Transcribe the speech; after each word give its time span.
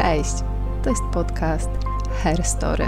Cześć! 0.00 0.34
To 0.82 0.90
jest 0.90 1.02
podcast 1.12 1.70
Hair 2.22 2.44
Story. 2.44 2.86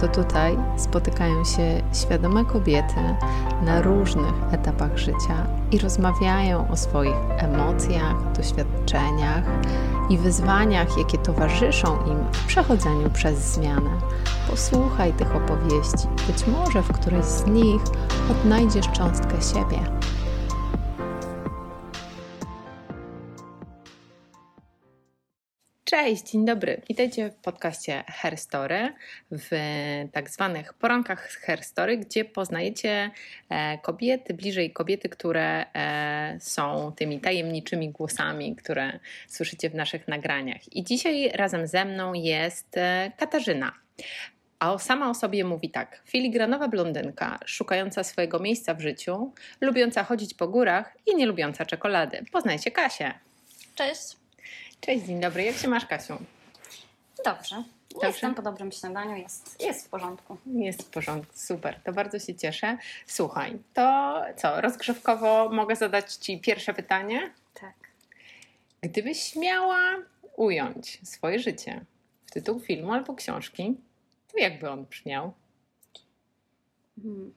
To 0.00 0.08
tutaj 0.08 0.58
spotykają 0.76 1.44
się 1.44 1.82
świadome 1.92 2.44
kobiety 2.44 3.16
na 3.62 3.82
różnych 3.82 4.34
etapach 4.52 4.98
życia 4.98 5.46
i 5.72 5.78
rozmawiają 5.78 6.70
o 6.70 6.76
swoich 6.76 7.14
emocjach, 7.36 8.32
doświadczeniach 8.32 9.44
i 10.10 10.18
wyzwaniach, 10.18 10.98
jakie 10.98 11.18
towarzyszą 11.18 12.06
im 12.06 12.18
w 12.32 12.46
przechodzeniu 12.46 13.10
przez 13.10 13.38
zmianę. 13.38 13.90
Posłuchaj 14.50 15.12
tych 15.12 15.36
opowieści, 15.36 16.08
być 16.26 16.46
może 16.46 16.82
w 16.82 16.92
którejś 16.92 17.24
z 17.24 17.46
nich 17.46 17.82
odnajdziesz 18.30 18.88
cząstkę 18.88 19.42
siebie. 19.42 19.78
Cześć, 26.02 26.30
dzień 26.30 26.44
dobry. 26.44 26.80
Witajcie 26.88 27.30
w 27.30 27.34
podcaście 27.34 28.04
Herstory, 28.06 28.92
w 29.30 29.50
tak 30.12 30.30
zwanych 30.30 30.74
porankach 30.74 31.28
Herstory, 31.28 31.96
gdzie 31.96 32.24
poznajecie 32.24 33.10
e, 33.48 33.78
kobiety, 33.78 34.34
bliżej 34.34 34.72
kobiety, 34.72 35.08
które 35.08 35.66
e, 35.74 36.36
są 36.40 36.92
tymi 36.96 37.20
tajemniczymi 37.20 37.90
głosami, 37.90 38.56
które 38.56 38.98
słyszycie 39.28 39.70
w 39.70 39.74
naszych 39.74 40.08
nagraniach. 40.08 40.76
I 40.76 40.84
dzisiaj 40.84 41.30
razem 41.34 41.66
ze 41.66 41.84
mną 41.84 42.14
jest 42.14 42.76
e, 42.76 43.12
Katarzyna. 43.16 43.72
A 44.58 44.78
sama 44.78 45.10
o 45.10 45.14
sobie 45.14 45.44
mówi 45.44 45.70
tak: 45.70 46.02
filigranowa 46.06 46.68
blondynka, 46.68 47.38
szukająca 47.44 48.04
swojego 48.04 48.38
miejsca 48.38 48.74
w 48.74 48.80
życiu, 48.80 49.32
lubiąca 49.60 50.04
chodzić 50.04 50.34
po 50.34 50.48
górach 50.48 50.96
i 51.06 51.16
nie 51.16 51.26
lubiąca 51.26 51.66
czekolady. 51.66 52.24
Poznajcie 52.32 52.70
Kasię. 52.70 53.14
Cześć. 53.74 54.25
Cześć, 54.86 55.04
dzień 55.04 55.20
dobry. 55.20 55.42
Jak 55.42 55.56
się 55.56 55.68
masz, 55.68 55.86
Kasiu? 55.86 56.18
Dobrze. 57.24 57.64
Dobrze. 57.90 58.06
Jestem 58.06 58.34
po 58.34 58.42
dobrym 58.42 58.72
śniadaniu, 58.72 59.16
jest, 59.16 59.62
jest 59.62 59.86
w 59.86 59.88
porządku. 59.88 60.36
Jest 60.46 60.82
w 60.82 60.90
porządku, 60.90 61.32
super. 61.36 61.80
To 61.84 61.92
bardzo 61.92 62.18
się 62.18 62.34
cieszę. 62.34 62.78
Słuchaj, 63.06 63.58
to 63.74 64.22
co, 64.36 64.60
rozgrzewkowo 64.60 65.48
mogę 65.52 65.76
zadać 65.76 66.14
Ci 66.14 66.40
pierwsze 66.40 66.74
pytanie? 66.74 67.32
Tak. 67.54 67.74
Gdybyś 68.80 69.36
miała 69.36 69.80
ująć 70.36 71.00
swoje 71.08 71.38
życie 71.38 71.84
w 72.26 72.30
tytuł 72.30 72.60
filmu 72.60 72.92
albo 72.92 73.14
książki, 73.14 73.76
to 74.32 74.38
jakby 74.38 74.70
on 74.70 74.84
brzmiał? 74.84 75.32
Hmm. 77.02 77.34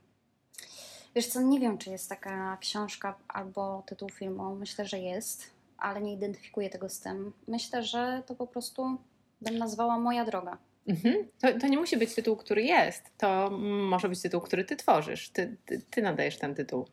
Wiesz 1.16 1.27
co, 1.27 1.42
nie 1.42 1.59
wiem, 1.59 1.77
czy 1.77 1.89
jest 1.89 2.09
taka 2.09 2.58
książka 2.61 3.16
albo 3.27 3.83
tytuł 3.86 4.09
filmu. 4.09 4.55
Myślę, 4.55 4.86
że 4.86 5.00
jest 5.00 5.58
ale 5.80 6.02
nie 6.02 6.13
identyfikuję 6.13 6.69
tego 6.69 6.89
z 6.89 6.99
tym. 6.99 7.33
Myślę, 7.47 7.83
że 7.83 8.23
to 8.25 8.35
po 8.35 8.47
prostu 8.47 8.97
bym 9.41 9.58
nazwała 9.58 9.99
moja 9.99 10.25
droga. 10.25 10.58
Mhm. 10.88 11.27
To, 11.41 11.59
to, 11.59 11.67
nie 11.67 11.77
musi 11.77 11.97
być 11.97 12.16
tytuł, 12.16 12.36
który 12.36 12.63
jest. 12.63 13.03
To 13.17 13.49
może 13.89 14.09
być 14.09 14.21
tytuł, 14.21 14.41
który 14.41 14.66
ty 14.66 14.75
tworzysz. 14.75 15.30
Ty, 15.30 15.58
ty, 15.66 15.81
ty 15.91 16.02
nadajesz 16.02 16.38
ten 16.38 16.55
tytuł. 16.55 16.86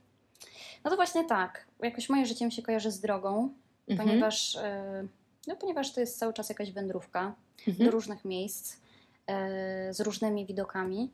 No 0.85 0.91
to 0.91 0.97
właśnie 0.97 1.25
tak. 1.25 1.67
Jakoś 1.83 2.09
moje 2.09 2.27
życie 2.27 2.45
mi 2.45 2.53
się 2.53 2.63
kojarzy 2.63 2.91
z 2.91 3.01
drogą, 3.01 3.55
mhm. 3.89 4.09
ponieważ, 4.09 4.55
yy, 4.55 5.09
no, 5.47 5.57
ponieważ 5.57 5.93
to 5.93 6.01
jest 6.01 6.19
cały 6.19 6.33
czas 6.33 6.49
jakaś 6.49 6.73
wędrówka 6.73 7.35
mhm. 7.69 7.87
do 7.87 7.91
różnych 7.91 8.25
miejsc, 8.25 8.77
yy, 9.29 9.35
z 9.95 10.01
różnymi 10.01 10.47
widokami. 10.47 11.11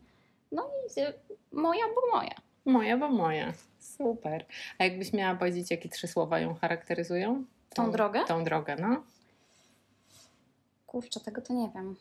No 0.53 0.71
i 0.97 1.01
yy, 1.01 1.13
moja, 1.53 1.85
bo 1.95 2.17
moja. 2.19 2.35
Moja, 2.65 2.97
bo 2.97 3.09
moja. 3.09 3.53
Super. 3.79 4.47
A 4.79 4.85
jakbyś 4.85 5.13
miała 5.13 5.35
powiedzieć, 5.35 5.71
jakie 5.71 5.89
trzy 5.89 6.09
słowa 6.09 6.41
ją 6.41 6.55
charakteryzują? 6.55 7.45
Tą, 7.75 7.85
tą 7.85 7.93
drogę? 7.93 8.25
Tą 8.25 8.45
drogę, 8.45 8.77
no. 8.77 9.03
Kurczę, 10.87 11.21
tego 11.21 11.43
to 11.43 11.55
nie 11.55 11.71
wiem. 11.75 11.97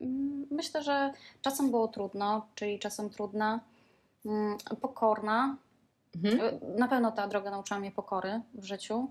Mm, 0.00 0.46
myślę, 0.50 0.82
że 0.82 1.12
czasem 1.42 1.70
było 1.70 1.88
trudno, 1.88 2.46
czyli 2.54 2.78
czasem 2.78 3.10
trudna, 3.10 3.60
mm, 4.26 4.58
pokorna. 4.80 5.56
Mhm. 6.24 6.40
E, 6.40 6.78
na 6.78 6.88
pewno 6.88 7.12
ta 7.12 7.28
droga 7.28 7.50
nauczyła 7.50 7.80
mnie 7.80 7.90
pokory 7.92 8.40
w 8.54 8.64
życiu. 8.64 9.10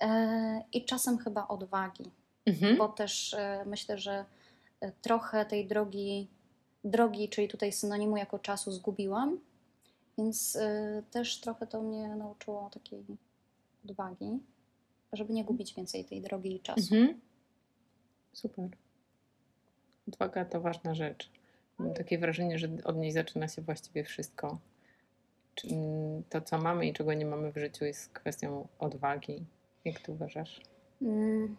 E, 0.00 0.64
I 0.72 0.84
czasem 0.84 1.18
chyba 1.18 1.48
odwagi, 1.48 2.10
mhm. 2.46 2.76
bo 2.76 2.88
też 2.88 3.34
e, 3.34 3.64
myślę, 3.66 3.98
że 3.98 4.24
trochę 5.02 5.46
tej 5.46 5.66
drogi, 5.66 6.28
drogi, 6.84 7.28
czyli 7.28 7.48
tutaj 7.48 7.72
synonimu 7.72 8.16
jako 8.16 8.38
czasu 8.38 8.72
zgubiłam, 8.72 9.40
więc 10.18 10.58
też 11.10 11.40
trochę 11.40 11.66
to 11.66 11.82
mnie 11.82 12.08
nauczyło 12.08 12.70
takiej 12.70 13.04
odwagi, 13.90 14.40
żeby 15.12 15.32
nie 15.32 15.44
gubić 15.44 15.74
więcej 15.74 16.04
tej 16.04 16.22
drogi 16.22 16.56
i 16.56 16.60
czasu. 16.60 16.94
Mhm. 16.94 17.20
Super. 18.32 18.68
Odwaga 20.08 20.44
to 20.44 20.60
ważna 20.60 20.94
rzecz. 20.94 21.30
Mam 21.78 21.94
takie 21.94 22.18
wrażenie, 22.18 22.58
że 22.58 22.68
od 22.84 22.96
niej 22.96 23.12
zaczyna 23.12 23.48
się 23.48 23.62
właściwie 23.62 24.04
wszystko. 24.04 24.58
To, 26.28 26.40
co 26.40 26.58
mamy 26.58 26.86
i 26.86 26.92
czego 26.92 27.14
nie 27.14 27.26
mamy 27.26 27.52
w 27.52 27.56
życiu, 27.56 27.84
jest 27.84 28.12
kwestią 28.12 28.68
odwagi. 28.78 29.44
Jak 29.84 30.00
ty 30.00 30.12
uważasz? 30.12 30.60
Mm, 31.02 31.56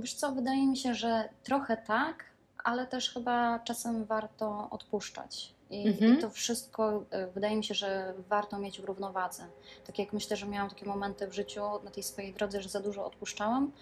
wiesz 0.00 0.14
co, 0.14 0.32
wydaje 0.32 0.66
mi 0.66 0.76
się, 0.76 0.94
że 0.94 1.28
trochę 1.42 1.76
tak, 1.76 2.24
ale 2.64 2.86
też 2.86 3.14
chyba 3.14 3.58
czasem 3.58 4.04
warto 4.04 4.70
odpuszczać. 4.70 5.54
I, 5.72 5.88
mhm. 5.88 6.14
I, 6.14 6.18
to 6.18 6.30
wszystko 6.30 7.04
e, 7.10 7.26
wydaje 7.26 7.56
mi 7.56 7.64
się, 7.64 7.74
że 7.74 8.14
warto 8.28 8.58
mieć 8.58 8.80
w 8.80 8.84
równowadze. 8.84 9.46
Tak 9.86 9.98
jak 9.98 10.12
myślę, 10.12 10.36
że 10.36 10.46
miałam 10.46 10.70
takie 10.70 10.86
momenty 10.86 11.26
w 11.26 11.34
życiu 11.34 11.62
na 11.84 11.90
tej 11.90 12.02
swojej 12.02 12.32
drodze, 12.34 12.62
że 12.62 12.68
za 12.68 12.80
dużo 12.80 13.06
odpuszczałam, 13.06 13.72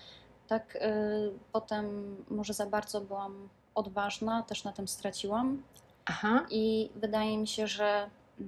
tak 0.50 0.76
y, 0.76 0.80
potem 1.52 2.16
może 2.30 2.54
za 2.54 2.66
bardzo 2.66 3.00
byłam 3.00 3.48
odważna, 3.74 4.42
też 4.42 4.64
na 4.64 4.72
tym 4.72 4.88
straciłam. 4.88 5.62
Aha. 6.04 6.46
I 6.50 6.90
wydaje 6.96 7.38
mi 7.38 7.48
się, 7.48 7.66
że 7.66 8.10
y, 8.40 8.44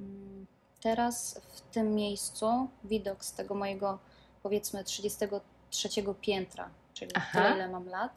teraz 0.83 1.41
w 1.53 1.61
tym 1.61 1.95
miejscu 1.95 2.69
widok 2.85 3.25
z 3.25 3.33
tego 3.33 3.55
mojego 3.55 3.99
powiedzmy 4.43 4.85
33 4.85 5.89
piętra, 6.21 6.71
czyli 6.95 7.11
Aha. 7.15 7.43
tyle, 7.43 7.55
ile 7.55 7.69
mam 7.69 7.89
lat, 7.89 8.13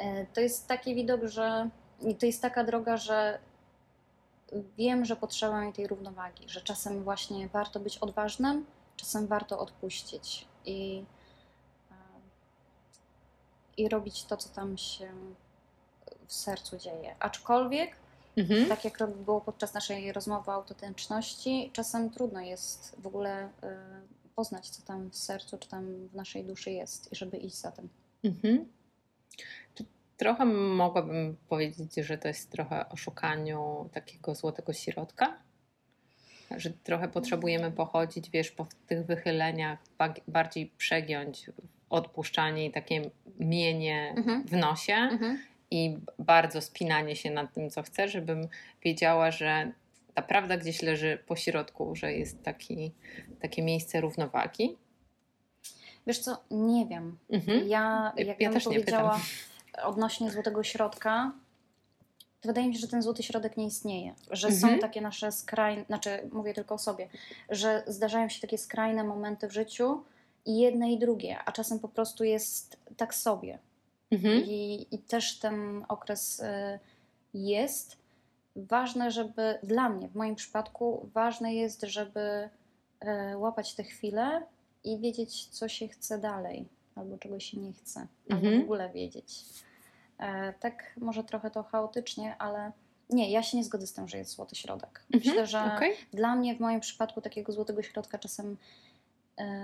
y, 0.00 0.26
to 0.34 0.40
jest 0.40 0.66
taki 0.66 0.94
widok, 0.94 1.24
że 1.24 1.70
to 2.18 2.26
jest 2.26 2.42
taka 2.42 2.64
droga, 2.64 2.96
że 2.96 3.38
wiem, 4.78 5.04
że 5.04 5.16
potrzeba 5.16 5.60
mi 5.60 5.72
tej 5.72 5.86
równowagi, 5.86 6.48
że 6.48 6.60
czasem 6.60 7.04
właśnie 7.04 7.48
warto 7.48 7.80
być 7.80 7.98
odważnym, 7.98 8.66
czasem 8.96 9.26
warto 9.26 9.58
odpuścić 9.58 10.46
i, 10.64 11.04
i 13.76 13.88
robić 13.88 14.24
to, 14.24 14.36
co 14.36 14.48
tam 14.48 14.78
się 14.78 15.12
w 16.26 16.32
sercu 16.32 16.78
dzieje. 16.78 17.16
Aczkolwiek, 17.18 17.96
mhm. 18.36 18.68
tak 18.68 18.84
jak 18.84 19.06
było 19.06 19.40
podczas 19.40 19.74
naszej 19.74 20.12
rozmowy 20.12 20.50
o 20.50 20.54
autentyczności, 20.54 21.70
czasem 21.72 22.10
trudno 22.10 22.40
jest 22.40 22.96
w 22.98 23.06
ogóle 23.06 23.50
poznać, 24.34 24.68
co 24.68 24.82
tam 24.82 25.10
w 25.10 25.16
sercu, 25.16 25.58
czy 25.58 25.68
tam 25.68 26.08
w 26.08 26.14
naszej 26.14 26.44
duszy 26.44 26.70
jest 26.70 27.12
i 27.12 27.16
żeby 27.16 27.36
iść 27.36 27.56
za 27.56 27.70
tym. 27.70 27.88
Mhm. 28.24 28.68
Trochę 30.20 30.44
mogłabym 30.44 31.36
powiedzieć, 31.48 31.94
że 31.94 32.18
to 32.18 32.28
jest 32.28 32.50
trochę 32.50 32.88
o 32.88 32.96
szukaniu 32.96 33.88
takiego 33.92 34.34
złotego 34.34 34.72
środka, 34.72 35.38
że 36.56 36.70
trochę 36.70 37.08
potrzebujemy 37.08 37.72
pochodzić, 37.72 38.30
wiesz, 38.30 38.50
po 38.50 38.66
tych 38.86 39.06
wychyleniach, 39.06 39.78
bardziej 40.28 40.66
przegiąć 40.76 41.50
odpuszczanie 41.90 42.66
i 42.66 42.70
takie 42.70 43.10
mienie 43.38 44.14
mhm. 44.16 44.44
w 44.44 44.52
nosie 44.52 44.94
mhm. 44.94 45.38
i 45.70 45.98
bardzo 46.18 46.60
spinanie 46.60 47.16
się 47.16 47.30
nad 47.30 47.52
tym, 47.54 47.70
co 47.70 47.82
chcę, 47.82 48.08
żebym 48.08 48.48
wiedziała, 48.82 49.30
że 49.30 49.72
ta 50.14 50.22
prawda 50.22 50.56
gdzieś 50.56 50.82
leży 50.82 51.18
po 51.26 51.36
środku, 51.36 51.96
że 51.96 52.12
jest 52.12 52.42
taki, 52.42 52.92
takie 53.40 53.62
miejsce 53.62 54.00
równowagi. 54.00 54.76
Wiesz 56.06 56.18
co, 56.18 56.44
nie 56.50 56.86
wiem. 56.86 57.18
Mhm. 57.30 57.68
Ja, 57.68 58.12
jak 58.16 58.40
ja 58.40 58.52
też 58.52 58.64
powiedziała, 58.64 59.16
nie 59.16 59.20
pytam 59.20 59.30
odnośnie 59.84 60.30
złotego 60.30 60.62
środka, 60.62 61.32
to 62.40 62.48
wydaje 62.48 62.68
mi 62.68 62.74
się, 62.74 62.80
że 62.80 62.88
ten 62.88 63.02
złoty 63.02 63.22
środek 63.22 63.56
nie 63.56 63.66
istnieje. 63.66 64.14
Że 64.30 64.48
mhm. 64.48 64.72
są 64.72 64.78
takie 64.78 65.00
nasze 65.00 65.32
skrajne, 65.32 65.84
znaczy 65.84 66.28
mówię 66.32 66.54
tylko 66.54 66.74
o 66.74 66.78
sobie, 66.78 67.08
że 67.48 67.82
zdarzają 67.86 68.28
się 68.28 68.40
takie 68.40 68.58
skrajne 68.58 69.04
momenty 69.04 69.48
w 69.48 69.52
życiu 69.52 70.02
i 70.46 70.58
jedne 70.58 70.92
i 70.92 70.98
drugie, 70.98 71.38
a 71.44 71.52
czasem 71.52 71.78
po 71.78 71.88
prostu 71.88 72.24
jest 72.24 72.76
tak 72.96 73.14
sobie. 73.14 73.58
Mhm. 74.10 74.44
I, 74.44 74.86
I 74.90 74.98
też 74.98 75.38
ten 75.38 75.84
okres 75.88 76.40
y, 76.40 76.78
jest. 77.34 78.00
Ważne, 78.56 79.10
żeby 79.10 79.58
dla 79.62 79.88
mnie, 79.88 80.08
w 80.08 80.14
moim 80.14 80.34
przypadku, 80.34 81.08
ważne 81.14 81.54
jest, 81.54 81.82
żeby 81.82 82.20
y, 83.30 83.38
łapać 83.38 83.74
te 83.74 83.82
chwile 83.82 84.42
i 84.84 84.98
wiedzieć, 84.98 85.46
co 85.46 85.68
się 85.68 85.88
chce 85.88 86.18
dalej, 86.18 86.68
albo 86.94 87.18
czego 87.18 87.40
się 87.40 87.58
nie 87.60 87.72
chce, 87.72 88.06
albo 88.30 88.46
mhm. 88.46 88.60
w 88.60 88.64
ogóle 88.64 88.90
wiedzieć. 88.90 89.44
E, 90.20 90.52
tak 90.52 90.92
może 90.96 91.24
trochę 91.24 91.50
to 91.50 91.62
chaotycznie, 91.62 92.36
ale 92.38 92.72
nie, 93.10 93.30
ja 93.30 93.42
się 93.42 93.56
nie 93.56 93.64
zgodzę 93.64 93.86
z 93.86 93.92
tym, 93.92 94.08
że 94.08 94.18
jest 94.18 94.30
złoty 94.30 94.56
środek. 94.56 95.04
Mhm, 95.14 95.34
Myślę, 95.34 95.46
że 95.46 95.74
okay. 95.76 95.92
dla 96.12 96.36
mnie 96.36 96.54
w 96.54 96.60
moim 96.60 96.80
przypadku 96.80 97.20
takiego 97.20 97.52
złotego 97.52 97.82
środka 97.82 98.18
czasem 98.18 98.56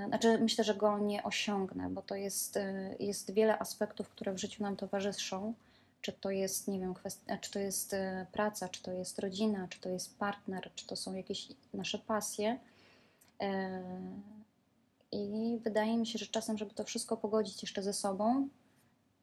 Znaczy, 0.08 0.38
myślę, 0.38 0.64
że 0.64 0.74
go 0.74 0.98
nie 0.98 1.22
osiągnę, 1.22 1.90
bo 1.90 2.02
to 2.02 2.14
jest, 2.14 2.58
jest 2.98 3.30
wiele 3.30 3.58
aspektów, 3.58 4.08
które 4.08 4.32
w 4.32 4.38
życiu 4.38 4.62
nam 4.62 4.76
towarzyszą. 4.76 5.54
Czy 6.00 6.12
to 6.12 6.30
jest, 6.30 6.68
nie 6.68 6.80
wiem, 6.80 6.94
kwestia, 6.94 7.38
czy 7.38 7.50
to 7.50 7.58
jest 7.58 7.96
praca, 8.32 8.68
czy 8.68 8.82
to 8.82 8.92
jest 8.92 9.18
rodzina, 9.18 9.68
czy 9.68 9.80
to 9.80 9.88
jest 9.88 10.18
partner, 10.18 10.70
czy 10.74 10.86
to 10.86 10.96
są 10.96 11.14
jakieś 11.14 11.48
nasze 11.74 11.98
pasje. 11.98 12.58
I 15.12 15.58
wydaje 15.64 15.96
mi 15.96 16.06
się, 16.06 16.18
że 16.18 16.26
czasem, 16.26 16.58
żeby 16.58 16.74
to 16.74 16.84
wszystko 16.84 17.16
pogodzić 17.16 17.62
jeszcze 17.62 17.82
ze 17.82 17.92
sobą, 17.92 18.48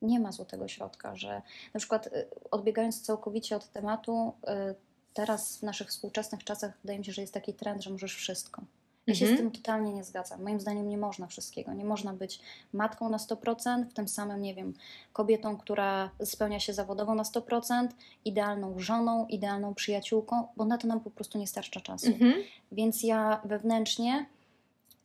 nie 0.03 0.19
ma 0.19 0.31
złotego 0.31 0.67
środka, 0.67 1.15
że 1.15 1.41
na 1.73 1.77
przykład 1.79 2.07
y, 2.07 2.25
odbiegając 2.51 3.01
całkowicie 3.01 3.55
od 3.55 3.69
tematu, 3.69 4.33
y, 4.71 4.75
teraz 5.13 5.57
w 5.57 5.63
naszych 5.63 5.87
współczesnych 5.87 6.43
czasach 6.43 6.77
wydaje 6.81 6.99
mi 6.99 7.05
się, 7.05 7.11
że 7.11 7.21
jest 7.21 7.33
taki 7.33 7.53
trend, 7.53 7.83
że 7.83 7.89
możesz 7.89 8.15
wszystko. 8.15 8.61
Ja 9.07 9.15
się 9.15 9.25
z 9.25 9.29
mhm. 9.29 9.37
tym 9.37 9.61
totalnie 9.61 9.93
nie 9.93 10.03
zgadzam. 10.03 10.43
Moim 10.43 10.59
zdaniem 10.59 10.89
nie 10.89 10.97
można 10.97 11.27
wszystkiego. 11.27 11.73
Nie 11.73 11.85
można 11.85 12.13
być 12.13 12.39
matką 12.73 13.09
na 13.09 13.17
100%, 13.17 13.85
w 13.85 13.93
tym 13.93 14.07
samym, 14.07 14.41
nie 14.41 14.55
wiem, 14.55 14.73
kobietą, 15.13 15.57
która 15.57 16.09
spełnia 16.23 16.59
się 16.59 16.73
zawodowo 16.73 17.15
na 17.15 17.23
100%, 17.23 17.87
idealną 18.25 18.79
żoną, 18.79 19.27
idealną 19.27 19.73
przyjaciółką, 19.73 20.47
bo 20.57 20.65
na 20.65 20.77
to 20.77 20.87
nam 20.87 20.99
po 20.99 21.11
prostu 21.11 21.37
nie 21.37 21.47
starcza 21.47 21.81
czasu. 21.81 22.07
Mhm. 22.07 22.33
Więc 22.71 23.03
ja 23.03 23.41
wewnętrznie 23.45 24.25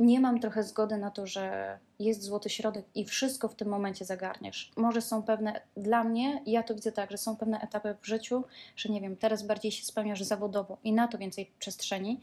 nie 0.00 0.20
mam 0.20 0.40
trochę 0.40 0.62
zgody 0.62 0.96
na 0.96 1.10
to, 1.10 1.26
że 1.26 1.78
jest 1.98 2.22
złoty 2.22 2.50
środek 2.50 2.84
i 2.94 3.04
wszystko 3.04 3.48
w 3.48 3.54
tym 3.54 3.68
momencie 3.68 4.04
zagarniesz. 4.04 4.70
Może 4.76 5.00
są 5.00 5.22
pewne, 5.22 5.60
dla 5.76 6.04
mnie, 6.04 6.42
ja 6.46 6.62
to 6.62 6.74
widzę 6.74 6.92
tak, 6.92 7.10
że 7.10 7.18
są 7.18 7.36
pewne 7.36 7.60
etapy 7.60 7.94
w 8.00 8.06
życiu, 8.06 8.44
że 8.76 8.88
nie 8.88 9.00
wiem, 9.00 9.16
teraz 9.16 9.42
bardziej 9.42 9.72
się 9.72 9.84
spełniasz 9.84 10.22
zawodowo 10.22 10.78
i 10.84 10.92
na 10.92 11.08
to 11.08 11.18
więcej 11.18 11.50
przestrzeni, 11.58 12.20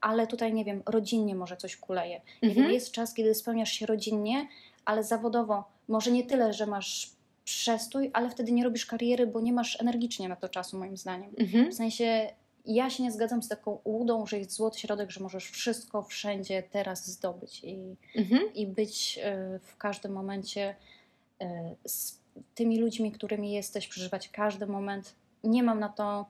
ale 0.00 0.26
tutaj 0.26 0.52
nie 0.52 0.64
wiem, 0.64 0.82
rodzinnie 0.86 1.34
może 1.34 1.56
coś 1.56 1.76
kuleje. 1.76 2.20
Mhm. 2.42 2.70
jest 2.72 2.92
czas, 2.92 3.14
kiedy 3.14 3.34
spełniasz 3.34 3.72
się 3.72 3.86
rodzinnie, 3.86 4.48
ale 4.84 5.04
zawodowo 5.04 5.64
może 5.88 6.10
nie 6.10 6.24
tyle, 6.24 6.52
że 6.52 6.66
masz 6.66 7.10
przestój, 7.44 8.10
ale 8.12 8.30
wtedy 8.30 8.52
nie 8.52 8.64
robisz 8.64 8.86
kariery, 8.86 9.26
bo 9.26 9.40
nie 9.40 9.52
masz 9.52 9.80
energicznie 9.80 10.28
na 10.28 10.36
to 10.36 10.48
czasu, 10.48 10.78
moim 10.78 10.96
zdaniem. 10.96 11.30
Mhm. 11.38 11.70
W 11.70 11.74
sensie 11.74 12.32
ja 12.66 12.90
się 12.90 13.02
nie 13.02 13.12
zgadzam 13.12 13.42
z 13.42 13.48
taką 13.48 13.80
ułudą, 13.84 14.26
że 14.26 14.38
jest 14.38 14.52
złoty 14.52 14.78
środek, 14.78 15.10
że 15.10 15.20
możesz 15.20 15.50
wszystko 15.50 16.02
wszędzie 16.02 16.62
teraz 16.62 17.06
zdobyć 17.06 17.64
i, 17.64 17.96
mhm. 18.16 18.54
i 18.54 18.66
być 18.66 19.18
e, 19.22 19.58
w 19.62 19.76
każdym 19.76 20.12
momencie 20.12 20.76
e, 21.40 21.74
z 21.84 22.18
tymi 22.54 22.78
ludźmi, 22.78 23.12
którymi 23.12 23.52
jesteś, 23.52 23.88
przeżywać 23.88 24.28
każdy 24.28 24.66
moment. 24.66 25.14
Nie 25.44 25.62
mam 25.62 25.80
na 25.80 25.88
to, 25.88 26.26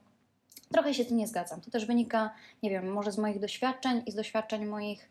trochę 0.71 0.93
się 0.93 1.03
z 1.03 1.07
tym 1.07 1.17
nie 1.17 1.27
zgadzam. 1.27 1.61
To 1.61 1.71
też 1.71 1.85
wynika, 1.85 2.33
nie 2.63 2.69
wiem, 2.69 2.91
może 2.91 3.11
z 3.11 3.17
moich 3.17 3.39
doświadczeń 3.39 4.03
i 4.05 4.11
z 4.11 4.15
doświadczeń 4.15 4.65
moich 4.65 5.09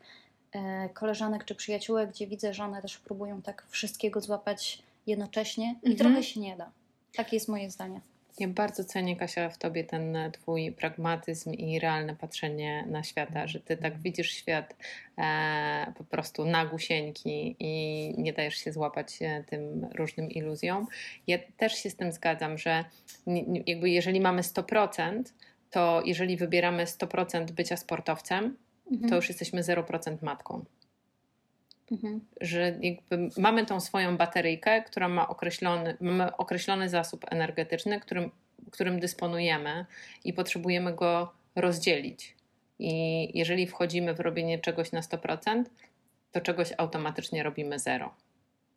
e, 0.51 0.89
koleżanek 0.89 1.45
czy 1.45 1.55
przyjaciółek, 1.55 2.09
gdzie 2.09 2.27
widzę, 2.27 2.53
że 2.53 2.63
one 2.63 2.81
też 2.81 2.97
próbują 2.97 3.41
tak 3.41 3.65
wszystkiego 3.69 4.21
złapać 4.21 4.83
jednocześnie 5.07 5.75
i 5.83 5.91
mhm. 5.91 5.97
trochę 5.97 6.23
się 6.23 6.39
nie 6.39 6.57
da. 6.57 6.71
Takie 7.15 7.35
jest 7.35 7.47
moje 7.47 7.71
zdanie. 7.71 8.01
Ja 8.39 8.47
bardzo 8.47 8.83
cenię, 8.83 9.15
Kasia, 9.15 9.49
w 9.49 9.57
tobie 9.57 9.83
ten 9.83 10.17
twój 10.31 10.71
pragmatyzm 10.71 11.51
i 11.53 11.79
realne 11.79 12.15
patrzenie 12.15 12.85
na 12.87 13.03
świata, 13.03 13.47
że 13.47 13.59
ty 13.59 13.77
tak 13.77 13.99
widzisz 13.99 14.31
świat 14.31 14.75
e, 15.17 15.93
po 15.97 16.03
prostu 16.03 16.45
na 16.45 16.65
gusieńki 16.65 17.55
i 17.59 18.13
nie 18.17 18.33
dajesz 18.33 18.55
się 18.55 18.71
złapać 18.71 19.21
e, 19.21 19.43
tym 19.43 19.87
różnym 19.95 20.31
iluzjom. 20.31 20.87
Ja 21.27 21.37
też 21.57 21.73
się 21.73 21.89
z 21.89 21.95
tym 21.95 22.11
zgadzam, 22.11 22.57
że 22.57 22.85
jakby 23.65 23.89
jeżeli 23.89 24.21
mamy 24.21 24.41
100%, 24.41 25.23
to 25.71 26.01
jeżeli 26.05 26.37
wybieramy 26.37 26.85
100% 26.85 27.51
bycia 27.51 27.77
sportowcem, 27.77 28.57
mhm. 28.91 29.09
to 29.09 29.15
już 29.15 29.29
jesteśmy 29.29 29.61
0% 29.61 30.17
matką. 30.21 30.65
Mhm. 31.91 32.25
Że 32.41 32.79
mamy 33.37 33.65
tą 33.65 33.79
swoją 33.79 34.17
bateryjkę, 34.17 34.81
która 34.81 35.09
ma 35.09 35.27
określony, 35.27 35.97
mamy 36.01 36.37
określony 36.37 36.89
zasób 36.89 37.25
energetyczny, 37.29 37.99
którym, 37.99 38.31
którym 38.71 38.99
dysponujemy 38.99 39.85
i 40.23 40.33
potrzebujemy 40.33 40.93
go 40.93 41.33
rozdzielić. 41.55 42.35
I 42.79 43.29
jeżeli 43.37 43.67
wchodzimy 43.67 44.13
w 44.13 44.19
robienie 44.19 44.59
czegoś 44.59 44.91
na 44.91 45.01
100%, 45.01 45.63
to 46.31 46.41
czegoś 46.41 46.73
automatycznie 46.77 47.43
robimy 47.43 47.79
zero. 47.79 48.15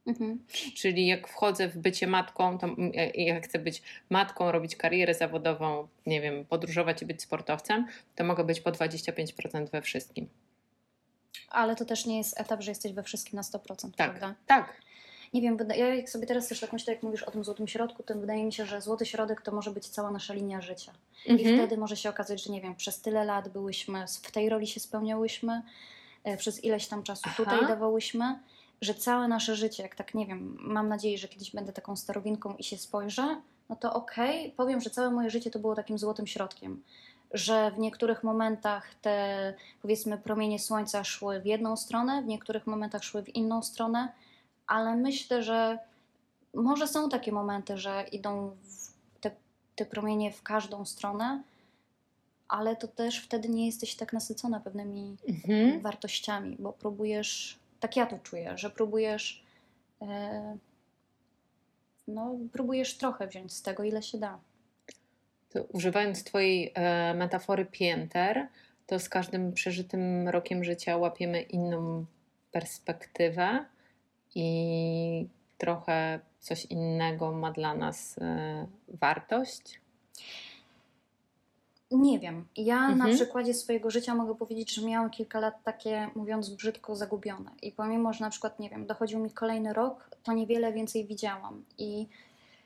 Mhm. 0.06 0.38
Czyli 0.74 1.06
jak 1.06 1.28
wchodzę 1.28 1.68
w 1.68 1.78
bycie 1.78 2.06
matką, 2.06 2.58
to 2.58 2.68
jak 3.14 3.44
chcę 3.44 3.58
być 3.58 3.82
matką, 4.10 4.52
robić 4.52 4.76
karierę 4.76 5.14
zawodową, 5.14 5.88
nie 6.06 6.20
wiem, 6.20 6.44
podróżować 6.44 7.02
i 7.02 7.06
być 7.06 7.22
sportowcem, 7.22 7.86
to 8.14 8.24
mogę 8.24 8.44
być 8.44 8.60
po 8.60 8.70
25% 8.70 9.70
we 9.70 9.82
wszystkim 9.82 10.28
ale 11.48 11.76
to 11.76 11.84
też 11.84 12.06
nie 12.06 12.18
jest 12.18 12.40
etap, 12.40 12.62
że 12.62 12.70
jesteś 12.70 12.92
we 12.92 13.02
wszystkim 13.02 13.36
na 13.36 13.42
100%, 13.42 13.76
tak, 13.76 13.92
prawda? 13.94 14.34
Tak. 14.46 14.84
Nie 15.34 15.42
wiem, 15.42 15.58
ja 15.76 15.94
jak 15.94 16.10
sobie 16.10 16.26
teraz 16.26 16.48
też 16.48 16.60
tak 16.60 16.72
myślę, 16.72 16.94
jak 16.94 17.02
mówisz 17.02 17.22
o 17.22 17.30
tym 17.30 17.44
złotym 17.44 17.68
środku, 17.68 18.02
to 18.02 18.14
wydaje 18.14 18.44
mi 18.44 18.52
się, 18.52 18.66
że 18.66 18.80
złoty 18.80 19.06
środek 19.06 19.42
to 19.42 19.52
może 19.52 19.70
być 19.70 19.88
cała 19.88 20.10
nasza 20.10 20.34
linia 20.34 20.60
życia. 20.60 20.92
Mhm. 21.28 21.54
I 21.54 21.58
wtedy 21.58 21.76
może 21.76 21.96
się 21.96 22.10
okazać, 22.10 22.44
że 22.44 22.52
nie 22.52 22.60
wiem, 22.60 22.74
przez 22.74 23.00
tyle 23.00 23.24
lat 23.24 23.48
byłyśmy, 23.48 24.04
w 24.22 24.32
tej 24.32 24.48
roli 24.48 24.66
się 24.66 24.80
spełniałyśmy, 24.80 25.62
e, 26.24 26.36
przez 26.36 26.64
ileś 26.64 26.86
tam 26.86 27.02
czasu 27.02 27.22
Aha. 27.26 27.44
tutaj 27.44 27.68
dawałyśmy, 27.68 28.38
że 28.80 28.94
całe 28.94 29.28
nasze 29.28 29.56
życie, 29.56 29.82
jak 29.82 29.94
tak 29.94 30.14
nie 30.14 30.26
wiem, 30.26 30.56
mam 30.60 30.88
nadzieję, 30.88 31.18
że 31.18 31.28
kiedyś 31.28 31.50
będę 31.50 31.72
taką 31.72 31.96
starowinką 31.96 32.56
i 32.56 32.64
się 32.64 32.78
spojrzę, 32.78 33.40
no 33.68 33.76
to 33.76 33.94
okej, 33.94 34.40
okay, 34.40 34.56
powiem, 34.56 34.80
że 34.80 34.90
całe 34.90 35.10
moje 35.10 35.30
życie 35.30 35.50
to 35.50 35.58
było 35.58 35.74
takim 35.74 35.98
złotym 35.98 36.26
środkiem 36.26 36.82
że 37.34 37.70
w 37.70 37.78
niektórych 37.78 38.24
momentach 38.24 38.94
te 38.94 39.54
powiedzmy 39.82 40.18
promienie 40.18 40.58
słońca 40.58 41.04
szły 41.04 41.40
w 41.40 41.46
jedną 41.46 41.76
stronę, 41.76 42.22
w 42.22 42.26
niektórych 42.26 42.66
momentach 42.66 43.04
szły 43.04 43.22
w 43.22 43.36
inną 43.36 43.62
stronę, 43.62 44.12
ale 44.66 44.96
myślę, 44.96 45.42
że 45.42 45.78
może 46.54 46.88
są 46.88 47.08
takie 47.08 47.32
momenty, 47.32 47.78
że 47.78 48.04
idą 48.12 48.56
te, 49.20 49.30
te 49.76 49.86
promienie 49.86 50.32
w 50.32 50.42
każdą 50.42 50.84
stronę, 50.84 51.42
ale 52.48 52.76
to 52.76 52.88
też 52.88 53.20
wtedy 53.20 53.48
nie 53.48 53.66
jesteś 53.66 53.96
tak 53.96 54.12
nasycona 54.12 54.60
pewnymi 54.60 55.16
mhm. 55.28 55.80
wartościami, 55.80 56.56
bo 56.58 56.72
próbujesz, 56.72 57.58
tak 57.80 57.96
ja 57.96 58.06
to 58.06 58.18
czuję, 58.18 58.58
że 58.58 58.70
próbujesz, 58.70 59.44
e, 60.02 60.56
no, 62.08 62.34
próbujesz 62.52 62.96
trochę 62.96 63.26
wziąć 63.26 63.52
z 63.52 63.62
tego, 63.62 63.82
ile 63.82 64.02
się 64.02 64.18
da 64.18 64.38
używając 65.62 66.24
Twojej 66.24 66.72
e, 66.74 67.14
metafory 67.14 67.64
pięter, 67.64 68.48
to 68.86 68.98
z 68.98 69.08
każdym 69.08 69.52
przeżytym 69.52 70.28
rokiem 70.28 70.64
życia 70.64 70.96
łapiemy 70.96 71.42
inną 71.42 72.04
perspektywę 72.52 73.64
i 74.34 75.26
trochę 75.58 76.20
coś 76.40 76.64
innego 76.64 77.32
ma 77.32 77.52
dla 77.52 77.74
nas 77.74 78.18
e, 78.18 78.66
wartość? 78.88 79.80
Nie 81.90 82.18
wiem. 82.18 82.46
Ja 82.56 82.76
mhm. 82.76 82.98
na 82.98 83.14
przykładzie 83.14 83.54
swojego 83.54 83.90
życia 83.90 84.14
mogę 84.14 84.34
powiedzieć, 84.34 84.74
że 84.74 84.86
miałam 84.86 85.10
kilka 85.10 85.40
lat 85.40 85.54
takie, 85.64 86.08
mówiąc 86.14 86.50
brzydko, 86.50 86.96
zagubione. 86.96 87.50
I 87.62 87.72
pomimo, 87.72 88.12
że 88.12 88.24
na 88.24 88.30
przykład, 88.30 88.60
nie 88.60 88.70
wiem, 88.70 88.86
dochodził 88.86 89.18
mi 89.18 89.30
kolejny 89.30 89.72
rok, 89.72 90.10
to 90.22 90.32
niewiele 90.32 90.72
więcej 90.72 91.06
widziałam. 91.06 91.64
I 91.78 92.06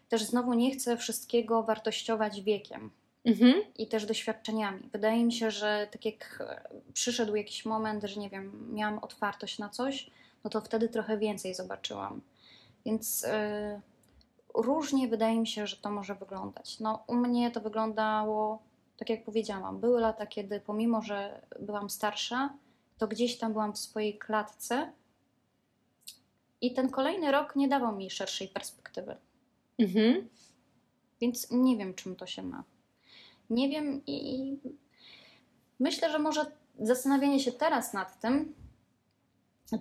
też 0.09 0.23
znowu 0.23 0.55
nie 0.55 0.71
chcę 0.71 0.97
wszystkiego 0.97 1.63
wartościować 1.63 2.43
wiekiem. 2.43 2.91
Mhm. 3.25 3.55
I 3.79 3.87
też 3.87 4.07
doświadczeniami. 4.07 4.89
Wydaje 4.93 5.25
mi 5.25 5.33
się, 5.33 5.51
że 5.51 5.89
tak 5.91 6.05
jak 6.05 6.45
przyszedł 6.93 7.35
jakiś 7.35 7.65
moment, 7.65 8.05
że 8.05 8.21
nie 8.21 8.31
wiem, 8.31 8.75
miałam 8.75 8.99
otwartość 8.99 9.59
na 9.59 9.69
coś, 9.69 10.11
no 10.45 10.51
to 10.51 10.61
wtedy 10.61 10.89
trochę 10.89 11.19
więcej 11.19 11.55
zobaczyłam. 11.55 12.21
Więc 12.87 13.23
yy, 13.23 13.81
różnie 14.55 15.09
wydaje 15.09 15.41
mi 15.41 15.47
się, 15.47 15.67
że 15.67 15.77
to 15.77 15.91
może 15.91 16.15
wyglądać. 16.15 16.81
No, 16.81 17.05
u 17.07 17.15
mnie 17.15 17.51
to 17.51 17.61
wyglądało, 17.61 18.63
tak 18.97 19.11
jak 19.11 19.25
powiedziałam, 19.25 19.81
były 19.81 20.01
lata, 20.01 20.27
kiedy 20.27 20.61
pomimo, 20.61 21.03
że 21.03 21.41
byłam 21.61 21.91
starsza, 21.91 22.55
to 22.99 23.09
gdzieś 23.09 23.39
tam 23.39 23.53
byłam 23.53 23.73
w 23.73 23.79
swojej 23.79 24.19
klatce. 24.19 24.93
I 26.61 26.75
ten 26.75 26.91
kolejny 26.91 27.33
rok 27.33 27.57
nie 27.57 27.69
dawał 27.69 27.97
mi 27.97 28.11
szerszej 28.11 28.49
perspektywy. 28.49 29.17
Mhm. 29.79 30.29
Więc 31.21 31.51
nie 31.51 31.77
wiem, 31.77 31.95
czym 31.95 32.17
to 32.17 32.27
się 32.27 32.43
ma. 32.43 32.65
Nie 33.51 33.69
wiem 33.69 34.03
i 34.07 34.57
myślę, 35.81 36.11
że 36.11 36.19
może 36.19 36.47
zastanawianie 36.81 37.41
się 37.41 37.53
teraz 37.53 37.93
nad 37.93 38.21
tym 38.21 38.55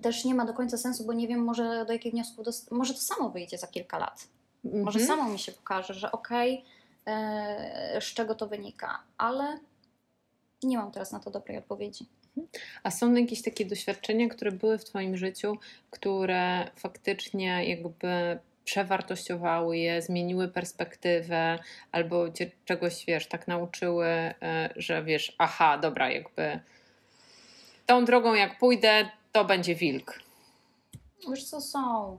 też 0.02 0.26
nie 0.26 0.36
ma 0.36 0.46
do 0.46 0.54
końca 0.54 0.78
sensu, 0.78 1.06
bo 1.06 1.14
nie 1.14 1.28
wiem, 1.28 1.44
może 1.44 1.86
do 1.86 1.94
jakiego 1.94 2.14
wniosku, 2.14 2.44
może 2.72 2.94
to 2.94 3.00
samo 3.00 3.30
wyjdzie 3.30 3.58
za 3.58 3.68
kilka 3.68 3.98
lat. 3.98 4.28
Mhm. 4.66 4.84
Może 4.84 5.00
samo 5.00 5.30
mi 5.30 5.40
się 5.40 5.52
pokaże, 5.52 5.94
że 5.94 6.12
okej, 6.12 6.64
okay, 7.04 7.16
e, 7.16 8.02
z 8.02 8.06
czego 8.06 8.36
to 8.36 8.48
wynika, 8.48 9.04
ale 9.18 9.60
nie 10.64 10.78
mam 10.78 10.92
teraz 10.92 11.12
na 11.12 11.20
to 11.20 11.32
dobrej 11.32 11.58
odpowiedzi. 11.58 12.06
Mhm. 12.38 12.48
A 12.84 12.92
są 12.92 13.14
jakieś 13.14 13.42
takie 13.42 13.66
doświadczenia, 13.66 14.30
które 14.30 14.52
były 14.52 14.78
w 14.78 14.86
Twoim 14.86 15.18
życiu, 15.18 15.58
które 15.92 16.72
faktycznie 16.76 17.70
jakby 17.70 18.40
przewartościowały 18.68 19.78
je, 19.78 20.02
zmieniły 20.02 20.48
perspektywę, 20.48 21.60
albo 21.92 22.32
cię 22.32 22.52
czegoś, 22.66 23.06
wiesz, 23.06 23.28
tak 23.28 23.48
nauczyły, 23.48 24.06
e, 24.06 24.34
że 24.76 25.04
wiesz, 25.04 25.36
aha, 25.38 25.78
dobra, 25.78 26.12
jakby 26.12 26.60
tą 27.86 28.06
drogą 28.06 28.34
jak 28.34 28.60
pójdę, 28.60 29.10
to 29.32 29.46
będzie 29.46 29.76
wilk? 29.76 30.20
Wiesz 31.30 31.44
co, 31.44 31.62
są. 31.62 32.18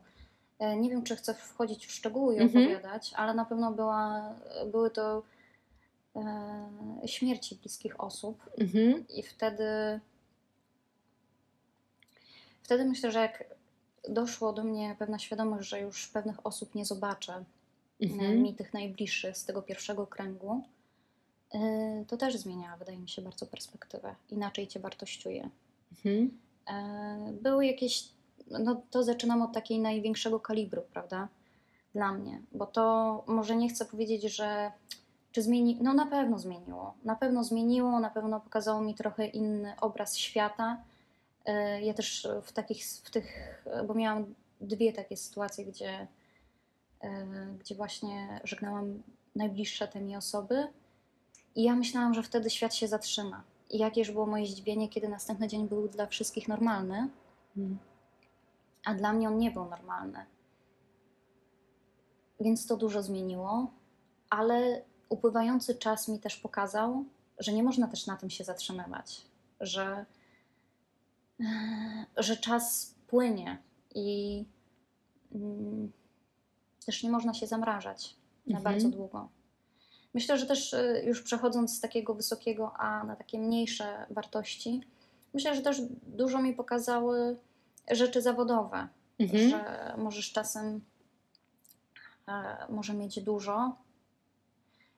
E, 0.59 0.77
nie 0.77 0.91
wiem, 0.91 1.03
czy 1.03 1.17
chcę 1.17 1.35
wchodzić 1.35 1.87
w 1.87 1.93
szczegóły 1.93 2.37
i 2.37 2.39
mhm. 2.39 2.65
opowiadać, 2.65 3.13
ale 3.17 3.35
na 3.35 3.45
pewno 3.45 3.73
była, 3.73 4.35
były 4.67 4.91
to 4.91 5.23
e, 6.17 7.09
śmierci 7.09 7.55
bliskich 7.55 8.01
osób. 8.01 8.51
Mhm. 8.59 9.05
I 9.09 9.23
wtedy 9.23 10.01
wtedy 12.63 12.85
myślę, 12.85 13.13
że 13.13 13.19
jak 13.19 13.45
doszło 14.09 14.53
do 14.53 14.65
mnie 14.65 14.97
pewna 14.99 15.19
świadomość, 15.19 15.69
że 15.69 15.81
już 15.81 16.09
pewnych 16.09 16.47
osób 16.47 16.75
nie 16.75 16.85
zobaczę, 16.85 17.45
mhm. 18.01 18.43
mi 18.43 18.55
tych 18.55 18.75
najbliższych 18.75 19.39
z 19.39 19.45
tego 19.45 19.63
pierwszego 19.63 20.07
kręgu, 20.07 20.63
e, 21.55 22.05
to 22.09 22.17
też 22.17 22.37
zmienia, 22.37 22.77
wydaje 22.77 22.99
mi 22.99 23.09
się, 23.09 23.23
bardzo 23.23 23.47
perspektywę. 23.47 24.15
Inaczej 24.31 24.67
cię 24.67 24.81
wartościuje. 24.81 25.51
Mhm. 25.93 26.39
E, 26.67 27.33
były 27.43 27.67
jakieś, 27.67 28.09
no 28.51 28.83
to 28.91 29.05
zaczynam 29.05 29.43
od 29.43 29.53
takiej 29.53 29.79
największego 29.79 30.41
kalibru, 30.41 30.83
prawda? 30.93 31.29
Dla 31.95 32.13
mnie, 32.13 32.43
bo 32.53 32.67
to 32.67 33.25
może 33.27 33.57
nie 33.57 33.69
chcę 33.69 33.85
powiedzieć, 33.85 34.23
że 34.23 34.73
czy 35.33 35.43
zmieni, 35.43 35.79
no 35.81 35.95
na 35.95 36.07
pewno 36.07 36.39
zmieniło. 36.39 36.95
Na 37.05 37.17
pewno 37.17 37.45
zmieniło, 37.45 38.01
na 38.01 38.11
pewno 38.11 38.41
pokazało 38.41 38.81
mi 38.81 38.95
trochę 38.95 39.27
inny 39.27 39.73
obraz 39.81 40.17
świata. 40.17 40.83
E, 41.49 41.83
ja 41.83 41.95
też 41.95 42.29
w 42.43 42.53
takich, 42.53 42.85
w 43.05 43.11
tych, 43.11 43.63
bo 43.87 43.95
miałam 43.95 44.35
dwie 44.61 44.93
takie 44.93 45.17
sytuacje, 45.17 45.65
gdzie, 45.65 46.07
gdzie 47.59 47.75
właśnie 47.75 48.41
żegnałam 48.45 49.03
najbliższe 49.37 49.89
te 49.89 50.01
mi 50.01 50.17
osoby 50.17 50.69
i 51.55 51.63
ja 51.63 51.75
myślałam, 51.75 52.15
że 52.15 52.23
wtedy 52.23 52.51
świat 52.51 52.75
się 52.75 52.89
zatrzyma 52.89 53.45
i 53.71 53.79
jakież 53.79 54.11
było 54.11 54.27
moje 54.27 54.47
zdziwienie, 54.47 54.89
kiedy 54.89 55.09
następny 55.09 55.49
dzień 55.49 55.69
był 55.69 55.89
dla 55.89 56.07
wszystkich 56.07 56.49
normalny, 56.49 57.09
hmm. 57.55 57.79
a 58.85 58.95
dla 58.95 59.13
mnie 59.13 59.29
on 59.29 59.39
nie 59.39 59.51
był 59.51 59.65
normalny. 59.65 60.25
Więc 62.41 62.67
to 62.67 62.77
dużo 62.77 63.03
zmieniło, 63.03 63.71
ale 64.31 64.83
upływający 65.09 65.75
czas 65.75 66.09
mi 66.09 66.19
też 66.19 66.37
pokazał, 66.37 67.05
że 67.39 67.53
nie 67.53 67.63
można 67.63 67.89
też 67.89 68.07
na 68.07 68.17
tym 68.17 68.31
się 68.31 68.45
zatrzymywać, 68.45 69.23
że, 69.61 70.07
że 72.17 72.37
czas 72.37 72.95
płynie 73.07 73.59
i 73.95 74.45
mm, 75.35 75.93
też 76.87 77.03
nie 77.03 77.11
można 77.11 77.35
się 77.35 77.47
zamrażać 77.47 78.17
na 78.47 78.59
mhm. 78.59 78.75
bardzo 78.75 78.89
długo. 78.89 79.29
Myślę, 80.15 80.39
że 80.39 80.47
też 80.47 80.73
y, 80.73 81.03
już 81.07 81.23
przechodząc 81.23 81.77
z 81.77 81.81
takiego 81.81 82.15
wysokiego 82.15 82.73
A 82.77 83.05
na 83.05 83.17
takie 83.17 83.39
mniejsze 83.39 84.07
wartości, 84.11 84.81
myślę, 85.35 85.55
że 85.55 85.63
też 85.63 85.83
dużo 86.07 86.43
mi 86.43 86.55
pokazały 86.55 87.37
rzeczy 87.91 88.23
zawodowe, 88.23 88.89
mhm. 89.19 89.51
że 89.51 89.95
możesz 89.99 90.33
czasem 90.33 90.81
e, 92.29 92.67
może 92.69 92.95
mieć 92.95 93.21
dużo, 93.21 93.77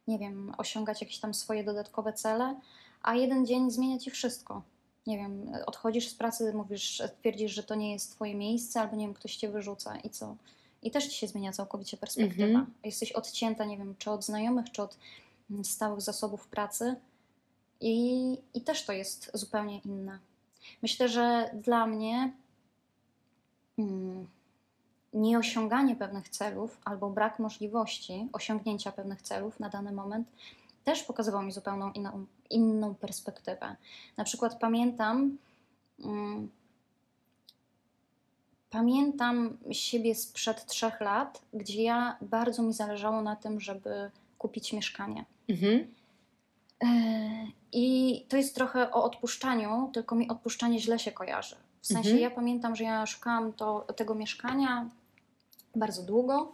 nie 0.08 0.18
wiem, 0.18 0.52
osiągać 0.58 1.00
jakieś 1.00 1.18
tam 1.18 1.34
swoje 1.34 1.64
dodatkowe 1.64 2.12
cele, 2.12 2.60
a 3.02 3.14
jeden 3.14 3.46
dzień 3.46 3.70
zmienia 3.70 3.98
ci 3.98 4.10
wszystko. 4.10 4.62
Nie 5.10 5.18
wiem, 5.18 5.52
odchodzisz 5.66 6.08
z 6.08 6.14
pracy, 6.14 6.52
mówisz, 6.54 7.02
twierdzisz, 7.20 7.52
że 7.52 7.62
to 7.62 7.74
nie 7.74 7.92
jest 7.92 8.12
twoje 8.12 8.34
miejsce, 8.34 8.80
albo 8.80 8.96
nie 8.96 9.06
wiem, 9.06 9.14
ktoś 9.14 9.36
cię 9.36 9.48
wyrzuca 9.48 9.96
i 9.96 10.10
co? 10.10 10.36
i 10.82 10.90
też 10.90 11.06
ci 11.06 11.18
się 11.18 11.26
zmienia 11.26 11.52
całkowicie 11.52 11.96
perspektywa. 11.96 12.44
Mm 12.44 12.66
-hmm. 12.66 12.84
Jesteś 12.84 13.12
odcięta, 13.12 13.64
nie 13.64 13.78
wiem, 13.78 13.94
czy 13.98 14.10
od 14.10 14.24
znajomych, 14.24 14.72
czy 14.72 14.82
od 14.82 14.98
mm, 15.50 15.64
stałych 15.64 16.00
zasobów 16.00 16.46
pracy 16.46 16.96
i, 17.80 18.36
i 18.54 18.60
też 18.60 18.84
to 18.84 18.92
jest 18.92 19.30
zupełnie 19.34 19.78
inne. 19.78 20.18
Myślę, 20.82 21.08
że 21.08 21.50
dla 21.54 21.86
mnie 21.86 22.32
mm, 23.78 24.26
nieosiąganie 25.12 25.96
pewnych 25.96 26.28
celów 26.28 26.78
albo 26.84 27.10
brak 27.10 27.38
możliwości 27.38 28.28
osiągnięcia 28.32 28.92
pewnych 28.92 29.22
celów 29.22 29.60
na 29.60 29.68
dany 29.68 29.92
moment 29.92 30.28
też 30.84 31.02
pokazywał 31.02 31.42
mi 31.42 31.52
zupełnie 31.52 31.90
inną, 31.94 32.26
inną 32.50 32.94
perspektywę. 32.94 33.76
Na 34.16 34.24
przykład 34.24 34.58
pamiętam, 34.58 35.38
mm, 36.04 36.48
Pamiętam 38.70 39.58
siebie 39.70 40.14
sprzed 40.14 40.66
trzech 40.66 41.00
lat, 41.00 41.42
gdzie 41.54 41.82
ja 41.82 42.16
bardzo 42.20 42.62
mi 42.62 42.72
zależało 42.72 43.22
na 43.22 43.36
tym, 43.36 43.60
żeby 43.60 44.10
kupić 44.38 44.72
mieszkanie. 44.72 45.24
Mhm. 45.48 45.94
E, 46.84 46.86
I 47.72 48.16
to 48.28 48.36
jest 48.36 48.54
trochę 48.54 48.90
o 48.90 49.04
odpuszczaniu, 49.04 49.90
tylko 49.92 50.14
mi 50.14 50.28
odpuszczanie 50.28 50.80
źle 50.80 50.98
się 50.98 51.12
kojarzy. 51.12 51.56
W 51.80 51.86
sensie 51.86 52.10
mhm. 52.10 52.22
ja 52.22 52.30
pamiętam, 52.30 52.76
że 52.76 52.84
ja 52.84 53.06
szukałam 53.06 53.52
to, 53.52 53.86
tego 53.96 54.14
mieszkania 54.14 54.90
bardzo 55.76 56.02
długo. 56.02 56.52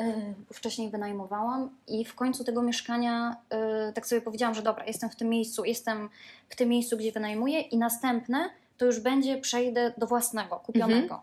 E, 0.00 0.34
wcześniej 0.52 0.90
wynajmowałam 0.90 1.70
i 1.86 2.04
w 2.04 2.14
końcu 2.14 2.44
tego 2.44 2.62
mieszkania 2.62 3.36
e, 3.50 3.92
tak 3.92 4.06
sobie 4.06 4.20
powiedziałam, 4.20 4.54
że 4.54 4.62
dobra, 4.62 4.86
jestem 4.86 5.10
w 5.10 5.16
tym 5.16 5.28
miejscu, 5.28 5.64
jestem 5.64 6.10
w 6.48 6.56
tym 6.56 6.68
miejscu, 6.68 6.96
gdzie 6.96 7.12
wynajmuję 7.12 7.60
i 7.60 7.78
następne 7.78 8.50
to 8.78 8.86
już 8.86 9.00
będzie, 9.00 9.38
przejdę 9.38 9.92
do 9.98 10.06
własnego, 10.06 10.56
kupionego. 10.56 11.02
Mhm. 11.02 11.20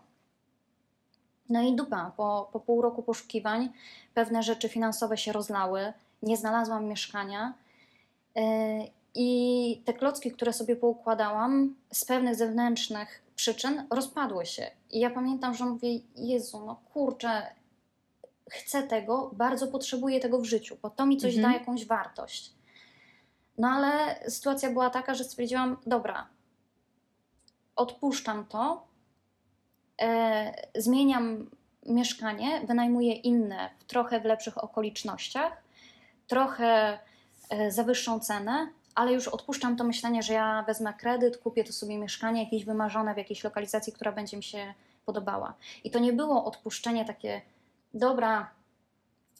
No 1.48 1.62
i 1.62 1.76
dupa, 1.76 2.12
po, 2.16 2.48
po 2.52 2.60
pół 2.60 2.82
roku 2.82 3.02
poszukiwań 3.02 3.68
pewne 4.14 4.42
rzeczy 4.42 4.68
finansowe 4.68 5.16
się 5.16 5.32
rozlały, 5.32 5.92
nie 6.22 6.36
znalazłam 6.36 6.84
mieszkania. 6.84 7.54
Yy, 8.34 8.42
I 9.14 9.82
te 9.84 9.92
klocki, 9.92 10.32
które 10.32 10.52
sobie 10.52 10.76
poukładałam 10.76 11.74
z 11.92 12.04
pewnych 12.04 12.34
zewnętrznych 12.34 13.22
przyczyn, 13.36 13.86
rozpadły 13.90 14.46
się. 14.46 14.70
I 14.90 15.00
ja 15.00 15.10
pamiętam, 15.10 15.54
że 15.54 15.64
mówię: 15.64 15.88
Jezu, 16.16 16.62
no 16.66 16.80
kurczę, 16.92 17.46
chcę 18.50 18.82
tego, 18.82 19.30
bardzo 19.34 19.68
potrzebuję 19.68 20.20
tego 20.20 20.38
w 20.38 20.44
życiu, 20.44 20.76
bo 20.82 20.90
to 20.90 21.06
mi 21.06 21.16
coś 21.16 21.36
mhm. 21.36 21.52
da 21.52 21.58
jakąś 21.58 21.86
wartość. 21.86 22.52
No 23.58 23.68
ale 23.68 24.20
sytuacja 24.30 24.70
była 24.70 24.90
taka, 24.90 25.14
że 25.14 25.24
stwierdziłam: 25.24 25.76
Dobra, 25.86 26.28
odpuszczam 27.76 28.46
to, 28.46 28.86
e, 30.02 30.54
zmieniam 30.76 31.50
mieszkanie, 31.86 32.60
wynajmuję 32.66 33.12
inne, 33.12 33.70
w 33.78 33.84
trochę 33.84 34.20
w 34.20 34.24
lepszych 34.24 34.64
okolicznościach, 34.64 35.62
trochę 36.26 36.98
e, 37.50 37.70
za 37.70 37.82
wyższą 37.84 38.20
cenę, 38.20 38.68
ale 38.94 39.12
już 39.12 39.28
odpuszczam 39.28 39.76
to 39.76 39.84
myślenie, 39.84 40.22
że 40.22 40.32
ja 40.32 40.64
wezmę 40.66 40.94
kredyt, 40.94 41.38
kupię 41.38 41.64
to 41.64 41.72
sobie 41.72 41.98
mieszkanie 41.98 42.44
jakieś 42.44 42.64
wymarzone 42.64 43.14
w 43.14 43.16
jakiejś 43.16 43.44
lokalizacji, 43.44 43.92
która 43.92 44.12
będzie 44.12 44.36
mi 44.36 44.42
się 44.42 44.74
podobała. 45.06 45.54
I 45.84 45.90
to 45.90 45.98
nie 45.98 46.12
było 46.12 46.44
odpuszczenie 46.44 47.04
takie, 47.04 47.42
dobra, 47.94 48.50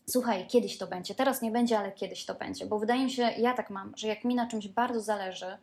słuchaj, 0.07 0.47
kiedyś 0.47 0.79
to 0.79 0.87
będzie, 0.87 1.15
teraz 1.15 1.43
nie 1.43 1.51
będzie, 1.51 1.79
ale 1.79 1.93
kiedyś 1.93 2.25
to 2.25 2.35
będzie, 2.35 2.67
bo 2.67 2.79
wydaje 2.79 3.05
mi 3.05 3.11
się, 3.11 3.23
ja 3.23 3.55
tak 3.55 3.71
mam, 3.71 3.93
że 3.97 4.09
jak 4.09 4.25
mi 4.25 4.35
na 4.35 4.47
czymś 4.47 4.69
bardzo 4.69 5.01
zależy 5.01 5.59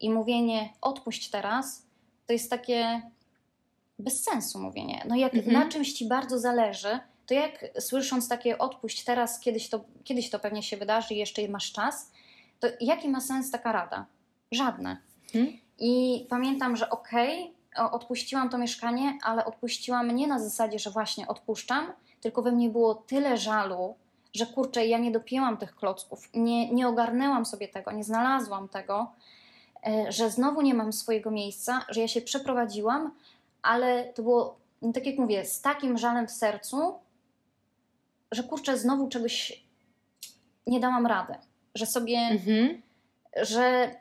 i 0.00 0.10
mówienie 0.10 0.72
odpuść 0.80 1.30
teraz, 1.30 1.86
to 2.26 2.32
jest 2.32 2.50
takie 2.50 3.02
bez 3.98 4.24
sensu 4.24 4.60
mówienie. 4.60 5.04
No 5.08 5.16
jak 5.16 5.34
mhm. 5.34 5.52
na 5.52 5.68
czymś 5.68 5.92
ci 5.92 6.08
bardzo 6.08 6.38
zależy, 6.38 6.98
to 7.26 7.34
jak 7.34 7.64
słysząc 7.80 8.28
takie 8.28 8.58
odpuść 8.58 9.04
teraz, 9.04 9.40
kiedyś 9.40 9.68
to, 9.68 9.84
kiedyś 10.04 10.30
to 10.30 10.38
pewnie 10.38 10.62
się 10.62 10.76
wydarzy, 10.76 11.14
jeszcze 11.14 11.48
masz 11.48 11.72
czas, 11.72 12.12
to 12.60 12.68
jaki 12.80 13.08
ma 13.08 13.20
sens 13.20 13.50
taka 13.50 13.72
rada? 13.72 14.06
Żadne. 14.52 14.96
Mhm. 15.34 15.58
I 15.78 16.26
pamiętam, 16.30 16.76
że 16.76 16.90
okej, 16.90 17.54
okay, 17.74 17.90
odpuściłam 17.90 18.50
to 18.50 18.58
mieszkanie, 18.58 19.18
ale 19.22 19.44
odpuściłam 19.44 20.10
nie 20.10 20.26
na 20.26 20.38
zasadzie, 20.38 20.78
że 20.78 20.90
właśnie 20.90 21.28
odpuszczam, 21.28 21.92
tylko 22.20 22.42
we 22.42 22.52
mnie 22.52 22.68
było 22.68 22.94
tyle 22.94 23.36
żalu, 23.36 23.94
że 24.34 24.46
kurczę, 24.46 24.86
ja 24.86 24.98
nie 24.98 25.10
dopięłam 25.10 25.56
tych 25.56 25.76
klocków, 25.76 26.28
nie, 26.34 26.70
nie 26.70 26.88
ogarnęłam 26.88 27.46
sobie 27.46 27.68
tego, 27.68 27.92
nie 27.92 28.04
znalazłam 28.04 28.68
tego, 28.68 29.12
e, 29.86 30.12
że 30.12 30.30
znowu 30.30 30.62
nie 30.62 30.74
mam 30.74 30.92
swojego 30.92 31.30
miejsca, 31.30 31.84
że 31.88 32.00
ja 32.00 32.08
się 32.08 32.20
przeprowadziłam, 32.20 33.14
ale 33.62 34.04
to 34.04 34.22
było, 34.22 34.56
no 34.82 34.92
tak 34.92 35.06
jak 35.06 35.18
mówię, 35.18 35.44
z 35.44 35.60
takim 35.60 35.98
żalem 35.98 36.26
w 36.26 36.30
sercu, 36.30 36.94
że 38.32 38.42
kurczę, 38.42 38.78
znowu 38.78 39.08
czegoś 39.08 39.64
nie 40.66 40.80
dałam 40.80 41.06
rady. 41.06 41.34
Że 41.74 41.86
sobie, 41.86 42.18
mhm. 42.18 42.82
że 43.36 43.94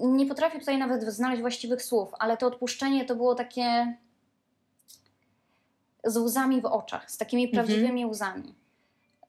nie 0.00 0.26
potrafię 0.26 0.58
tutaj 0.58 0.78
nawet 0.78 1.04
znaleźć 1.04 1.40
właściwych 1.40 1.82
słów, 1.82 2.12
ale 2.18 2.36
to 2.36 2.46
odpuszczenie 2.46 3.04
to 3.04 3.16
było 3.16 3.34
takie 3.34 3.96
z 6.04 6.16
łzami 6.16 6.60
w 6.60 6.64
oczach, 6.64 7.10
z 7.10 7.16
takimi 7.16 7.44
mhm. 7.44 7.54
prawdziwymi 7.54 8.06
łzami. 8.06 8.54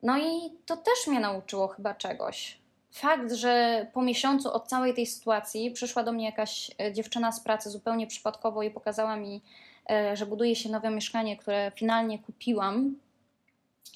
No 0.04 0.18
i 0.18 0.52
to 0.66 0.78
też 0.78 1.08
mnie 1.08 1.20
nauczyło 1.20 1.68
chyba 1.68 1.94
czegoś 1.94 2.64
fakt, 2.94 3.32
że 3.34 3.86
po 3.94 4.02
miesiącu 4.02 4.54
od 4.54 4.68
całej 4.68 4.94
tej 4.94 5.06
sytuacji 5.06 5.72
przyszła 5.72 6.04
do 6.04 6.12
mnie 6.12 6.26
jakaś 6.26 6.72
e, 6.82 6.94
dziewczyna 6.94 7.32
z 7.32 7.40
pracy 7.40 7.70
zupełnie 7.70 8.08
przypadkowo 8.08 8.64
i 8.64 8.72
pokazała 8.72 9.16
mi, 9.16 9.42
e, 9.90 10.18
że 10.18 10.26
buduje 10.26 10.56
się 10.56 10.70
nowe 10.70 10.90
mieszkanie, 10.90 11.38
które 11.38 11.72
finalnie 11.76 12.20
kupiłam. 12.20 12.96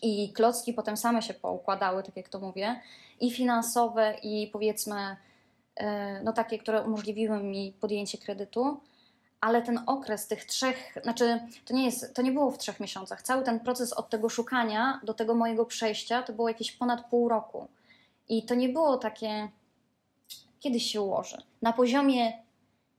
I 0.02 0.34
klocki 0.34 0.74
potem 0.74 0.98
same 0.98 1.22
się 1.22 1.34
poukładały, 1.34 2.04
tak 2.04 2.18
jak 2.18 2.30
to 2.30 2.40
mówię, 2.40 2.82
i 3.20 3.32
finansowe, 3.32 4.16
i 4.24 4.50
powiedzmy, 4.54 5.16
e, 5.76 6.22
no 6.24 6.34
takie, 6.34 6.58
które 6.58 6.82
umożliwiły 6.82 7.44
mi 7.44 7.74
podjęcie 7.82 8.18
kredytu. 8.18 8.80
Ale 9.41 9.62
ten 9.62 9.79
okres 9.86 10.27
tych 10.27 10.46
trzech, 10.46 10.98
znaczy 11.03 11.39
to 11.65 11.74
nie, 11.74 11.86
jest, 11.86 12.13
to 12.13 12.22
nie 12.22 12.32
było 12.32 12.51
w 12.51 12.58
trzech 12.58 12.79
miesiącach. 12.79 13.22
Cały 13.22 13.44
ten 13.44 13.60
proces 13.60 13.94
od 13.94 14.10
tego 14.10 14.29
szukania 14.29 15.00
do 15.03 15.13
tego 15.13 15.36
mojego 15.36 15.65
przejścia 15.65 16.24
to 16.24 16.34
było 16.34 16.48
jakieś 16.48 16.72
ponad 16.72 17.10
pół 17.10 17.29
roku. 17.29 17.67
I 18.29 18.44
to 18.44 18.56
nie 18.56 18.70
było 18.70 18.98
takie, 18.98 19.50
kiedyś 20.60 20.91
się 20.91 21.01
ułoży. 21.01 21.38
Na 21.62 21.74
poziomie 21.74 22.34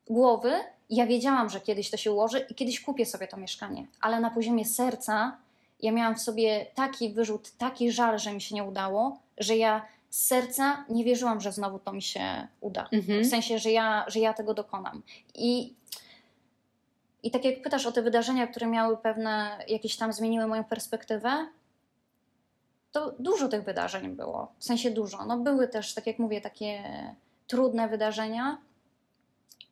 głowy 0.06 0.52
ja 0.90 1.06
wiedziałam, 1.06 1.50
że 1.50 1.60
kiedyś 1.60 1.90
to 1.90 1.96
się 1.96 2.12
ułoży 2.12 2.46
i 2.50 2.54
kiedyś 2.54 2.80
kupię 2.80 3.06
sobie 3.06 3.28
to 3.28 3.36
mieszkanie, 3.36 3.86
ale 4.00 4.20
na 4.20 4.30
poziomie 4.30 4.64
serca 4.64 5.36
ja 5.82 5.92
miałam 5.92 6.14
w 6.14 6.20
sobie 6.20 6.66
taki 6.74 7.10
wyrzut, 7.10 7.50
taki 7.58 7.92
żal, 7.92 8.18
że 8.18 8.32
mi 8.32 8.40
się 8.40 8.54
nie 8.54 8.64
udało, 8.64 9.18
że 9.38 9.56
ja 9.56 9.86
z 10.10 10.26
serca 10.26 10.84
nie 10.88 11.04
wierzyłam, 11.04 11.40
że 11.40 11.52
znowu 11.52 11.78
to 11.78 11.92
mi 11.92 12.02
się 12.02 12.48
uda. 12.60 12.88
Mhm. 12.92 13.24
W 13.24 13.26
sensie, 13.26 13.58
że 13.58 13.70
ja, 13.70 14.04
że 14.08 14.20
ja 14.20 14.34
tego 14.34 14.54
dokonam. 14.54 15.02
I, 15.34 15.74
I 17.22 17.30
tak 17.30 17.44
jak 17.44 17.62
pytasz 17.62 17.86
o 17.86 17.92
te 17.92 18.02
wydarzenia, 18.02 18.46
które 18.46 18.66
miały 18.66 18.96
pewne, 18.96 19.64
jakieś 19.68 19.96
tam 19.96 20.12
zmieniły 20.12 20.46
moją 20.46 20.64
perspektywę, 20.64 21.48
to 22.92 23.14
dużo 23.18 23.48
tych 23.48 23.64
wydarzeń 23.64 24.16
było. 24.16 24.52
W 24.58 24.64
sensie 24.64 24.90
dużo. 24.90 25.24
No 25.24 25.38
były 25.38 25.68
też, 25.68 25.94
tak 25.94 26.06
jak 26.06 26.18
mówię, 26.18 26.40
takie 26.40 26.82
trudne 27.46 27.88
wydarzenia 27.88 28.58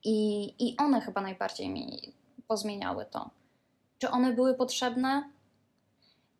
i, 0.04 0.44
i 0.58 0.76
one 0.76 1.00
chyba 1.00 1.20
najbardziej 1.20 1.68
mi 1.68 2.12
pozmieniały 2.48 3.04
to. 3.04 3.30
Czy 3.98 4.10
one 4.10 4.32
były 4.32 4.54
potrzebne? 4.54 5.30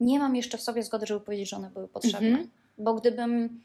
Nie 0.01 0.19
mam 0.19 0.37
jeszcze 0.37 0.59
w 0.59 0.63
sobie 0.63 0.83
zgody, 0.83 1.07
żeby 1.07 1.21
powiedzieć, 1.21 1.49
że 1.49 1.57
one 1.57 1.71
były 1.71 1.89
potrzebne. 1.89 2.29
Mhm. 2.29 2.51
Bo 2.79 2.95
gdybym 2.95 3.63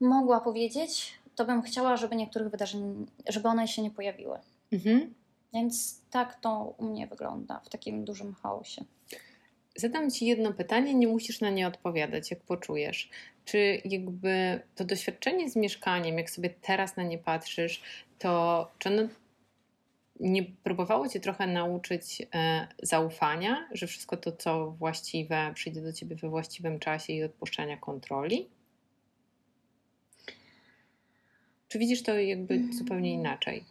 mogła 0.00 0.40
powiedzieć, 0.40 1.12
to 1.34 1.44
bym 1.44 1.62
chciała, 1.62 1.96
żeby 1.96 2.16
niektórych 2.16 2.48
wydarzeń, 2.48 3.06
żeby 3.28 3.48
one 3.48 3.68
się 3.68 3.82
nie 3.82 3.90
pojawiły. 3.90 4.38
Mhm. 4.72 5.14
Więc 5.54 6.02
tak 6.10 6.40
to 6.40 6.74
u 6.78 6.84
mnie 6.84 7.06
wygląda 7.06 7.60
w 7.64 7.68
takim 7.68 8.04
dużym 8.04 8.34
chaosie. 8.34 8.84
Zadam 9.76 10.10
Ci 10.10 10.26
jedno 10.26 10.52
pytanie, 10.52 10.94
nie 10.94 11.08
musisz 11.08 11.40
na 11.40 11.50
nie 11.50 11.66
odpowiadać, 11.66 12.30
jak 12.30 12.40
poczujesz. 12.40 13.10
Czy 13.44 13.82
jakby 13.84 14.60
to 14.74 14.84
doświadczenie 14.84 15.50
z 15.50 15.56
mieszkaniem, 15.56 16.18
jak 16.18 16.30
sobie 16.30 16.50
teraz 16.50 16.96
na 16.96 17.02
nie 17.02 17.18
patrzysz, 17.18 17.82
to 18.18 18.70
czy 18.78 18.88
ono 18.88 19.08
nie 20.20 20.42
próbowało 20.42 21.08
Cię 21.08 21.20
trochę 21.20 21.46
nauczyć 21.46 22.22
e, 22.34 22.68
zaufania, 22.82 23.68
że 23.72 23.86
wszystko 23.86 24.16
to, 24.16 24.32
co 24.32 24.70
właściwe, 24.70 25.52
przyjdzie 25.54 25.82
do 25.82 25.92
Ciebie 25.92 26.16
we 26.16 26.28
właściwym 26.28 26.78
czasie 26.78 27.12
i 27.12 27.22
odpuszczania 27.22 27.76
kontroli? 27.76 28.48
Czy 31.68 31.78
widzisz 31.78 32.02
to 32.02 32.18
jakby 32.18 32.54
mm. 32.54 32.72
zupełnie 32.72 33.12
inaczej? 33.12 33.64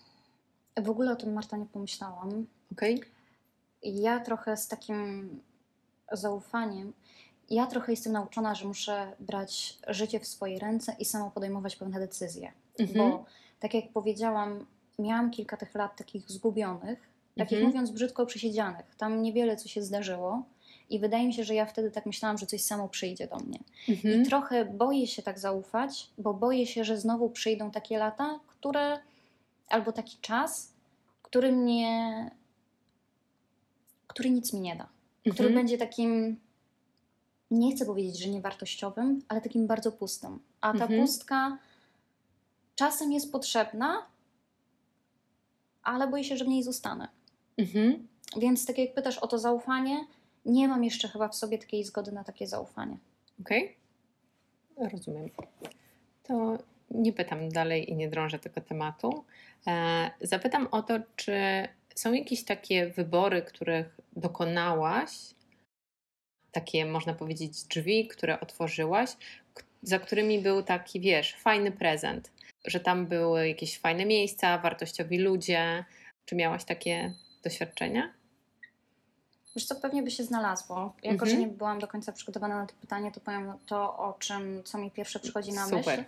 W 0.77 0.89
ogóle 0.89 1.11
o 1.11 1.15
tym, 1.15 1.33
Marta, 1.33 1.57
nie 1.57 1.65
pomyślałam. 1.65 2.45
Okej. 2.71 2.95
Okay. 2.95 3.09
Ja 3.83 4.19
trochę 4.19 4.57
z 4.57 4.67
takim 4.67 5.29
zaufaniem, 6.11 6.93
ja 7.49 7.67
trochę 7.67 7.91
jestem 7.91 8.13
nauczona, 8.13 8.55
że 8.55 8.67
muszę 8.67 9.13
brać 9.19 9.79
życie 9.87 10.19
w 10.19 10.27
swoje 10.27 10.59
ręce 10.59 10.95
i 10.99 11.05
samo 11.05 11.31
podejmować 11.31 11.75
pewne 11.75 11.99
decyzje. 11.99 12.51
Mhm. 12.79 12.97
Bo 12.97 13.25
tak 13.59 13.73
jak 13.73 13.89
powiedziałam, 13.89 14.65
miałam 14.99 15.31
kilka 15.31 15.57
tych 15.57 15.75
lat 15.75 15.97
takich 15.97 16.29
zgubionych, 16.31 17.09
takich 17.37 17.57
mhm. 17.57 17.67
mówiąc 17.67 17.91
brzydko 17.91 18.25
przesiedzianych. 18.25 18.95
Tam 18.97 19.21
niewiele 19.21 19.57
co 19.57 19.67
się 19.67 19.81
zdarzyło. 19.81 20.43
I 20.89 20.99
wydaje 20.99 21.27
mi 21.27 21.33
się, 21.33 21.43
że 21.43 21.55
ja 21.55 21.65
wtedy 21.65 21.91
tak 21.91 22.05
myślałam, 22.05 22.37
że 22.37 22.45
coś 22.45 22.61
samo 22.61 22.89
przyjdzie 22.89 23.27
do 23.27 23.35
mnie. 23.35 23.59
Mhm. 23.89 24.21
I 24.21 24.25
trochę 24.25 24.65
boję 24.65 25.07
się 25.07 25.21
tak 25.21 25.39
zaufać, 25.39 26.09
bo 26.17 26.33
boję 26.33 26.67
się, 26.67 26.83
że 26.83 26.97
znowu 26.97 27.29
przyjdą 27.29 27.71
takie 27.71 27.97
lata, 27.97 28.39
które, 28.47 28.99
albo 29.71 29.91
taki 29.91 30.17
czas, 30.21 30.73
który 31.21 31.51
mnie, 31.51 32.31
który 34.07 34.29
nic 34.29 34.53
mi 34.53 34.61
nie 34.61 34.75
da. 34.75 34.83
Mhm. 34.83 35.33
Który 35.33 35.49
będzie 35.49 35.77
takim, 35.77 36.39
nie 37.51 37.75
chcę 37.75 37.85
powiedzieć, 37.85 38.19
że 38.19 38.29
niewartościowym, 38.29 39.21
ale 39.27 39.41
takim 39.41 39.67
bardzo 39.67 39.91
pustym. 39.91 40.39
A 40.61 40.73
ta 40.73 40.83
mhm. 40.83 41.01
pustka 41.01 41.57
czasem 42.75 43.11
jest 43.11 43.31
potrzebna, 43.31 44.05
ale 45.83 46.07
boję 46.07 46.23
się, 46.23 46.37
że 46.37 46.45
w 46.45 46.47
niej 46.47 46.63
zostanę. 46.63 47.07
Mhm. 47.57 48.07
Więc 48.37 48.65
tak 48.65 48.77
jak 48.77 48.93
pytasz 48.93 49.17
o 49.17 49.27
to 49.27 49.39
zaufanie, 49.39 50.05
nie 50.45 50.67
mam 50.67 50.83
jeszcze 50.83 51.07
chyba 51.07 51.27
w 51.27 51.35
sobie 51.35 51.57
takiej 51.57 51.83
zgody 51.83 52.11
na 52.11 52.23
takie 52.23 52.47
zaufanie. 52.47 52.97
Okej, 53.41 53.77
okay. 54.75 54.89
rozumiem. 54.89 55.29
To 56.23 56.57
nie 56.91 57.13
pytam 57.13 57.49
dalej 57.49 57.91
i 57.91 57.95
nie 57.95 58.09
drążę 58.09 58.39
tego 58.39 58.61
tematu. 58.61 59.25
E, 59.67 60.11
zapytam 60.21 60.67
o 60.71 60.83
to, 60.83 60.99
czy 61.15 61.33
są 61.95 62.13
jakieś 62.13 62.45
takie 62.45 62.87
wybory, 62.87 63.41
których 63.41 63.97
dokonałaś, 64.15 65.11
takie 66.51 66.85
można 66.85 67.13
powiedzieć 67.13 67.63
drzwi, 67.63 68.07
które 68.07 68.39
otworzyłaś, 68.39 69.09
za 69.83 69.99
którymi 69.99 70.39
był 70.39 70.63
taki, 70.63 70.99
wiesz, 70.99 71.35
fajny 71.35 71.71
prezent 71.71 72.31
że 72.65 72.79
tam 72.79 73.07
były 73.07 73.47
jakieś 73.47 73.79
fajne 73.79 74.05
miejsca, 74.05 74.57
wartościowi 74.57 75.17
ludzie. 75.17 75.85
Czy 76.25 76.35
miałaś 76.35 76.63
takie 76.63 77.13
doświadczenia? 77.43 78.13
Wiesz 79.55 79.65
co, 79.65 79.75
pewnie 79.75 80.03
by 80.03 80.11
się 80.11 80.23
znalazło. 80.23 80.95
Jako, 81.03 81.25
że 81.25 81.31
mhm. 81.31 81.39
nie 81.49 81.57
byłam 81.57 81.79
do 81.79 81.87
końca 81.87 82.11
przygotowana 82.11 82.57
na 82.61 82.65
to 82.65 82.73
pytanie, 82.81 83.11
to 83.11 83.19
powiem 83.19 83.53
to, 83.65 83.97
o 83.97 84.15
czym, 84.19 84.63
co 84.63 84.77
mi 84.77 84.91
pierwsze 84.91 85.19
przychodzi 85.19 85.51
na 85.51 85.65
Super. 85.65 85.99
myśl. 85.99 86.03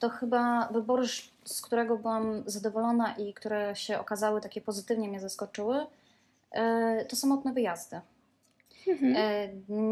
To 0.00 0.08
chyba 0.08 0.68
wybór, 0.72 1.06
z 1.44 1.62
którego 1.62 1.96
byłam 1.96 2.42
zadowolona 2.46 3.14
i 3.16 3.34
które 3.34 3.76
się 3.76 3.98
okazały 3.98 4.40
takie 4.40 4.60
pozytywnie 4.60 5.08
mnie 5.08 5.20
zaskoczyły, 5.20 5.86
e, 6.50 7.04
to 7.04 7.16
samotne 7.16 7.52
wyjazdy. 7.52 8.00
Mhm. 8.88 9.14
E, 9.16 9.48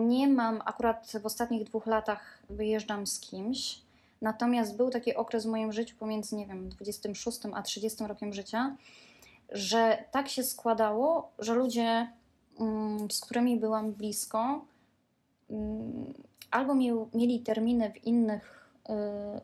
nie 0.06 0.28
mam, 0.28 0.62
akurat 0.64 1.12
w 1.22 1.26
ostatnich 1.26 1.64
dwóch 1.64 1.86
latach 1.86 2.38
wyjeżdżam 2.50 3.06
z 3.06 3.20
kimś, 3.20 3.88
Natomiast 4.22 4.76
był 4.76 4.90
taki 4.90 5.14
okres 5.14 5.46
w 5.46 5.48
moim 5.48 5.72
życiu 5.72 5.96
pomiędzy, 5.98 6.36
nie 6.36 6.46
wiem, 6.46 6.68
26 6.68 7.40
a 7.54 7.62
30 7.62 8.04
rokiem 8.04 8.32
życia, 8.32 8.76
że 9.52 10.04
tak 10.10 10.28
się 10.28 10.42
składało, 10.42 11.30
że 11.38 11.54
ludzie, 11.54 12.12
mm, 12.60 13.10
z 13.10 13.20
którymi 13.20 13.56
byłam 13.56 13.92
blisko, 13.92 14.64
mm, 15.50 16.14
albo 16.50 16.74
mieli 17.14 17.40
terminy 17.40 17.92
w 17.92 18.04
innych 18.04 18.57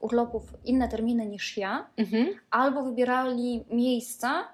urlopów, 0.01 0.43
inne 0.65 0.89
terminy 0.89 1.27
niż 1.27 1.57
ja, 1.57 1.87
mhm. 1.97 2.27
albo 2.51 2.83
wybierali 2.83 3.65
miejsca, 3.71 4.49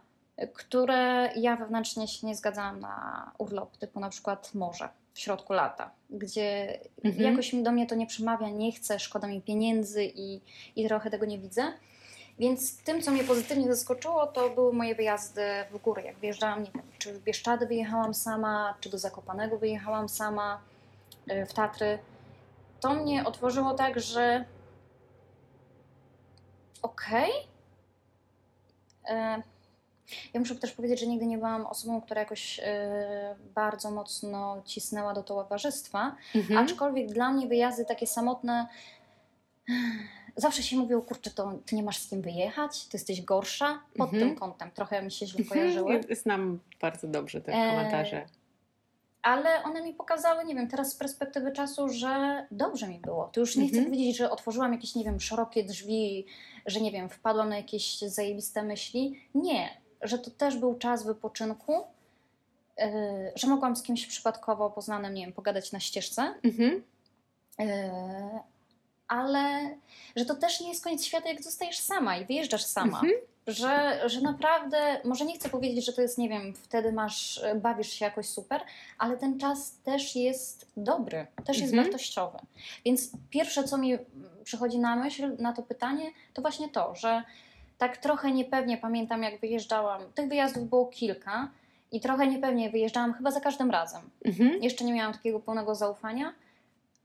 które 0.52 1.30
ja 1.36 1.56
wewnętrznie 1.56 2.08
się 2.08 2.26
nie 2.26 2.36
zgadzałam 2.36 2.80
na 2.80 3.32
urlop, 3.38 3.76
typu 3.76 4.00
na 4.00 4.08
przykład 4.08 4.54
morze 4.54 4.88
w 5.12 5.18
środku 5.18 5.52
lata, 5.52 5.90
gdzie 6.10 6.78
mhm. 7.04 7.24
jakoś 7.24 7.54
do 7.54 7.72
mnie 7.72 7.86
to 7.86 7.94
nie 7.94 8.06
przemawia, 8.06 8.48
nie 8.48 8.72
chcę, 8.72 8.98
szkoda 8.98 9.28
mi 9.28 9.40
pieniędzy 9.40 10.04
i, 10.04 10.40
i 10.76 10.88
trochę 10.88 11.10
tego 11.10 11.26
nie 11.26 11.38
widzę. 11.38 11.72
Więc 12.38 12.82
tym, 12.82 13.02
co 13.02 13.10
mnie 13.10 13.24
pozytywnie 13.24 13.74
zaskoczyło, 13.74 14.26
to 14.26 14.50
były 14.50 14.72
moje 14.72 14.94
wyjazdy 14.94 15.42
w 15.70 15.78
góry. 15.78 16.02
Jak 16.02 16.16
wyjeżdżałam, 16.16 16.62
nie 16.62 16.70
wiem, 16.74 16.84
czy 16.98 17.12
w 17.12 17.22
Bieszczady 17.22 17.66
wyjechałam 17.66 18.14
sama, 18.14 18.74
czy 18.80 18.90
do 18.90 18.98
Zakopanego 18.98 19.58
wyjechałam 19.58 20.08
sama, 20.08 20.60
e, 21.28 21.46
w 21.46 21.52
Tatry. 21.52 21.98
To 22.80 22.94
mnie 22.94 23.24
otworzyło 23.24 23.74
tak, 23.74 24.00
że 24.00 24.44
okej, 26.82 27.30
okay, 29.04 29.16
e, 29.16 29.42
ja 30.34 30.40
muszę 30.40 30.56
też 30.56 30.72
powiedzieć, 30.72 31.00
że 31.00 31.06
nigdy 31.06 31.26
nie 31.26 31.38
byłam 31.38 31.66
osobą, 31.66 32.00
która 32.00 32.20
jakoś 32.20 32.58
y, 32.58 32.62
bardzo 33.54 33.90
mocno 33.90 34.62
cisnęła 34.64 35.14
do 35.14 35.22
towarzystwa, 35.22 36.16
mhm. 36.34 36.64
aczkolwiek 36.64 37.12
dla 37.12 37.30
mnie 37.30 37.46
wyjazdy 37.46 37.84
takie 37.84 38.06
samotne 38.06 38.68
zawsze 40.36 40.62
się 40.62 40.76
mówiło, 40.76 41.02
kurczę, 41.02 41.30
to 41.30 41.52
ty 41.66 41.76
nie 41.76 41.82
masz 41.82 41.98
z 41.98 42.08
kim 42.10 42.22
wyjechać, 42.22 42.84
ty 42.84 42.96
jesteś 42.96 43.22
gorsza 43.22 43.80
pod 43.96 44.12
mhm. 44.12 44.28
tym 44.28 44.38
kątem. 44.38 44.70
Trochę 44.70 45.02
mi 45.02 45.10
się 45.10 45.26
źle 45.26 45.40
mhm. 45.44 45.60
kojarzyły. 45.60 46.00
Znam 46.10 46.58
bardzo 46.80 47.08
dobrze 47.08 47.40
te 47.40 47.52
e, 47.52 47.70
komentarze. 47.70 48.26
Ale 49.22 49.62
one 49.62 49.82
mi 49.82 49.94
pokazały, 49.94 50.44
nie 50.44 50.54
wiem, 50.54 50.68
teraz 50.68 50.92
z 50.92 50.96
perspektywy 50.96 51.52
czasu, 51.52 51.88
że 51.88 52.46
dobrze 52.50 52.88
mi 52.88 52.98
było. 52.98 53.30
To 53.32 53.40
już 53.40 53.56
nie 53.56 53.68
chcę 53.68 53.76
mhm. 53.76 53.92
powiedzieć, 53.92 54.16
że 54.16 54.30
otworzyłam 54.30 54.72
jakieś, 54.72 54.94
nie 54.94 55.04
wiem, 55.04 55.20
szerokie 55.20 55.64
drzwi, 55.64 56.26
że 56.66 56.80
nie 56.80 56.92
wiem, 56.92 57.08
wpadłam 57.08 57.48
na 57.48 57.56
jakieś 57.56 57.98
zajebiste 57.98 58.62
myśli. 58.62 59.20
Nie 59.34 59.80
że 60.02 60.18
to 60.18 60.30
też 60.30 60.56
był 60.56 60.74
czas 60.74 61.04
wypoczynku, 61.04 61.72
yy, 62.78 62.84
że 63.36 63.46
mogłam 63.46 63.76
z 63.76 63.82
kimś 63.82 64.06
przypadkowo 64.06 64.70
poznanym, 64.70 65.14
nie 65.14 65.24
wiem, 65.24 65.32
pogadać 65.32 65.72
na 65.72 65.80
ścieżce. 65.80 66.34
Mhm. 66.42 66.82
Yy, 67.58 67.66
ale 69.08 69.76
że 70.16 70.24
to 70.24 70.34
też 70.34 70.60
nie 70.60 70.68
jest 70.68 70.84
koniec 70.84 71.04
świata, 71.04 71.28
jak 71.28 71.42
zostajesz 71.42 71.78
sama 71.78 72.16
i 72.16 72.26
wyjeżdżasz 72.26 72.64
sama. 72.64 73.00
Mhm. 73.00 73.12
Że, 73.46 74.00
że 74.06 74.20
naprawdę, 74.20 75.00
może 75.04 75.24
nie 75.24 75.34
chcę 75.34 75.48
powiedzieć, 75.48 75.86
że 75.86 75.92
to 75.92 76.02
jest, 76.02 76.18
nie 76.18 76.28
wiem, 76.28 76.54
wtedy 76.54 76.92
masz, 76.92 77.40
bawisz 77.56 77.90
się 77.92 78.04
jakoś 78.04 78.28
super, 78.28 78.60
ale 78.98 79.16
ten 79.16 79.38
czas 79.38 79.76
też 79.84 80.16
jest 80.16 80.66
dobry, 80.76 81.26
też 81.44 81.58
jest 81.58 81.72
mhm. 81.72 81.84
wartościowy. 81.84 82.38
Więc 82.84 83.10
pierwsze, 83.30 83.64
co 83.64 83.78
mi 83.78 83.98
przychodzi 84.44 84.78
na 84.78 84.96
myśl 84.96 85.36
na 85.38 85.52
to 85.52 85.62
pytanie, 85.62 86.10
to 86.34 86.42
właśnie 86.42 86.68
to, 86.68 86.94
że 86.94 87.22
tak 87.78 87.96
trochę 87.96 88.32
niepewnie 88.32 88.78
pamiętam, 88.78 89.22
jak 89.22 89.40
wyjeżdżałam. 89.40 90.02
Tych 90.14 90.28
wyjazdów 90.28 90.68
było 90.68 90.86
kilka 90.86 91.50
i 91.92 92.00
trochę 92.00 92.26
niepewnie 92.26 92.70
wyjeżdżałam 92.70 93.12
chyba 93.12 93.30
za 93.30 93.40
każdym 93.40 93.70
razem. 93.70 94.02
Mhm. 94.24 94.62
Jeszcze 94.62 94.84
nie 94.84 94.92
miałam 94.92 95.12
takiego 95.12 95.40
pełnego 95.40 95.74
zaufania, 95.74 96.34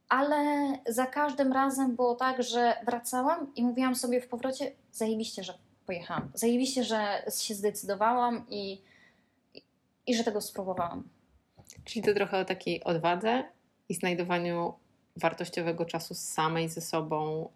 ale 0.08 0.72
za 0.86 1.06
każdym 1.06 1.52
razem 1.52 1.96
było 1.96 2.14
tak, 2.14 2.42
że 2.42 2.76
wracałam 2.86 3.52
i 3.54 3.64
mówiłam 3.64 3.94
sobie 3.94 4.20
w 4.20 4.28
powrocie: 4.28 4.72
zajebiście, 4.92 5.44
że 5.44 5.54
pojechałam. 5.86 6.30
Zajebiście, 6.34 6.84
że 6.84 7.22
się 7.40 7.54
zdecydowałam 7.54 8.46
i, 8.48 8.82
i, 9.54 9.62
i 10.06 10.14
że 10.14 10.24
tego 10.24 10.40
spróbowałam. 10.40 11.08
Czyli 11.84 12.02
to 12.02 12.14
trochę 12.14 12.38
o 12.38 12.44
takiej 12.44 12.84
odwadze 12.84 13.44
i 13.88 13.94
znajdowaniu 13.94 14.74
wartościowego 15.16 15.84
czasu 15.84 16.14
samej 16.14 16.68
ze 16.68 16.80
sobą 16.80 17.48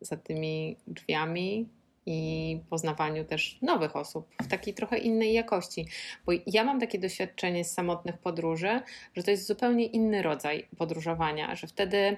za 0.00 0.16
tymi 0.16 0.76
drzwiami 0.86 1.68
i 2.06 2.60
poznawaniu 2.70 3.24
też 3.24 3.58
nowych 3.62 3.96
osób 3.96 4.28
w 4.42 4.46
takiej 4.46 4.74
trochę 4.74 4.98
innej 4.98 5.32
jakości. 5.32 5.86
Bo 6.26 6.32
ja 6.46 6.64
mam 6.64 6.80
takie 6.80 6.98
doświadczenie 6.98 7.64
z 7.64 7.72
samotnych 7.72 8.18
podróży, 8.18 8.80
że 9.16 9.22
to 9.22 9.30
jest 9.30 9.46
zupełnie 9.46 9.86
inny 9.86 10.22
rodzaj 10.22 10.66
podróżowania, 10.78 11.54
że 11.54 11.66
wtedy 11.66 12.16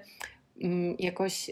mm, 0.62 0.96
jakoś 0.98 1.50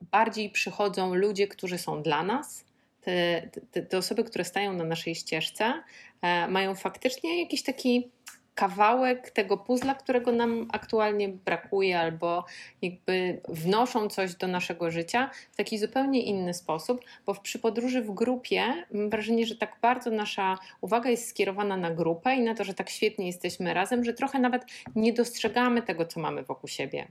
bardziej 0.00 0.50
przychodzą 0.50 1.14
ludzie, 1.14 1.48
którzy 1.48 1.78
są 1.78 2.02
dla 2.02 2.22
nas. 2.22 2.64
Te, 3.00 3.48
te, 3.70 3.82
te 3.82 3.98
osoby, 3.98 4.24
które 4.24 4.44
stają 4.44 4.72
na 4.72 4.84
naszej 4.84 5.14
ścieżce, 5.14 5.82
e, 6.22 6.48
mają 6.48 6.74
faktycznie 6.74 7.42
jakiś 7.42 7.62
taki 7.62 8.10
kawałek 8.58 9.30
tego 9.30 9.56
puzla, 9.56 9.94
którego 9.94 10.32
nam 10.32 10.68
aktualnie 10.72 11.28
brakuje, 11.28 12.00
albo 12.00 12.44
jakby 12.82 13.40
wnoszą 13.48 14.08
coś 14.08 14.34
do 14.34 14.46
naszego 14.46 14.90
życia 14.90 15.30
w 15.52 15.56
taki 15.56 15.78
zupełnie 15.78 16.22
inny 16.22 16.54
sposób, 16.54 17.00
bo 17.26 17.34
przy 17.34 17.58
podróży 17.58 18.02
w 18.02 18.10
grupie 18.14 18.84
mam 18.92 19.10
wrażenie, 19.10 19.46
że 19.46 19.56
tak 19.56 19.76
bardzo 19.82 20.10
nasza 20.10 20.58
uwaga 20.80 21.10
jest 21.10 21.28
skierowana 21.28 21.76
na 21.76 21.90
grupę 21.90 22.36
i 22.36 22.40
na 22.40 22.54
to, 22.54 22.64
że 22.64 22.74
tak 22.74 22.90
świetnie 22.90 23.26
jesteśmy 23.26 23.74
razem, 23.74 24.04
że 24.04 24.12
trochę 24.12 24.38
nawet 24.38 24.62
nie 24.96 25.12
dostrzegamy 25.12 25.82
tego, 25.82 26.04
co 26.06 26.20
mamy 26.20 26.42
wokół 26.42 26.68
siebie. 26.68 27.08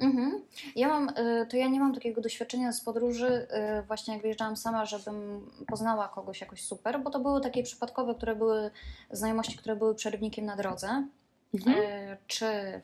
Mhm. 0.00 0.42
Ja 0.76 0.88
mam, 0.88 1.08
y, 1.08 1.46
to 1.50 1.56
ja 1.56 1.68
nie 1.68 1.80
mam 1.80 1.94
takiego 1.94 2.20
doświadczenia 2.20 2.72
z 2.72 2.80
podróży, 2.80 3.48
y, 3.80 3.82
właśnie 3.82 4.14
jak 4.14 4.22
wyjeżdżałam 4.22 4.56
sama, 4.56 4.86
żebym 4.86 5.50
poznała 5.66 6.08
kogoś 6.08 6.40
jakoś 6.40 6.62
super, 6.62 7.02
bo 7.02 7.10
to 7.10 7.20
były 7.20 7.40
takie 7.40 7.62
przypadkowe, 7.62 8.14
które 8.14 8.36
były 8.36 8.70
znajomości, 9.10 9.58
które 9.58 9.76
były 9.76 9.94
przerywnikiem 9.94 10.44
na 10.44 10.56
drodze, 10.56 11.08
mhm. 11.54 11.78
Y, 11.78 12.16
czy 12.26 12.80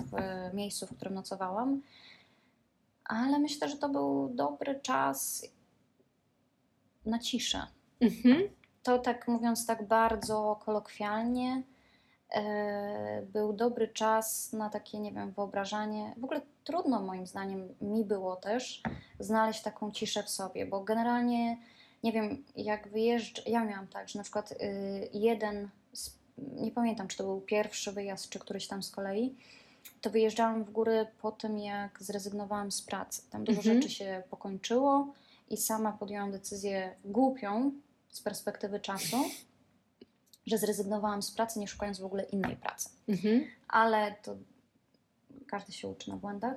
w 0.00 0.54
miejscu, 0.54 0.86
w 0.86 0.96
którym 0.96 1.14
nocowałam. 1.14 1.82
Ale 3.04 3.38
myślę, 3.38 3.68
że 3.68 3.76
to 3.76 3.88
był 3.88 4.28
dobry 4.34 4.80
czas 4.82 5.46
na 7.06 7.18
ciszę. 7.18 7.66
Mhm. 8.00 8.42
To 8.82 8.98
tak 8.98 9.28
mówiąc 9.28 9.66
tak 9.66 9.88
bardzo 9.88 10.60
kolokwialnie, 10.64 11.62
był 13.32 13.52
dobry 13.52 13.88
czas 13.88 14.52
na 14.52 14.70
takie, 14.70 15.00
nie 15.00 15.12
wiem, 15.12 15.32
wyobrażanie. 15.32 16.14
W 16.16 16.24
ogóle 16.24 16.40
trudno 16.64 17.00
moim 17.00 17.26
zdaniem 17.26 17.74
mi 17.80 18.04
było 18.04 18.36
też 18.36 18.82
znaleźć 19.20 19.62
taką 19.62 19.90
ciszę 19.90 20.22
w 20.22 20.30
sobie, 20.30 20.66
bo 20.66 20.80
generalnie, 20.80 21.58
nie 22.02 22.12
wiem, 22.12 22.44
jak 22.56 22.88
wyjeżdżam, 22.88 23.44
ja 23.46 23.64
miałam 23.64 23.86
tak, 23.86 24.08
że 24.08 24.18
na 24.18 24.22
przykład 24.22 24.52
y, 24.52 24.56
jeden, 25.12 25.68
nie 26.38 26.70
pamiętam, 26.70 27.08
czy 27.08 27.16
to 27.16 27.24
był 27.24 27.40
pierwszy 27.40 27.92
wyjazd, 27.92 28.28
czy 28.28 28.38
któryś 28.38 28.66
tam 28.68 28.82
z 28.82 28.90
kolei, 28.90 29.36
to 30.00 30.10
wyjeżdżałam 30.10 30.64
w 30.64 30.70
góry 30.70 31.06
po 31.22 31.32
tym, 31.32 31.58
jak 31.58 32.02
zrezygnowałam 32.02 32.72
z 32.72 32.82
pracy. 32.82 33.22
Tam 33.30 33.44
dużo 33.44 33.60
mhm. 33.60 33.76
rzeczy 33.82 33.94
się 33.94 34.22
pokończyło 34.30 35.14
i 35.50 35.56
sama 35.56 35.92
podjęłam 35.92 36.32
decyzję 36.32 36.94
głupią 37.04 37.72
z 38.08 38.20
perspektywy 38.20 38.80
czasu, 38.80 39.16
że 40.50 40.58
zrezygnowałam 40.58 41.22
z 41.22 41.30
pracy, 41.30 41.58
nie 41.58 41.68
szukając 41.68 42.00
w 42.00 42.04
ogóle 42.04 42.22
innej 42.22 42.56
pracy. 42.56 42.88
Mhm. 43.08 43.44
Ale 43.68 44.14
to 44.22 44.36
każdy 45.46 45.72
się 45.72 45.88
uczy 45.88 46.10
na 46.10 46.16
błędach. 46.16 46.56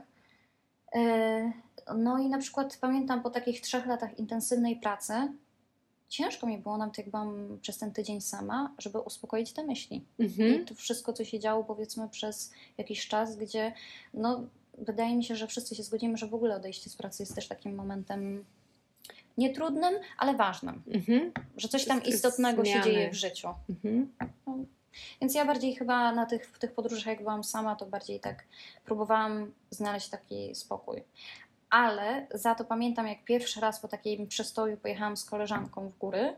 E, 0.96 1.52
no 1.96 2.18
i 2.18 2.30
na 2.30 2.38
przykład 2.38 2.78
pamiętam 2.78 3.24
po 3.24 3.30
takich 3.30 3.62
trzech 3.62 3.86
latach 3.86 4.20
intensywnej 4.20 4.76
pracy, 4.76 5.14
ciężko 6.10 6.48
mi 6.48 6.58
było 6.58 6.78
nawet 6.78 6.98
jak 6.98 7.10
byłam 7.10 7.58
przez 7.62 7.78
ten 7.78 7.92
tydzień 7.92 8.22
sama, 8.22 8.74
żeby 8.78 9.00
uspokoić 9.00 9.54
te 9.54 9.64
myśli. 9.64 10.06
Mhm. 10.20 10.62
I 10.62 10.66
to 10.66 10.76
wszystko, 10.76 11.14
co 11.14 11.26
się 11.26 11.40
działo 11.40 11.64
powiedzmy 11.64 12.10
przez 12.10 12.52
jakiś 12.78 13.08
czas, 13.08 13.36
gdzie 13.36 13.74
no, 14.14 14.44
wydaje 14.78 15.16
mi 15.16 15.24
się, 15.24 15.36
że 15.36 15.48
wszyscy 15.48 15.76
się 15.76 15.84
zgodzimy, 15.84 16.18
że 16.18 16.28
w 16.28 16.34
ogóle 16.34 16.56
odejście 16.56 16.90
z 16.90 16.96
pracy 16.96 17.24
jest 17.24 17.36
też 17.36 17.48
takim 17.48 17.76
momentem 17.76 18.46
nietrudnym, 19.38 19.93
ale 20.17 20.36
ważnym. 20.36 20.84
Mhm. 20.88 21.32
Że 21.58 21.67
coś 21.67 21.86
tam 21.86 22.04
istotnego 22.04 22.63
zmiany. 22.63 22.84
się 22.84 22.91
dzieje 22.91 23.12
w 23.12 23.13
życiu. 23.13 23.48
Mhm. 23.69 24.13
No. 24.19 24.58
Więc 25.22 25.36
ja 25.36 25.46
bardziej 25.46 25.76
chyba 25.76 26.12
na 26.12 26.26
tych, 26.26 26.48
w 26.48 26.60
tych 26.60 26.72
podróżach, 26.72 27.06
jak 27.06 27.22
byłam 27.22 27.43
sama, 27.43 27.76
to 27.76 27.86
bardziej 27.86 28.19
tak 28.19 28.43
próbowałam 28.86 29.52
znaleźć 29.69 30.10
taki 30.10 30.56
spokój. 30.56 31.04
Ale 31.69 32.28
za 32.34 32.56
to 32.56 32.65
pamiętam, 32.65 33.08
jak 33.08 33.24
pierwszy 33.24 33.62
raz 33.62 33.80
po 33.80 33.88
takim 33.88 34.28
przestoju 34.28 34.78
pojechałam 34.78 35.17
z 35.17 35.26
koleżanką 35.26 35.89
w 35.89 35.98
góry, 35.98 36.34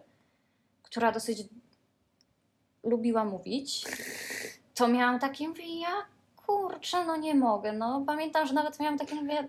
która 0.83 1.11
dosyć 1.11 1.43
lubiła 2.83 3.25
mówić, 3.25 3.85
to 4.75 4.87
miałam 4.87 5.19
takie, 5.19 5.47
mówię, 5.47 5.79
ja 5.79 6.05
kurczę, 6.45 7.05
no 7.05 7.17
nie 7.17 7.35
mogę. 7.35 7.73
No 7.73 8.03
pamiętam, 8.07 8.47
że 8.47 8.53
nawet 8.53 8.79
miałam 8.79 8.97
takie, 8.97 9.15
mówię, 9.15 9.47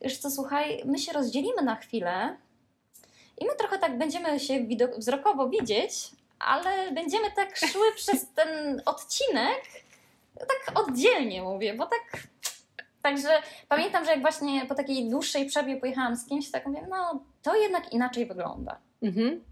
już 0.00 0.16
co, 0.16 0.30
słuchaj, 0.30 0.82
my 0.84 0.98
się 0.98 1.12
rozdzielimy 1.12 1.62
na 1.62 1.76
chwilę, 1.76 2.36
i 3.40 3.44
my 3.44 3.56
trochę 3.58 3.78
tak 3.78 3.98
będziemy 3.98 4.40
się 4.40 4.54
widok- 4.54 4.98
wzrokowo 4.98 5.48
widzieć, 5.48 5.92
ale 6.38 6.92
będziemy 6.92 7.30
tak 7.36 7.56
szły 7.56 7.86
przez 7.96 8.26
ten 8.34 8.82
odcinek, 8.86 9.62
tak 10.38 10.80
oddzielnie 10.80 11.42
mówię, 11.42 11.74
bo 11.74 11.86
tak. 11.86 12.22
Także 13.02 13.28
pamiętam, 13.68 14.04
że 14.04 14.10
jak 14.10 14.20
właśnie 14.20 14.66
po 14.66 14.74
takiej 14.74 15.10
dłuższej 15.10 15.46
przerwie 15.46 15.76
pojechałam 15.76 16.16
z 16.16 16.26
kimś, 16.26 16.50
tak 16.50 16.66
mówię, 16.66 16.86
no 16.90 17.24
to 17.42 17.56
jednak 17.56 17.92
inaczej 17.92 18.26
wygląda. 18.26 18.78
Mhm. 19.02 19.44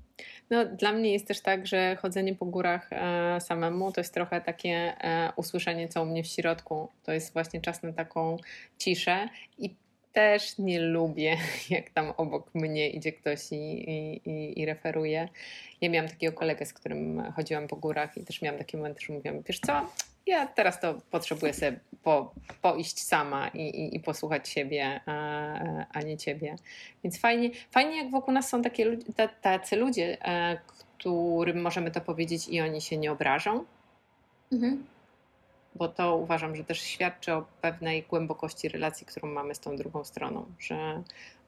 No, 0.51 0.65
dla 0.65 0.93
mnie 0.93 1.13
jest 1.13 1.27
też 1.27 1.41
tak, 1.41 1.67
że 1.67 1.97
chodzenie 1.97 2.35
po 2.35 2.47
górach 2.47 2.93
e, 2.93 3.41
samemu 3.41 3.93
to 3.93 4.01
jest 4.01 4.15
trochę 4.15 4.41
takie 4.41 4.71
e, 4.71 5.33
usłyszenie, 5.37 5.89
co 5.89 6.03
u 6.03 6.07
mnie 6.07 6.23
w 6.23 6.27
środku. 6.27 6.89
To 7.03 7.13
jest 7.13 7.33
właśnie 7.33 7.61
czas 7.61 7.83
na 7.83 7.93
taką 7.93 8.37
ciszę 8.79 9.29
i 9.59 9.75
też 10.13 10.59
nie 10.59 10.81
lubię, 10.81 11.37
jak 11.71 11.91
tam 11.91 12.13
obok 12.17 12.55
mnie 12.55 12.91
idzie 12.91 13.13
ktoś 13.13 13.53
i, 13.53 13.91
i, 14.25 14.61
i, 14.61 14.67
referuje. 14.67 15.29
Ja 15.81 15.91
miałam 15.91 16.11
takiego 16.11 16.39
kolegę, 16.39 16.67
z 16.67 16.73
którym 16.73 17.33
chodziłam 17.37 17.69
po 17.69 17.77
górach 17.77 18.17
i 18.17 18.25
też 18.25 18.43
miałam 18.43 18.59
takie 18.59 18.77
momenty, 18.77 19.01
że 19.07 19.13
mówiłam, 19.13 19.43
wiesz 19.43 19.61
co, 19.61 19.87
ja 20.27 20.47
teraz 20.47 20.81
to 20.81 20.95
potrzebuję 21.11 21.55
sobie 21.55 21.81
po, 22.03 22.35
poiść 22.63 23.03
sama 23.03 23.49
i, 23.49 23.61
i, 23.61 23.97
i 23.97 24.01
posłuchać 24.01 24.49
siebie, 24.49 25.01
a, 25.07 25.15
a, 25.93 26.03
nie 26.03 26.17
ciebie. 26.17 26.57
Więc 27.05 27.21
fajnie, 27.21 27.51
fajnie 27.71 27.97
jak 27.97 28.11
wokół 28.11 28.35
nas 28.35 28.49
są 28.49 28.63
takie, 28.63 28.97
tacy 29.43 29.77
ludzie, 29.77 30.27
e, 30.27 30.59
którym 30.99 31.61
możemy 31.61 31.91
to 31.91 32.01
powiedzieć 32.01 32.49
i 32.49 32.61
oni 32.61 32.81
się 32.81 32.97
nie 32.97 33.13
obrażą. 33.13 33.65
Mhm 34.53 34.85
bo 35.79 35.89
to 35.89 36.17
uważam, 36.17 36.57
że 36.57 36.65
też 36.65 36.81
świadczy 36.81 37.33
o 37.33 37.45
pewnej 37.61 38.03
głębokości 38.03 38.69
relacji, 38.69 39.07
którą 39.07 39.29
mamy 39.29 39.55
z 39.55 39.61
tą 39.61 39.77
drugą 39.77 40.05
stroną, 40.05 40.47
że 40.59 41.03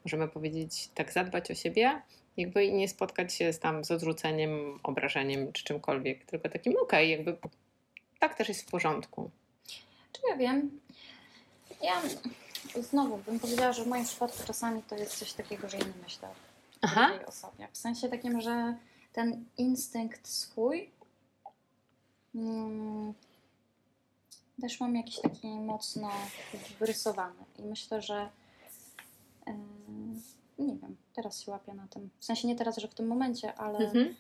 możemy 0.05 0.29
powiedzieć, 0.29 0.89
tak 0.95 1.13
zadbać 1.13 1.51
o 1.51 1.55
siebie, 1.55 2.03
jakby 2.37 2.65
i 2.65 2.73
nie 2.73 2.89
spotkać 2.89 3.35
się 3.35 3.53
z 3.53 3.59
tam 3.59 3.85
z 3.85 3.91
odrzuceniem, 3.91 4.81
obrażeniem 4.83 5.53
czy 5.53 5.65
czymkolwiek, 5.65 6.25
tylko 6.25 6.49
takim 6.49 6.73
okej, 6.73 6.83
okay, 6.83 7.07
jakby 7.07 7.49
tak 8.19 8.35
też 8.35 8.49
jest 8.49 8.63
w 8.63 8.71
porządku. 8.71 9.31
Czy 10.13 10.21
ja 10.31 10.37
wiem? 10.37 10.81
Ja 11.83 12.03
znowu 12.83 13.17
bym 13.17 13.41
powiedziała, 13.41 13.73
że 13.73 13.85
w 13.85 13.87
moim 13.87 14.05
przypadku 14.05 14.47
czasami 14.47 14.83
to 14.83 14.97
jest 14.97 15.19
coś 15.19 15.33
takiego, 15.33 15.69
że 15.69 15.79
ja 15.79 15.85
nie 15.85 16.03
myślę 16.03 16.29
o 16.83 17.17
tej 17.17 17.27
osobie. 17.27 17.69
W 17.73 17.79
sensie 17.79 18.09
takim, 18.09 18.41
że 18.41 18.77
ten 19.13 19.45
instynkt 19.59 20.29
swój 20.29 20.91
mm, 22.35 23.15
też 24.61 24.81
mam 24.81 24.97
jakiś 24.97 25.21
taki 25.21 25.49
mocno 25.49 26.11
wyrysowany 26.79 27.45
i 27.59 27.63
myślę, 27.63 28.03
że 28.03 28.29
yy, 29.47 29.55
nie 30.59 30.77
wiem, 30.77 30.97
teraz 31.15 31.41
się 31.41 31.51
łapię 31.51 31.75
na 31.75 31.87
tym. 31.89 32.11
W 32.19 32.25
sensie 32.25 32.49
nie 32.49 32.57
teraz, 32.57 32.77
że 32.77 32.89
w 32.89 32.95
tym 32.95 33.07
momencie, 33.07 33.55
ale 33.55 33.79
mhm. 33.79 34.15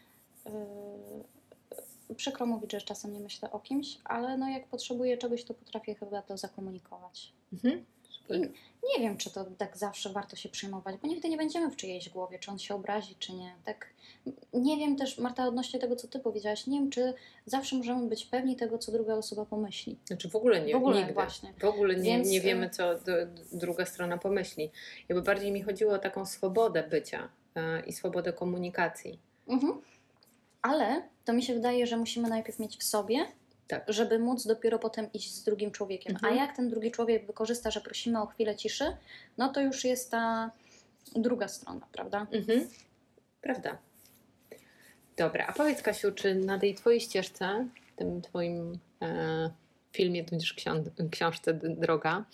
yy, 2.09 2.14
przykro 2.14 2.46
mówić, 2.46 2.72
że 2.72 2.81
czasem 2.81 3.12
nie 3.12 3.20
myślę 3.20 3.53
o 3.53 3.61
kimś, 3.61 3.98
ale 4.05 4.38
no 4.38 4.48
jak 4.48 4.66
potrzebuję 4.66 5.18
czegoś, 5.18 5.44
to 5.44 5.55
potrafię 5.55 5.94
chyba 5.94 6.22
to 6.22 6.37
zakomunikować. 6.37 7.33
Mhm. 7.53 7.85
I 8.35 8.99
nie 8.99 9.01
wiem, 9.01 9.16
czy 9.16 9.31
to 9.31 9.45
tak 9.59 9.77
zawsze 9.77 10.11
warto 10.11 10.37
się 10.37 10.49
przyjmować, 10.49 10.97
bo 11.03 11.09
nigdy 11.09 11.29
nie 11.29 11.37
będziemy 11.37 11.71
w 11.71 11.77
czyjejś 11.77 12.09
głowie, 12.09 12.38
czy 12.38 12.51
on 12.51 12.59
się 12.59 12.75
obrazi, 12.75 13.16
czy 13.19 13.33
nie. 13.33 13.55
Tak, 13.64 13.87
nie 14.53 14.77
wiem 14.77 14.97
też, 14.97 15.19
Marta, 15.19 15.47
odnośnie 15.47 15.81
tego, 15.81 15.97
co 15.97 16.09
ty 16.09 16.19
powiedziałaś, 16.19 16.66
nie 16.66 16.81
wiem, 16.81 16.90
czy 16.90 17.14
zawsze 17.47 17.77
możemy 17.77 18.09
być 18.09 18.27
pewni 18.27 18.57
tego, 18.57 18.79
co 18.79 18.93
druga 18.93 19.14
osoba 19.14 19.45
pomyśli. 19.45 19.97
Znaczy 20.05 20.29
w 20.29 20.37
ogóle 20.37 20.61
nie, 20.61 20.73
w 20.73 20.77
ogóle, 20.77 20.99
nigdy. 20.99 21.12
właśnie. 21.12 21.53
W 21.59 21.64
ogóle 21.64 21.97
nie, 21.97 22.03
Więc... 22.03 22.29
nie 22.29 22.40
wiemy, 22.40 22.71
co 22.71 22.83
druga 23.53 23.87
strona 23.87 24.19
pomyśli. 24.19 24.71
Jakby 25.09 25.23
bardziej 25.23 25.53
mi 25.53 25.62
chodziło 25.62 25.93
o 25.93 25.99
taką 25.99 26.27
swobodę 26.27 26.83
bycia, 26.83 27.29
e, 27.55 27.81
i 27.87 27.93
swobodę 27.93 28.33
komunikacji. 28.33 29.19
Mhm. 29.49 29.81
Ale 30.62 31.03
to 31.25 31.33
mi 31.33 31.43
się 31.43 31.55
wydaje, 31.55 31.87
że 31.87 31.97
musimy 31.97 32.29
najpierw 32.29 32.59
mieć 32.59 32.79
w 32.79 32.83
sobie, 32.83 33.27
Tak. 33.71 33.85
żeby 33.89 34.19
móc 34.19 34.47
dopiero 34.47 34.79
potem 34.79 35.13
iść 35.13 35.35
z 35.35 35.45
drugim 35.45 35.71
człowiekiem. 35.71 36.13
Mhm. 36.13 36.33
A 36.33 36.37
jak 36.37 36.57
ten 36.57 36.71
drugi 36.71 36.91
człowiek 36.91 37.27
wykorzysta, 37.27 37.71
że 37.71 37.81
prosimy 37.81 38.23
o 38.23 38.27
chwilę 38.27 38.57
ciszy, 38.57 38.97
no 39.39 39.49
to 39.49 39.61
już 39.61 39.85
jest 39.85 40.11
ta 40.11 40.51
druga 41.17 41.49
strona, 41.49 41.87
prawda? 41.93 42.27
Mhm. 42.33 42.69
Prawda. 43.43 43.79
Dobra, 45.17 45.47
a 45.47 45.53
powiedz 45.53 45.83
Kasiu, 45.83 46.13
czy 46.13 46.35
na 46.35 46.59
tej 46.59 46.75
Twojej 46.75 47.01
ścieżce, 47.01 47.69
tym 47.97 48.23
Twoim 48.23 48.79
e, 49.03 49.51
filmie, 49.93 50.25
tudzież 50.25 50.55
książ- 50.55 51.11
książce 51.11 51.55
Droga, 51.55 52.25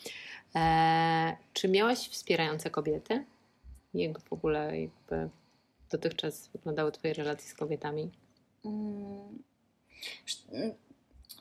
e, 0.56 1.36
czy 1.52 1.68
miałaś 1.68 2.08
wspierające 2.08 2.70
kobiety? 2.70 3.24
Jak 3.94 4.20
w 4.20 4.32
ogóle 4.32 4.80
jakby 4.80 5.28
dotychczas 5.90 6.48
wyglądały 6.48 6.92
Twoje 6.92 7.14
relacje 7.14 7.48
z 7.48 7.54
kobietami? 7.54 8.10
Mm. 8.64 9.42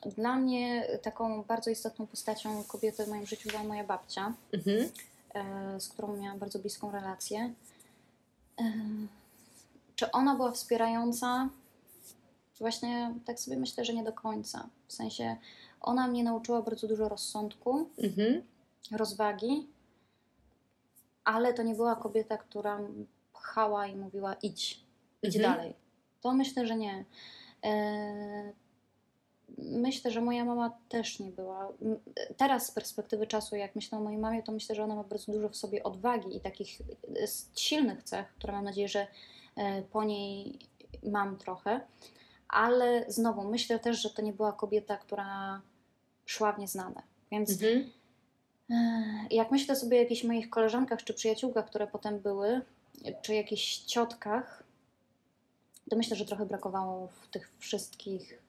Dla 0.06 0.36
mnie 0.36 0.86
taką 1.02 1.42
bardzo 1.42 1.70
istotną 1.70 2.06
postacią 2.06 2.64
kobiety 2.64 3.04
w 3.04 3.08
moim 3.08 3.26
życiu 3.26 3.48
była 3.50 3.64
moja 3.64 3.84
babcia, 3.84 4.32
Mhm. 4.52 4.88
e, 5.34 5.80
z 5.80 5.88
którą 5.88 6.16
miałam 6.16 6.38
bardzo 6.38 6.58
bliską 6.58 6.90
relację. 6.90 7.52
E, 8.60 8.62
Czy 9.96 10.10
ona 10.12 10.34
była 10.34 10.52
wspierająca? 10.52 11.48
Właśnie 12.58 13.14
tak 13.24 13.40
sobie 13.40 13.56
myślę, 13.56 13.84
że 13.84 13.94
nie 13.94 14.04
do 14.04 14.12
końca. 14.12 14.68
W 14.88 14.92
sensie 14.92 15.36
ona 15.80 16.06
mnie 16.08 16.24
nauczyła 16.24 16.62
bardzo 16.62 16.88
dużo 16.88 17.08
rozsądku, 17.08 17.88
Mhm. 17.98 18.42
rozwagi, 18.92 19.66
ale 21.24 21.54
to 21.54 21.62
nie 21.62 21.74
była 21.74 21.96
kobieta, 21.96 22.36
która 22.38 22.80
pchała 23.32 23.86
i 23.86 23.96
mówiła 23.96 24.34
idź, 24.34 24.80
idź 25.22 25.36
Mhm. 25.36 25.54
dalej. 25.56 25.74
To 26.20 26.32
myślę, 26.34 26.66
że 26.66 26.76
nie. 26.76 27.04
E, 29.58 29.62
Myślę, 29.78 30.10
że 30.10 30.20
moja 30.20 30.44
mama 30.44 30.78
też 30.88 31.20
nie 31.20 31.30
była. 31.30 31.72
Teraz 32.36 32.66
z 32.66 32.70
perspektywy 32.70 33.26
czasu, 33.26 33.56
jak 33.56 33.76
myślę 33.76 33.98
o 33.98 34.00
mojej 34.00 34.18
mamie, 34.18 34.42
to 34.42 34.52
myślę, 34.52 34.74
że 34.74 34.84
ona 34.84 34.94
ma 34.94 35.04
bardzo 35.04 35.32
dużo 35.32 35.48
w 35.48 35.56
sobie 35.56 35.82
odwagi 35.82 36.36
i 36.36 36.40
takich 36.40 36.80
e, 36.80 37.26
silnych 37.54 38.02
cech, 38.02 38.28
które 38.28 38.52
mam 38.52 38.64
nadzieję, 38.64 38.88
że 38.88 39.06
e, 39.56 39.82
po 39.82 40.04
niej 40.04 40.58
mam 41.02 41.36
trochę. 41.36 41.80
Ale 42.48 43.04
znowu, 43.08 43.44
myślę 43.50 43.78
też, 43.78 44.02
że 44.02 44.10
to 44.10 44.22
nie 44.22 44.32
była 44.32 44.52
kobieta, 44.52 44.96
która 44.96 45.60
szła 46.26 46.52
w 46.52 46.58
nieznane. 46.58 47.02
Więc 47.30 47.50
Mhm. 47.50 47.90
Ech, 48.70 49.32
Jak 49.32 49.50
myślę 49.50 49.76
sobie 49.76 49.96
o 49.96 50.00
jakichś 50.00 50.24
moich 50.24 50.50
koleżankach 50.50 51.04
czy 51.04 51.14
przyjaciółkach, 51.14 51.66
które 51.66 51.86
potem 51.86 52.18
były, 52.18 52.60
czy 53.22 53.34
jakichś 53.34 53.78
ciotkach, 53.78 54.62
to 55.90 55.96
myślę, 55.96 56.16
że 56.16 56.24
trochę 56.24 56.46
brakowało 56.46 57.08
w 57.08 57.28
tych 57.28 57.52
wszystkich. 57.58 58.42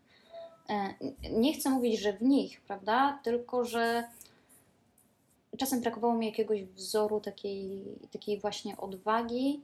E, 0.69 0.93
Nie 1.32 1.53
chcę 1.53 1.69
mówić, 1.69 1.99
że 1.99 2.13
w 2.13 2.21
nich, 2.21 2.62
prawda? 2.62 3.19
Tylko, 3.23 3.65
że 3.65 4.03
czasem 5.58 5.82
brakowało 5.82 6.13
mi 6.13 6.25
jakiegoś 6.25 6.63
wzoru 6.63 7.21
takiej, 7.21 7.84
takiej 8.12 8.39
właśnie 8.39 8.77
odwagi. 8.77 9.62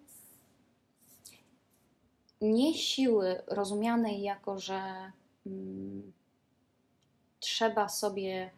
Nie 2.42 2.74
siły 2.74 3.42
rozumianej 3.48 4.22
jako, 4.22 4.60
że 4.60 5.12
mm, 5.46 6.14
trzeba 7.40 7.90
sobie 7.90 8.52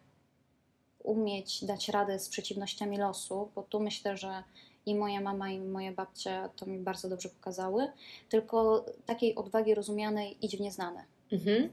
umieć 1.02 1.64
dać 1.64 1.88
radę 1.88 2.18
z 2.18 2.28
przeciwnościami 2.28 2.98
losu, 2.98 3.50
bo 3.54 3.62
tu 3.62 3.80
myślę, 3.80 4.16
że 4.16 4.42
i 4.86 4.94
moja 4.94 5.20
mama, 5.20 5.50
i 5.50 5.60
moja 5.60 5.92
babcia 5.92 6.48
to 6.48 6.66
mi 6.66 6.78
bardzo 6.78 7.08
dobrze 7.08 7.28
pokazały, 7.28 7.92
tylko 8.28 8.84
takiej 9.06 9.34
odwagi 9.34 9.74
rozumianej 9.74 10.36
idź 10.42 10.56
w 10.56 10.60
nieznane. 10.60 11.04
Mhm. 11.32 11.72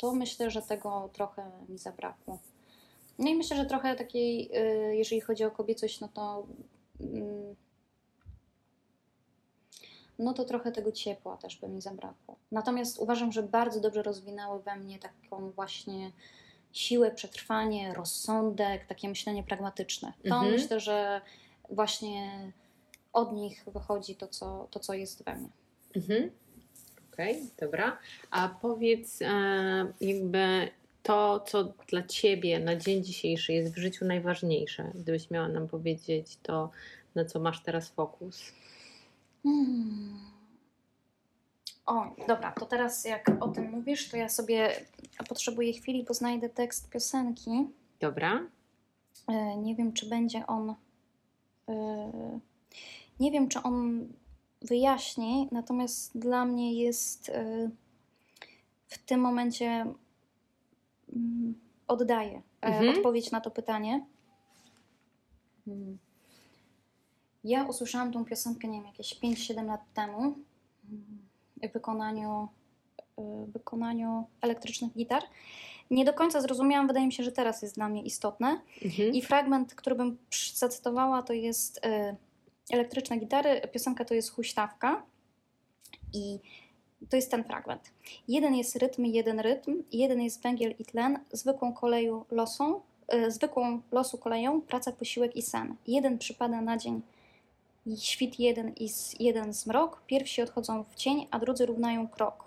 To 0.00 0.14
myślę, 0.14 0.50
że 0.50 0.62
tego 0.62 1.10
trochę 1.12 1.50
mi 1.68 1.78
zabrakło. 1.78 2.38
No 3.18 3.30
i 3.30 3.34
myślę, 3.34 3.56
że 3.56 3.66
trochę 3.66 3.96
takiej, 3.96 4.50
y, 4.90 4.96
jeżeli 4.96 5.20
chodzi 5.20 5.44
o 5.44 5.50
kobiecość, 5.50 6.00
no 6.00 6.08
to 6.08 6.46
mm, 7.00 7.56
no 10.18 10.34
to 10.34 10.44
trochę 10.44 10.72
tego 10.72 10.92
ciepła 10.92 11.36
też 11.36 11.56
by 11.56 11.68
mi 11.68 11.80
zabrakło. 11.80 12.36
Natomiast 12.52 12.98
uważam, 12.98 13.32
że 13.32 13.42
bardzo 13.42 13.80
dobrze 13.80 14.02
rozwinęły 14.02 14.62
we 14.62 14.76
mnie 14.76 14.98
taką 14.98 15.50
właśnie 15.50 16.12
siłę, 16.72 17.10
przetrwanie, 17.10 17.94
rozsądek, 17.94 18.86
takie 18.86 19.08
myślenie 19.08 19.42
pragmatyczne. 19.42 20.12
To 20.28 20.34
Mhm. 20.34 20.52
myślę, 20.52 20.80
że 20.80 21.20
właśnie 21.70 22.52
od 23.12 23.32
nich 23.32 23.64
wychodzi 23.66 24.16
to, 24.16 24.28
co, 24.28 24.68
to, 24.70 24.80
co 24.80 24.94
jest 24.94 25.24
we 25.24 25.34
mnie. 25.34 25.48
Mhm. 25.96 26.30
Okej, 27.12 27.40
dobra. 27.60 27.98
A 28.30 28.48
powiedz, 28.48 29.22
e, 29.22 29.26
jakby 30.00 30.68
to, 31.02 31.40
co 31.40 31.64
dla 31.88 32.02
Ciebie 32.02 32.58
na 32.60 32.76
dzień 32.76 33.04
dzisiejszy 33.04 33.52
jest 33.52 33.74
w 33.74 33.78
życiu 33.78 34.04
najważniejsze, 34.04 34.90
gdybyś 34.94 35.30
miała 35.30 35.48
nam 35.48 35.68
powiedzieć 35.68 36.38
to, 36.42 36.70
na 37.14 37.24
co 37.24 37.40
masz 37.40 37.62
teraz 37.62 37.88
fokus. 37.88 38.52
Hmm. 39.42 40.18
O, 41.86 42.14
dobra, 42.28 42.52
to 42.52 42.66
teraz 42.66 43.04
jak 43.04 43.30
o 43.40 43.48
tym 43.48 43.70
mówisz, 43.70 44.08
to 44.08 44.16
ja 44.16 44.28
sobie 44.28 44.70
potrzebuję 45.28 45.72
chwili, 45.72 46.04
bo 46.08 46.14
znajdę 46.14 46.48
tekst 46.48 46.90
piosenki. 46.90 47.50
Dobra? 48.00 48.40
E, 49.28 49.56
Nie 49.56 49.74
wiem, 49.74 49.92
czy 49.92 50.06
będzie 50.08 50.46
on. 50.46 50.74
e, 51.68 52.12
Nie 53.20 53.30
wiem, 53.30 53.48
czy 53.48 53.62
on 53.62 54.08
wyjaśni, 54.62 55.48
natomiast 55.52 56.18
dla 56.18 56.44
mnie 56.44 56.72
jest 56.74 57.28
e, 57.28 57.70
w 58.86 58.98
tym 58.98 59.20
momencie 59.20 59.86
mm, 61.16 61.54
oddaję 61.88 62.42
e, 62.62 62.66
Mhm. 62.66 62.96
odpowiedź 62.96 63.30
na 63.30 63.40
to 63.40 63.50
pytanie. 63.50 64.06
Ja 67.44 67.64
usłyszałam 67.64 68.12
tą 68.12 68.24
piosenkę, 68.24 68.68
nie 68.68 68.78
wiem, 68.78 68.86
jakieś 68.86 69.20
5-7 69.20 69.66
lat 69.66 69.80
temu 69.94 70.20
mm, 70.20 71.28
w 71.62 71.72
wykonaniu, 71.72 72.48
e, 73.16 73.22
w 73.46 73.52
wykonaniu 73.52 74.26
elektrycznych 74.40 74.92
gitar. 74.92 75.22
Nie 75.90 76.04
do 76.04 76.12
końca 76.12 76.40
zrozumiałam, 76.40 76.86
wydaje 76.86 77.06
mi 77.06 77.12
się, 77.12 77.22
że 77.22 77.32
teraz 77.32 77.62
jest 77.62 77.74
dla 77.74 77.88
mnie 77.88 78.02
istotne. 78.02 78.60
Mhm. 78.84 79.14
I 79.14 79.22
fragment, 79.22 79.74
który 79.74 79.96
bym 79.96 80.18
zacytowała, 80.54 81.22
to 81.22 81.32
jest 81.32 81.86
y, 81.86 82.16
elektryczne 82.72 83.16
gitary, 83.16 83.60
piosenka 83.72 84.04
to 84.04 84.14
jest 84.14 84.30
huśtawka. 84.30 85.02
I 86.12 86.38
to 87.08 87.16
jest 87.16 87.30
ten 87.30 87.44
fragment. 87.44 87.92
Jeden 88.28 88.54
jest 88.54 88.76
rytm, 88.76 89.04
jeden 89.04 89.40
rytm, 89.40 89.82
jeden 89.92 90.22
jest 90.22 90.42
węgiel 90.42 90.74
i 90.78 90.84
tlen, 90.84 91.18
zwykłą 91.32 91.72
koleją 91.72 92.24
losą, 92.30 92.80
y, 93.14 93.30
zwykłą 93.30 93.80
losu 93.92 94.18
koleją, 94.18 94.60
praca, 94.60 94.92
posiłek 94.92 95.36
i 95.36 95.42
sen. 95.42 95.76
Jeden 95.86 96.18
przypada 96.18 96.60
na 96.60 96.76
dzień, 96.76 97.02
świt 97.98 98.38
jeden 98.40 98.72
i 98.72 98.88
z, 98.88 99.20
jeden 99.20 99.52
zmrok, 99.52 100.02
pierwsi 100.06 100.42
odchodzą 100.42 100.84
w 100.84 100.94
cień, 100.94 101.26
a 101.30 101.38
drudzy 101.38 101.66
równają 101.66 102.08
krok. 102.08 102.44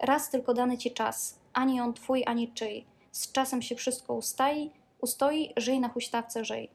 Raz 0.00 0.30
tylko 0.30 0.54
dany 0.54 0.78
ci 0.78 0.90
czas, 0.90 1.38
ani 1.52 1.80
on 1.80 1.94
twój, 1.94 2.22
ani 2.26 2.52
czyj. 2.52 2.84
Z 3.12 3.32
czasem 3.32 3.62
się 3.62 3.74
wszystko 3.74 4.14
ustai, 4.14 4.70
ustoi, 5.00 5.52
żyj 5.56 5.80
na 5.80 5.88
huśtawce, 5.88 6.44
żyj. 6.44 6.68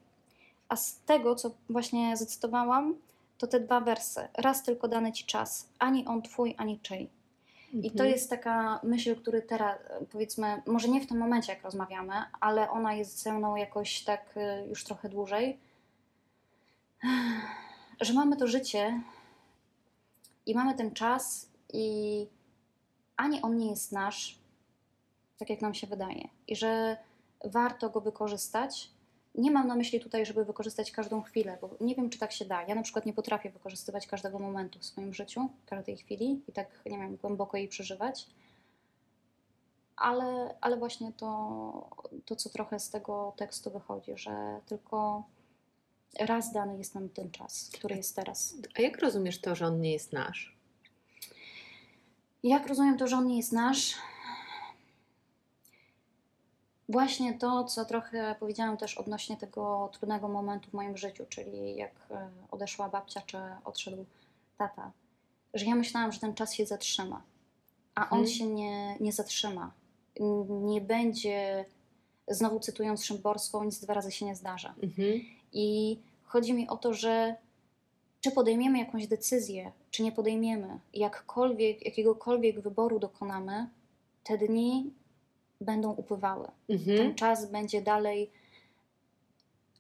A 0.70 0.76
z 0.76 1.00
tego, 1.00 1.36
co 1.36 1.52
właśnie 1.70 2.18
zacytowałam, 2.18 2.96
to 3.38 3.48
te 3.48 3.60
dwa 3.60 3.82
wersy. 3.82 4.28
Raz 4.38 4.64
tylko 4.64 4.88
dany 4.88 5.12
ci 5.12 5.26
czas, 5.26 5.70
ani 5.80 6.06
on 6.06 6.22
twój, 6.22 6.56
ani 6.58 6.80
czyj. 6.80 7.10
I 7.74 7.92
to 7.92 7.94
Mhm. 8.04 8.10
jest 8.10 8.30
taka 8.30 8.80
myśl, 8.84 9.16
który 9.16 9.42
teraz, 9.42 9.80
powiedzmy, 10.12 10.62
może 10.66 10.88
nie 10.88 11.02
w 11.02 11.08
tym 11.08 11.18
momencie, 11.18 11.54
jak 11.54 11.64
rozmawiamy, 11.64 12.14
ale 12.40 12.70
ona 12.70 12.94
jest 12.94 13.22
ze 13.22 13.34
mną 13.34 13.56
jakoś 13.56 14.04
tak 14.04 14.38
y, 14.38 14.68
już 14.70 14.84
trochę 14.84 15.10
dłużej, 15.10 15.60
że 18.02 18.14
mamy 18.14 18.38
to 18.38 18.48
życie 18.48 19.02
i 20.46 20.56
mamy 20.56 20.76
ten 20.76 20.92
czas 20.94 21.50
i 21.74 22.28
ani 23.18 23.42
on 23.42 23.58
nie 23.58 23.70
jest 23.70 23.92
nasz, 23.92 24.40
tak 25.38 25.50
jak 25.50 25.62
nam 25.62 25.74
się 25.74 25.88
wydaje, 25.88 26.28
i 26.48 26.56
że 26.56 26.98
warto 27.46 27.90
go 27.90 28.02
wykorzystać. 28.02 28.92
Nie 29.40 29.52
mam 29.52 29.68
na 29.68 29.76
myśli 29.76 30.00
tutaj, 30.00 30.26
żeby 30.26 30.46
wykorzystać 30.46 30.92
każdą 30.92 31.22
chwilę, 31.22 31.58
bo 31.62 31.70
nie 31.82 31.96
wiem, 31.96 32.10
czy 32.10 32.20
tak 32.20 32.32
się 32.32 32.46
da. 32.46 32.64
Ja 32.64 32.76
na 32.76 32.82
przykład 32.82 33.06
nie 33.06 33.14
potrafię 33.14 33.50
wykorzystywać 33.50 34.08
każdego 34.08 34.40
momentu 34.40 34.80
w 34.80 34.86
swoim 34.86 35.14
życiu, 35.14 35.50
każdej 35.66 35.98
chwili 35.98 36.42
i 36.48 36.52
tak, 36.52 36.68
nie 36.86 36.98
wiem, 36.98 37.16
głęboko 37.16 37.58
jej 37.58 37.68
przeżywać. 37.68 38.28
Ale, 39.96 40.56
ale 40.62 40.78
właśnie 40.78 41.12
to, 41.12 41.90
to, 42.26 42.36
co 42.36 42.50
trochę 42.50 42.80
z 42.80 42.90
tego 42.90 43.34
tekstu 43.38 43.72
wychodzi, 43.72 44.12
że 44.16 44.60
tylko 44.66 45.24
raz 46.20 46.54
dany 46.54 46.78
jest 46.78 46.96
nam 46.96 47.10
ten 47.10 47.32
czas, 47.32 47.70
który 47.74 47.96
jest 47.96 48.16
teraz. 48.16 48.56
A 48.78 48.82
jak 48.82 49.00
rozumiesz 49.00 49.42
to, 49.42 49.56
że 49.56 49.68
on 49.68 49.82
nie 49.82 49.94
jest 49.94 50.14
nasz? 50.14 50.58
Jak 52.44 52.68
rozumiem 52.68 52.98
to, 52.98 53.08
że 53.08 53.18
on 53.18 53.28
nie 53.28 53.38
jest 53.38 53.52
nasz? 53.52 53.96
Właśnie 56.90 57.34
to, 57.34 57.64
co 57.64 57.86
trochę 57.86 58.36
powiedziałam 58.40 58.78
też 58.78 58.98
odnośnie 58.98 59.38
tego 59.38 59.90
trudnego 59.94 60.28
momentu 60.28 60.70
w 60.70 60.74
moim 60.74 60.98
życiu, 60.98 61.26
czyli 61.30 61.76
jak 61.76 61.92
e, 62.12 62.30
odeszła 62.52 62.90
babcia, 62.90 63.22
czy 63.22 63.38
odszedł 63.66 64.06
tata, 64.58 64.92
że 65.54 65.66
ja 65.66 65.76
myślałam, 65.76 66.12
że 66.12 66.20
ten 66.20 66.34
czas 66.34 66.54
się 66.54 66.66
zatrzyma, 66.66 67.22
a 67.96 68.02
on 68.02 68.10
hmm. 68.10 68.28
się 68.28 68.46
nie, 68.46 68.98
nie 69.00 69.12
zatrzyma. 69.12 69.72
Nie 70.50 70.82
będzie, 70.82 71.66
znowu 72.28 72.60
cytując 72.60 73.06
Szymborską, 73.06 73.64
nic 73.64 73.80
dwa 73.80 73.94
razy 73.94 74.12
się 74.12 74.26
nie 74.26 74.36
zdarza. 74.36 74.76
Mhm. 74.84 75.22
I 75.54 76.00
chodzi 76.24 76.54
mi 76.54 76.68
o 76.68 76.78
to, 76.78 76.94
że 76.94 77.36
czy 78.22 78.32
podejmiemy 78.32 78.80
jakąś 78.80 79.08
decyzję, 79.08 79.72
czy 79.92 80.04
nie 80.04 80.12
podejmiemy, 80.12 80.80
jakkolwiek, 80.94 81.86
jakiegokolwiek 81.86 82.60
wyboru 82.60 83.00
dokonamy, 83.00 83.70
te 84.24 84.38
dni 84.38 84.94
będą 85.62 85.94
upływały. 85.94 86.48
Mhm. 86.70 86.98
Ten 86.98 87.16
czas 87.16 87.52
będzie 87.52 87.82
dalej 87.82 88.32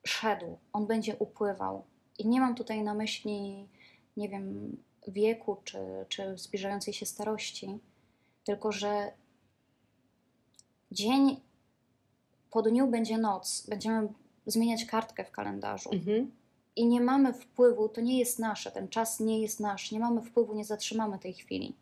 szedł, 0.08 0.58
on 0.74 0.88
będzie 0.88 1.16
upływał. 1.16 1.84
I 2.18 2.28
nie 2.28 2.40
mam 2.40 2.56
tutaj 2.56 2.84
na 2.84 2.94
myśli, 2.94 3.68
nie 4.18 4.30
wiem, 4.30 4.78
wieku 5.08 5.58
czy, 5.64 5.80
czy 6.10 6.38
zbliżającej 6.38 6.94
się 6.94 7.06
starości, 7.06 7.80
tylko 8.44 8.72
że 8.72 9.12
dzień 10.92 11.42
po 12.52 12.62
dniu 12.62 12.88
będzie 12.88 13.18
noc, 13.18 13.68
będziemy 13.70 14.08
zmieniać 14.46 14.86
kartkę 14.86 15.26
w 15.26 15.32
kalendarzu. 15.32 15.90
Mhm. 15.94 16.32
I 16.76 16.86
nie 16.86 17.02
mamy 17.02 17.34
wpływu, 17.34 17.90
to 17.90 18.02
nie 18.02 18.20
jest 18.20 18.40
nasze, 18.40 18.72
ten 18.72 18.88
czas 18.88 19.20
nie 19.20 19.42
jest 19.42 19.60
nasz, 19.60 19.92
nie 19.92 20.00
mamy 20.00 20.22
wpływu, 20.22 20.54
nie 20.54 20.66
zatrzymamy 20.66 21.20
tej 21.20 21.34
chwili. 21.34 21.76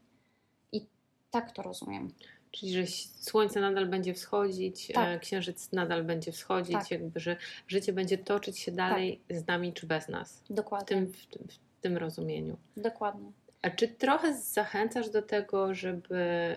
I 0.71 0.85
tak 1.31 1.51
to 1.51 1.61
rozumiem. 1.61 2.13
Czyli, 2.59 2.73
że 2.73 2.87
słońce 3.19 3.61
nadal 3.61 3.85
będzie 3.85 4.13
wschodzić, 4.13 4.91
e, 4.91 4.93
tak. 4.93 5.19
księżyc 5.19 5.71
nadal 5.71 6.03
będzie 6.03 6.31
wschodzić, 6.31 6.73
tak. 6.73 6.91
jakby, 6.91 7.19
że 7.19 7.37
życie 7.67 7.93
będzie 7.93 8.17
toczyć 8.17 8.59
się 8.59 8.71
dalej 8.71 9.21
tak. 9.27 9.37
z 9.37 9.47
nami 9.47 9.73
czy 9.73 9.87
bez 9.87 10.09
nas. 10.09 10.43
Dokładnie. 10.49 10.85
W 10.85 10.89
tym, 10.89 11.07
w, 11.47 11.53
w 11.53 11.81
tym 11.81 11.97
rozumieniu. 11.97 12.57
Dokładnie. 12.77 13.31
A 13.61 13.69
czy 13.69 13.87
trochę 13.87 14.33
zachęcasz 14.33 15.09
do 15.09 15.21
tego, 15.21 15.73
żeby 15.73 16.55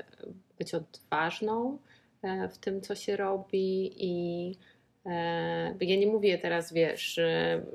być 0.58 0.74
odważną 0.74 1.78
e, 2.22 2.48
w 2.48 2.58
tym, 2.58 2.80
co 2.80 2.94
się 2.94 3.16
robi 3.16 3.92
i 3.96 4.56
e, 5.06 5.74
ja 5.80 5.96
nie 5.96 6.06
mówię 6.06 6.38
teraz, 6.38 6.72
wiesz, 6.72 7.20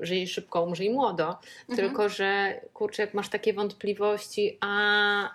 żyj 0.00 0.28
szybko, 0.28 0.64
umrzyj 0.64 0.90
młodo, 0.90 1.28
mhm. 1.28 1.76
tylko 1.76 2.08
że 2.08 2.60
kurczę, 2.74 3.02
jak 3.02 3.14
masz 3.14 3.28
takie 3.28 3.52
wątpliwości, 3.52 4.58
a 4.60 5.34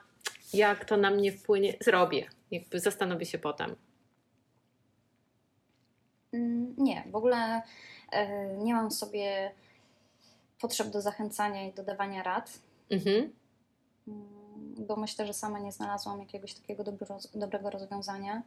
jak 0.53 0.85
to 0.85 0.97
na 0.97 1.11
mnie 1.11 1.31
wpłynie, 1.31 1.73
zrobię. 1.81 2.27
Jakby 2.51 2.79
zastanowię 2.79 3.25
się 3.25 3.37
potem. 3.37 3.75
Mm, 6.33 6.75
nie, 6.77 7.03
w 7.11 7.15
ogóle 7.15 7.61
e, 8.11 8.47
nie 8.57 8.73
mam 8.73 8.91
sobie 8.91 9.51
potrzeb 10.59 10.87
do 10.87 11.01
zachęcania 11.01 11.67
i 11.67 11.73
dodawania 11.73 12.23
rad. 12.23 12.59
Mhm. 12.89 13.33
Mm, 14.07 14.75
bo 14.87 14.95
myślę, 14.95 15.27
że 15.27 15.33
sama 15.33 15.59
nie 15.59 15.71
znalazłam 15.71 16.19
jakiegoś 16.19 16.53
takiego 16.53 16.83
dobrego 17.33 17.69
rozwiązania. 17.69 18.43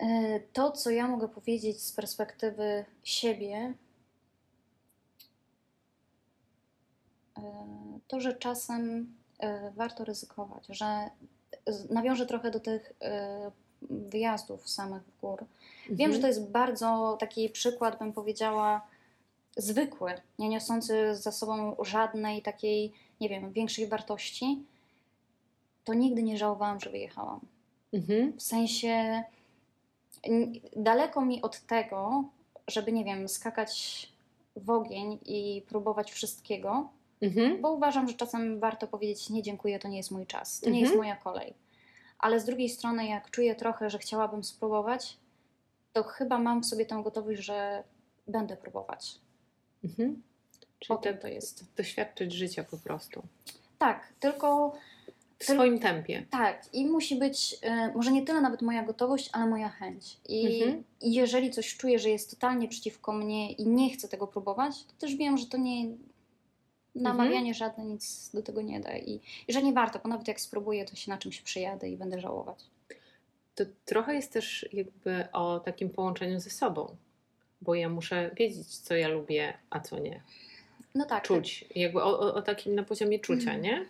E, 0.00 0.40
to, 0.40 0.72
co 0.72 0.90
ja 0.90 1.08
mogę 1.08 1.28
powiedzieć 1.28 1.82
z 1.82 1.92
perspektywy 1.92 2.84
siebie, 3.02 3.74
e, 7.38 7.42
to, 8.08 8.20
że 8.20 8.34
czasem 8.34 9.14
warto 9.74 10.04
ryzykować, 10.04 10.66
że 10.68 11.10
nawiążę 11.90 12.26
trochę 12.26 12.50
do 12.50 12.60
tych 12.60 12.92
wyjazdów 13.90 14.68
samych 14.68 15.02
w 15.02 15.20
gór. 15.20 15.44
Wiem, 15.90 16.10
mhm. 16.10 16.12
że 16.12 16.20
to 16.20 16.26
jest 16.26 16.50
bardzo 16.50 17.16
taki 17.20 17.48
przykład, 17.50 17.98
bym 17.98 18.12
powiedziała, 18.12 18.86
zwykły, 19.56 20.14
nie 20.38 20.48
niosący 20.48 21.16
za 21.16 21.32
sobą 21.32 21.76
żadnej 21.84 22.42
takiej, 22.42 22.92
nie 23.20 23.28
wiem, 23.28 23.52
większej 23.52 23.86
wartości. 23.86 24.64
To 25.84 25.94
nigdy 25.94 26.22
nie 26.22 26.38
żałowałam, 26.38 26.80
że 26.80 26.90
wyjechałam. 26.90 27.40
Mhm. 27.92 28.32
W 28.32 28.42
sensie 28.42 29.22
daleko 30.76 31.24
mi 31.24 31.42
od 31.42 31.60
tego, 31.60 32.24
żeby, 32.68 32.92
nie 32.92 33.04
wiem, 33.04 33.28
skakać 33.28 34.08
w 34.56 34.70
ogień 34.70 35.18
i 35.26 35.62
próbować 35.68 36.12
wszystkiego, 36.12 36.88
mhm. 37.20 37.60
bo 37.60 37.72
uważam, 37.72 38.08
że 38.08 38.14
czasem 38.14 38.60
warto 38.60 38.86
powiedzieć: 38.86 39.30
Nie, 39.30 39.42
dziękuję, 39.42 39.78
to 39.78 39.88
nie 39.88 39.96
jest 39.96 40.10
mój 40.10 40.26
czas, 40.26 40.60
to 40.60 40.66
mhm. 40.66 40.74
nie 40.74 40.80
jest 40.80 40.96
moja 40.96 41.16
kolej. 41.16 41.54
Ale 42.18 42.40
z 42.40 42.44
drugiej 42.44 42.68
strony, 42.68 43.06
jak 43.06 43.30
czuję 43.30 43.54
trochę, 43.54 43.90
że 43.90 43.98
chciałabym 43.98 44.44
spróbować, 44.44 45.16
to 45.92 46.02
chyba 46.02 46.38
mam 46.38 46.62
w 46.62 46.66
sobie 46.66 46.86
tę 46.86 47.00
gotowość, 47.04 47.40
że 47.40 47.84
będę 48.26 48.56
próbować. 48.56 49.18
Mhm. 49.84 50.22
Czyli 50.78 50.98
to, 51.02 51.14
to 51.14 51.28
jest. 51.28 51.64
Doświadczyć 51.76 52.32
życia 52.32 52.64
po 52.64 52.78
prostu. 52.78 53.22
Tak, 53.78 54.12
tylko. 54.20 54.72
W 55.38 55.44
swoim 55.44 55.78
tempie. 55.78 56.26
Tak, 56.30 56.62
i 56.72 56.86
musi 56.86 57.16
być 57.16 57.54
y, 57.54 57.96
może 57.96 58.12
nie 58.12 58.22
tyle 58.22 58.40
nawet 58.40 58.62
moja 58.62 58.82
gotowość, 58.82 59.30
ale 59.32 59.46
moja 59.46 59.68
chęć. 59.68 60.16
I, 60.28 60.62
mhm. 60.62 60.84
jeżeli 61.02 61.50
coś 61.50 61.76
czuję, 61.76 61.98
że 61.98 62.08
jest 62.08 62.30
totalnie 62.30 62.68
przeciwko 62.68 63.12
mnie 63.12 63.52
i 63.52 63.66
nie 63.66 63.90
chcę 63.90 64.08
tego 64.08 64.26
próbować, 64.26 64.84
to 64.84 64.92
też 64.98 65.16
wiem, 65.16 65.38
że 65.38 65.46
to 65.46 65.56
nie. 65.58 65.86
Namawianie 67.02 67.38
mhm. 67.38 67.54
żadne 67.54 67.84
nic 67.84 68.30
do 68.34 68.42
tego 68.42 68.62
nie 68.62 68.80
da. 68.80 68.96
I, 68.96 69.20
I 69.48 69.52
że 69.52 69.62
nie 69.62 69.72
warto, 69.72 69.98
bo 70.02 70.08
nawet 70.08 70.28
jak 70.28 70.40
spróbuję, 70.40 70.84
to 70.84 70.96
się 70.96 71.10
na 71.10 71.18
czymś 71.18 71.40
przyjadę 71.40 71.88
i 71.88 71.96
będę 71.96 72.20
żałować. 72.20 72.64
To 73.54 73.64
trochę 73.84 74.14
jest 74.14 74.32
też 74.32 74.68
jakby 74.72 75.28
o 75.32 75.60
takim 75.60 75.90
połączeniu 75.90 76.40
ze 76.40 76.50
sobą 76.50 76.96
bo 77.60 77.74
ja 77.74 77.88
muszę 77.88 78.30
wiedzieć, 78.36 78.76
co 78.76 78.96
ja 78.96 79.08
lubię, 79.08 79.54
a 79.70 79.80
co 79.80 79.98
nie. 79.98 80.22
No 80.94 81.04
tak. 81.04 81.24
Czuć, 81.24 81.64
tak. 81.68 81.76
jakby 81.76 82.02
o, 82.02 82.20
o, 82.20 82.34
o, 82.34 82.42
takim 82.42 82.74
na 82.74 82.82
poziomie 82.82 83.18
czucia, 83.18 83.50
mm. 83.50 83.62
nie? 83.62 83.86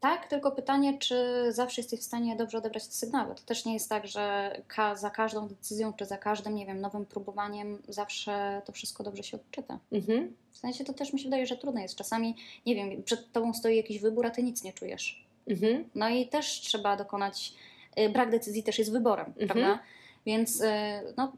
Tak, 0.00 0.26
tylko 0.26 0.52
pytanie, 0.52 0.98
czy 0.98 1.46
zawsze 1.48 1.80
jesteś 1.80 2.00
w 2.00 2.02
stanie 2.02 2.36
dobrze 2.36 2.58
odebrać 2.58 2.86
te 2.86 2.92
sygnały. 2.92 3.34
To 3.34 3.42
też 3.42 3.64
nie 3.64 3.74
jest 3.74 3.88
tak, 3.88 4.06
że 4.06 4.56
ka 4.68 4.96
za 4.96 5.10
każdą 5.10 5.48
decyzją, 5.48 5.92
czy 5.92 6.06
za 6.06 6.18
każdym, 6.18 6.54
nie 6.54 6.66
wiem, 6.66 6.80
nowym 6.80 7.06
próbowaniem 7.06 7.78
zawsze 7.88 8.62
to 8.64 8.72
wszystko 8.72 9.04
dobrze 9.04 9.22
się 9.22 9.36
odczyta. 9.36 9.78
Mhm. 9.92 10.34
W 10.50 10.56
sensie 10.56 10.84
to 10.84 10.92
też 10.92 11.12
mi 11.12 11.18
się 11.18 11.24
wydaje, 11.24 11.46
że 11.46 11.56
trudne 11.56 11.82
jest. 11.82 11.96
Czasami, 11.96 12.36
nie 12.66 12.74
wiem, 12.74 13.02
przed 13.02 13.32
tobą 13.32 13.54
stoi 13.54 13.76
jakiś 13.76 14.00
wybór, 14.00 14.26
a 14.26 14.30
ty 14.30 14.42
nic 14.42 14.64
nie 14.64 14.72
czujesz. 14.72 15.26
Mhm. 15.48 15.88
No 15.94 16.08
i 16.08 16.28
też 16.28 16.60
trzeba 16.60 16.96
dokonać, 16.96 17.54
y, 17.98 18.08
brak 18.08 18.30
decyzji 18.30 18.62
też 18.62 18.78
jest 18.78 18.92
wyborem, 18.92 19.26
mhm. 19.26 19.48
prawda? 19.48 19.78
Więc 20.26 20.60
y, 20.60 20.68
no, 21.16 21.32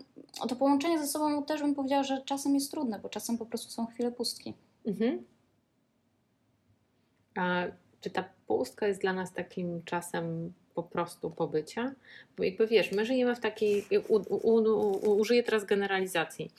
to 0.49 0.57
połączenie 0.57 0.99
ze 0.99 1.07
sobą 1.07 1.45
też 1.45 1.61
bym 1.61 1.75
powiedziała, 1.75 2.03
że 2.03 2.23
czasem 2.25 2.55
jest 2.55 2.71
trudne, 2.71 2.99
bo 2.99 3.09
czasem 3.09 3.39
po 3.39 3.47
prostu 3.47 3.71
są 3.71 3.87
chwile 3.87 4.13
pustki. 4.13 4.55
Mhm. 4.87 5.25
A 7.37 7.63
czy 8.01 8.11
ta 8.11 8.25
pustka 8.59 8.87
jest 8.87 9.01
dla 9.01 9.13
nas 9.13 9.33
takim 9.33 9.83
czasem 9.85 10.53
po 10.75 10.83
prostu 10.83 11.31
pobycia? 11.31 11.93
Bo 12.37 12.45
jakby 12.45 12.67
wiesz, 12.67 12.93
my 12.93 13.07
żyjemy 13.07 13.35
w 13.35 13.41
takiej, 13.41 13.85
u, 14.09 14.17
u, 14.17 14.55
u, 14.57 15.19
użyję 15.21 15.43
teraz 15.43 15.65
generalizacji, 15.65 16.51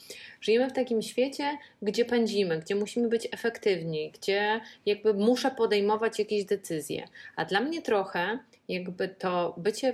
żyjemy 0.41 0.69
w 0.69 0.73
takim 0.73 1.01
świecie, 1.01 1.58
gdzie 1.82 2.06
pędzimy, 2.06 2.60
gdzie 2.60 2.75
musimy 2.75 3.08
być 3.08 3.27
efektywni, 3.32 4.12
gdzie 4.12 4.62
jakby 4.86 5.13
muszę 5.13 5.51
podejmować 5.51 6.19
jakieś 6.19 6.45
decyzje. 6.45 7.08
A 7.36 7.45
dla 7.45 7.62
mnie 7.62 7.82
trochę 7.82 8.39
jakby 8.67 9.08
to 9.08 9.53
bycie 9.58 9.93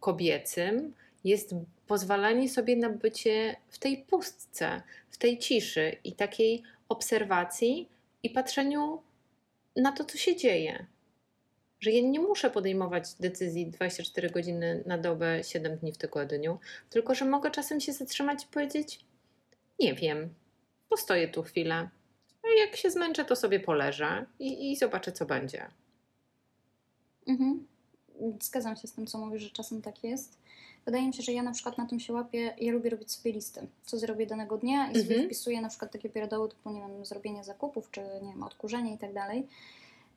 kobiecym, 0.00 0.92
jest 1.24 1.54
pozwalanie 1.86 2.48
sobie 2.48 2.76
na 2.76 2.90
bycie 2.90 3.56
w 3.68 3.78
tej 3.78 3.96
pustce, 3.98 4.82
w 5.10 5.18
tej 5.18 5.38
ciszy 5.38 5.96
i 6.04 6.12
takiej 6.12 6.62
obserwacji 6.88 7.88
i 8.22 8.30
patrzeniu 8.30 9.02
na 9.76 9.92
to, 9.92 10.04
co 10.04 10.18
się 10.18 10.36
dzieje. 10.36 10.86
Że 11.80 11.90
ja 11.90 12.08
nie 12.08 12.20
muszę 12.20 12.50
podejmować 12.50 13.14
decyzji 13.14 13.66
24 13.66 14.30
godziny 14.30 14.82
na 14.86 14.98
dobę, 14.98 15.44
7 15.44 15.78
dni 15.78 15.92
w 15.92 15.98
tygodniu, 15.98 16.58
tylko 16.90 17.14
że 17.14 17.24
mogę 17.24 17.50
czasem 17.50 17.80
się 17.80 17.92
zatrzymać 17.92 18.44
i 18.44 18.46
powiedzieć: 18.46 19.00
Nie 19.78 19.94
wiem, 19.94 20.34
postoję 20.88 21.28
tu 21.28 21.42
chwilę. 21.42 21.88
A 22.42 22.60
jak 22.60 22.76
się 22.76 22.90
zmęczę, 22.90 23.24
to 23.24 23.36
sobie 23.36 23.60
poleżę 23.60 24.26
i, 24.38 24.72
i 24.72 24.76
zobaczę, 24.76 25.12
co 25.12 25.26
będzie. 25.26 25.66
Mhm. 27.26 27.66
Zgadzam 28.42 28.76
się 28.76 28.88
z 28.88 28.92
tym, 28.92 29.06
co 29.06 29.18
mówisz, 29.18 29.42
że 29.42 29.50
czasem 29.50 29.82
tak 29.82 30.04
jest. 30.04 30.38
Wydaje 30.84 31.06
mi 31.06 31.14
się, 31.14 31.22
że 31.22 31.32
ja 31.32 31.42
na 31.42 31.52
przykład 31.52 31.78
na 31.78 31.86
tym 31.86 32.00
się 32.00 32.12
łapię, 32.12 32.54
ja 32.58 32.72
lubię 32.72 32.90
robić 32.90 33.12
sobie 33.12 33.32
listy, 33.32 33.66
co 33.84 33.98
zrobię 33.98 34.26
danego 34.26 34.58
dnia 34.58 34.90
i 34.90 34.94
sobie 34.94 35.08
mhm. 35.08 35.26
wpisuję 35.26 35.60
na 35.60 35.68
przykład 35.68 35.92
takie 35.92 36.08
pierdoły 36.08 36.48
typu, 36.48 36.70
nie 36.70 36.80
wiem, 36.80 37.04
zrobienie 37.04 37.44
zakupów, 37.44 37.90
czy 37.90 38.00
nie 38.22 38.32
wiem, 38.32 38.42
odkurzenie 38.42 38.94
i 38.94 38.98
tak 38.98 39.12
dalej. 39.12 39.46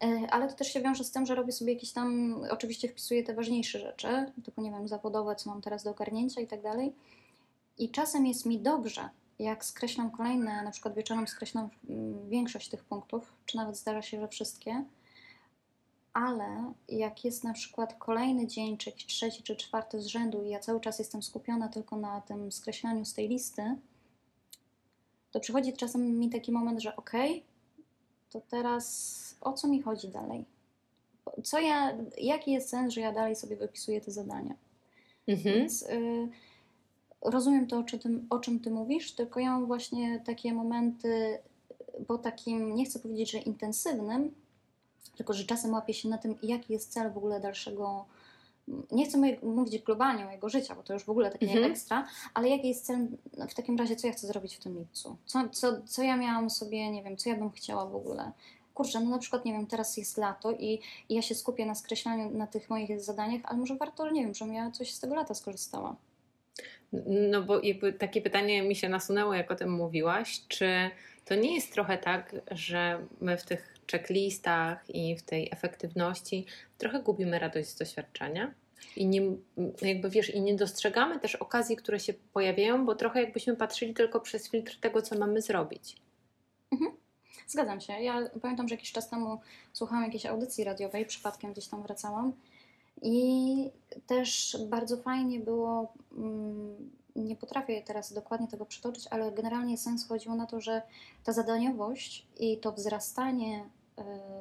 E, 0.03 0.27
ale 0.31 0.47
to 0.47 0.53
też 0.53 0.73
się 0.73 0.81
wiąże 0.81 1.03
z 1.03 1.11
tym, 1.11 1.25
że 1.25 1.35
robię 1.35 1.51
sobie 1.51 1.73
jakieś 1.73 1.91
tam, 1.91 2.35
oczywiście 2.49 2.89
wpisuję 2.89 3.23
te 3.23 3.33
ważniejsze 3.33 3.79
rzeczy, 3.79 4.31
typu, 4.43 4.61
nie 4.61 4.71
wiem, 4.71 4.87
zawodowe, 4.87 5.35
co 5.35 5.49
mam 5.49 5.61
teraz 5.61 5.83
do 5.83 5.91
ogarnięcia 5.91 6.41
i 6.41 6.47
tak 6.47 6.61
dalej. 6.61 6.93
I 7.77 7.89
czasem 7.89 8.25
jest 8.25 8.45
mi 8.45 8.59
dobrze, 8.59 9.09
jak 9.39 9.65
skreślam 9.65 10.11
kolejne, 10.11 10.63
na 10.63 10.71
przykład 10.71 10.95
wieczorem 10.95 11.27
skreślam 11.27 11.69
mm, 11.89 12.29
większość 12.29 12.69
tych 12.69 12.83
punktów, 12.83 13.33
czy 13.45 13.57
nawet 13.57 13.77
zdarza 13.77 14.01
się, 14.01 14.19
że 14.19 14.27
wszystkie, 14.27 14.83
ale 16.13 16.73
jak 16.89 17.25
jest 17.25 17.43
na 17.43 17.53
przykład 17.53 17.93
kolejny 17.93 18.47
dzień, 18.47 18.77
czy 18.77 18.89
jakiś 18.89 19.05
trzeci, 19.05 19.43
czy 19.43 19.55
czwarty 19.55 20.01
z 20.01 20.05
rzędu 20.05 20.43
i 20.43 20.49
ja 20.49 20.59
cały 20.59 20.79
czas 20.79 20.99
jestem 20.99 21.23
skupiona 21.23 21.67
tylko 21.67 21.97
na 21.97 22.21
tym 22.21 22.51
skreślaniu 22.51 23.05
z 23.05 23.13
tej 23.13 23.29
listy, 23.29 23.75
to 25.31 25.39
przychodzi 25.39 25.73
czasem 25.73 26.19
mi 26.19 26.29
taki 26.29 26.51
moment, 26.51 26.79
że 26.79 26.95
okej, 26.95 27.31
okay, 27.31 27.48
to 28.29 28.41
teraz 28.41 29.35
o 29.41 29.53
co 29.53 29.67
mi 29.67 29.81
chodzi 29.81 30.07
dalej? 30.07 30.45
Co 31.43 31.59
ja, 31.59 31.97
jaki 32.17 32.51
jest 32.51 32.69
sens, 32.69 32.93
że 32.93 33.01
ja 33.01 33.11
dalej 33.11 33.35
sobie 33.35 33.55
wypisuję 33.55 34.01
te 34.01 34.11
zadania? 34.11 34.55
Mhm. 35.27 35.55
Więc 35.55 35.83
y, 35.83 36.29
rozumiem 37.21 37.67
to, 37.67 37.77
o 37.77 37.83
czym, 37.83 38.27
o 38.29 38.39
czym 38.39 38.59
ty 38.59 38.71
mówisz, 38.71 39.11
tylko 39.11 39.39
ja 39.39 39.51
mam 39.51 39.65
właśnie 39.65 40.19
takie 40.25 40.53
momenty 40.53 41.39
po 42.07 42.17
takim, 42.17 42.75
nie 42.75 42.85
chcę 42.85 42.99
powiedzieć, 42.99 43.31
że 43.31 43.37
intensywnym, 43.37 44.35
tylko 45.17 45.33
że 45.33 45.43
czasem 45.43 45.73
łapię 45.73 45.93
się 45.93 46.09
na 46.09 46.17
tym, 46.17 46.37
jaki 46.43 46.73
jest 46.73 46.93
cel 46.93 47.11
w 47.11 47.17
ogóle 47.17 47.39
dalszego 47.39 48.05
nie 48.91 49.05
chcę 49.05 49.17
mówić 49.43 49.83
globalnie 49.83 50.25
mojego 50.25 50.49
życia, 50.49 50.75
bo 50.75 50.83
to 50.83 50.93
już 50.93 51.03
w 51.03 51.09
ogóle 51.09 51.31
takie 51.31 51.45
mhm. 51.45 51.71
ekstra, 51.71 52.07
ale 52.33 52.49
jaki 52.49 52.67
jest 52.67 52.85
cel 52.85 53.07
w 53.49 53.53
takim 53.53 53.77
razie, 53.77 53.95
co 53.95 54.07
ja 54.07 54.13
chcę 54.13 54.27
zrobić 54.27 54.55
w 54.55 54.59
tym 54.59 54.79
lipcu? 54.79 55.17
Co, 55.25 55.49
co, 55.49 55.81
co 55.81 56.03
ja 56.03 56.17
miałam 56.17 56.49
sobie, 56.49 56.91
nie 56.91 57.03
wiem, 57.03 57.17
co 57.17 57.29
ja 57.29 57.35
bym 57.35 57.51
chciała 57.51 57.85
w 57.85 57.95
ogóle? 57.95 58.31
Kurczę, 58.73 58.99
no 58.99 59.09
na 59.09 59.17
przykład, 59.17 59.45
nie 59.45 59.53
wiem, 59.53 59.67
teraz 59.67 59.97
jest 59.97 60.17
lato 60.17 60.51
i, 60.51 60.79
i 61.09 61.15
ja 61.15 61.21
się 61.21 61.35
skupię 61.35 61.65
na 61.65 61.75
skreślaniu, 61.75 62.29
na 62.29 62.47
tych 62.47 62.69
moich 62.69 63.01
zadaniach, 63.01 63.41
ale 63.43 63.57
może 63.57 63.75
warto, 63.75 64.11
nie 64.11 64.23
wiem, 64.23 64.33
żebym 64.33 64.53
ja 64.53 64.71
coś 64.71 64.91
z 64.91 64.99
tego 64.99 65.15
lata 65.15 65.33
skorzystała. 65.33 65.95
No 67.31 67.41
bo 67.41 67.61
jakby 67.61 67.93
takie 67.93 68.21
pytanie 68.21 68.63
mi 68.63 68.75
się 68.75 68.89
nasunęło, 68.89 69.33
jak 69.33 69.51
o 69.51 69.55
tym 69.55 69.71
mówiłaś, 69.71 70.41
czy 70.47 70.89
to 71.25 71.35
nie 71.35 71.55
jest 71.55 71.73
trochę 71.73 71.97
tak, 71.97 72.35
że 72.51 72.99
my 73.21 73.37
w 73.37 73.45
tych 73.45 73.78
checklistach 73.91 74.89
i 74.89 75.15
w 75.15 75.23
tej 75.23 75.49
efektywności 75.51 76.45
trochę 76.77 76.99
gubimy 76.99 77.39
radość 77.39 77.69
z 77.69 77.75
doświadczenia? 77.75 78.53
I 78.95 79.07
nie, 79.07 79.21
jakby 79.81 80.09
wiesz, 80.09 80.35
i 80.35 80.41
nie 80.41 80.55
dostrzegamy 80.55 81.19
też 81.19 81.35
okazji, 81.35 81.75
które 81.75 81.99
się 81.99 82.13
pojawiają, 82.13 82.85
bo 82.85 82.95
trochę 82.95 83.21
jakbyśmy 83.21 83.55
patrzyli 83.55 83.93
tylko 83.93 84.19
przez 84.19 84.49
filtr 84.49 84.79
tego, 84.79 85.01
co 85.01 85.17
mamy 85.17 85.41
zrobić. 85.41 85.95
Mhm. 86.71 86.91
Zgadzam 87.47 87.81
się. 87.81 87.93
Ja 87.93 88.29
pamiętam, 88.41 88.67
że 88.67 88.75
jakiś 88.75 88.91
czas 88.91 89.09
temu 89.09 89.39
słuchałam 89.73 90.05
jakiejś 90.05 90.25
audycji 90.25 90.63
radiowej, 90.63 91.05
przypadkiem 91.05 91.51
gdzieś 91.51 91.67
tam 91.67 91.83
wracałam 91.83 92.33
i 93.01 93.71
też 94.07 94.57
bardzo 94.69 94.97
fajnie 94.97 95.39
było, 95.39 95.93
mm, 96.17 96.91
nie 97.15 97.35
potrafię 97.35 97.81
teraz 97.81 98.13
dokładnie 98.13 98.47
tego 98.47 98.65
przytoczyć, 98.65 99.07
ale 99.09 99.31
generalnie 99.31 99.77
sens 99.77 100.07
chodziło 100.07 100.35
na 100.35 100.45
to, 100.45 100.61
że 100.61 100.81
ta 101.23 101.33
zadaniowość 101.33 102.27
i 102.39 102.57
to 102.57 102.71
wzrastanie 102.71 103.69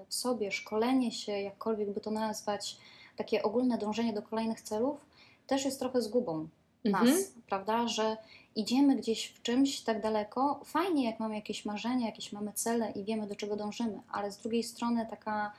w 0.08 0.14
sobie, 0.14 0.52
szkolenie 0.52 1.12
się, 1.12 1.32
jakkolwiek 1.32 1.90
by 1.90 2.00
to 2.00 2.10
nazwać, 2.10 2.78
takie 3.16 3.42
ogólne 3.42 3.78
dążenie 3.78 4.12
do 4.12 4.22
kolejnych 4.22 4.60
celów, 4.60 5.06
też 5.46 5.64
jest 5.64 5.78
trochę 5.78 6.02
zgubą 6.02 6.48
nas, 6.84 7.08
mhm. 7.08 7.24
prawda? 7.46 7.88
Że 7.88 8.16
idziemy 8.56 8.96
gdzieś 8.96 9.26
w 9.26 9.42
czymś 9.42 9.80
tak 9.80 10.02
daleko. 10.02 10.60
Fajnie, 10.64 11.04
jak 11.04 11.20
mamy 11.20 11.34
jakieś 11.34 11.64
marzenia, 11.64 12.06
jakieś 12.06 12.32
mamy 12.32 12.52
cele 12.52 12.90
i 12.90 13.04
wiemy, 13.04 13.26
do 13.26 13.36
czego 13.36 13.56
dążymy, 13.56 14.00
ale 14.12 14.32
z 14.32 14.38
drugiej 14.38 14.62
strony 14.62 15.06
taka 15.10 15.52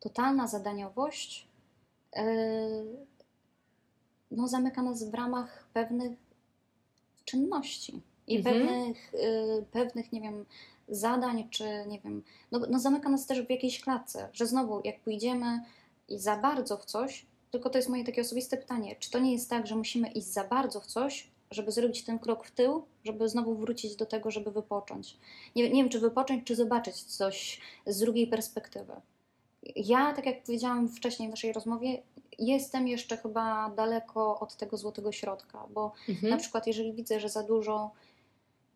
totalna 0.00 0.46
zadaniowość 0.46 1.46
yy, 2.16 2.22
no, 4.30 4.48
zamyka 4.48 4.82
nas 4.82 5.04
w 5.04 5.14
ramach 5.14 5.66
pewnych 5.72 6.12
czynności 7.24 8.00
i 8.30 8.36
mhm. 8.36 8.56
pewnych, 8.56 9.12
yy, 9.12 9.64
pewnych, 9.70 10.12
nie 10.12 10.20
wiem, 10.20 10.44
zadań, 10.88 11.48
czy 11.50 11.64
nie 11.88 12.00
wiem, 12.00 12.22
no, 12.52 12.60
no 12.70 12.78
zamyka 12.78 13.08
nas 13.08 13.26
też 13.26 13.42
w 13.42 13.50
jakiejś 13.50 13.80
klatce, 13.80 14.28
że 14.32 14.46
znowu 14.46 14.80
jak 14.84 15.00
pójdziemy 15.00 15.60
i 16.08 16.18
za 16.18 16.36
bardzo 16.36 16.76
w 16.76 16.84
coś, 16.84 17.26
tylko 17.50 17.70
to 17.70 17.78
jest 17.78 17.88
moje 17.88 18.04
takie 18.04 18.20
osobiste 18.20 18.56
pytanie, 18.56 18.96
czy 18.98 19.10
to 19.10 19.18
nie 19.18 19.32
jest 19.32 19.50
tak, 19.50 19.66
że 19.66 19.76
musimy 19.76 20.08
iść 20.08 20.26
za 20.26 20.44
bardzo 20.44 20.80
w 20.80 20.86
coś, 20.86 21.30
żeby 21.50 21.72
zrobić 21.72 22.04
ten 22.04 22.18
krok 22.18 22.44
w 22.44 22.50
tył, 22.50 22.82
żeby 23.04 23.28
znowu 23.28 23.54
wrócić 23.54 23.96
do 23.96 24.06
tego, 24.06 24.30
żeby 24.30 24.50
wypocząć. 24.50 25.16
Nie, 25.56 25.70
nie 25.70 25.82
wiem, 25.82 25.88
czy 25.88 26.00
wypocząć, 26.00 26.44
czy 26.44 26.56
zobaczyć 26.56 27.02
coś 27.02 27.60
z 27.86 27.98
drugiej 27.98 28.26
perspektywy. 28.26 28.92
Ja, 29.76 30.14
tak 30.14 30.26
jak 30.26 30.42
powiedziałam 30.42 30.88
wcześniej 30.88 31.28
w 31.28 31.30
naszej 31.30 31.52
rozmowie, 31.52 32.02
jestem 32.38 32.88
jeszcze 32.88 33.16
chyba 33.16 33.70
daleko 33.76 34.40
od 34.40 34.56
tego 34.56 34.76
złotego 34.76 35.12
środka, 35.12 35.66
bo 35.74 35.92
mhm. 36.08 36.30
na 36.30 36.36
przykład 36.36 36.66
jeżeli 36.66 36.92
widzę, 36.92 37.20
że 37.20 37.28
za 37.28 37.42
dużo, 37.42 37.90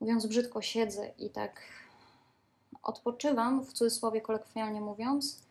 mówiąc 0.05 0.27
brzydko, 0.27 0.63
siedzę 0.63 1.11
i 1.19 1.31
tak 1.31 1.61
odpoczywam, 2.83 3.65
w 3.65 3.73
cudzysłowie 3.73 4.21
kolokwialnie 4.21 4.81
mówiąc, 4.81 5.43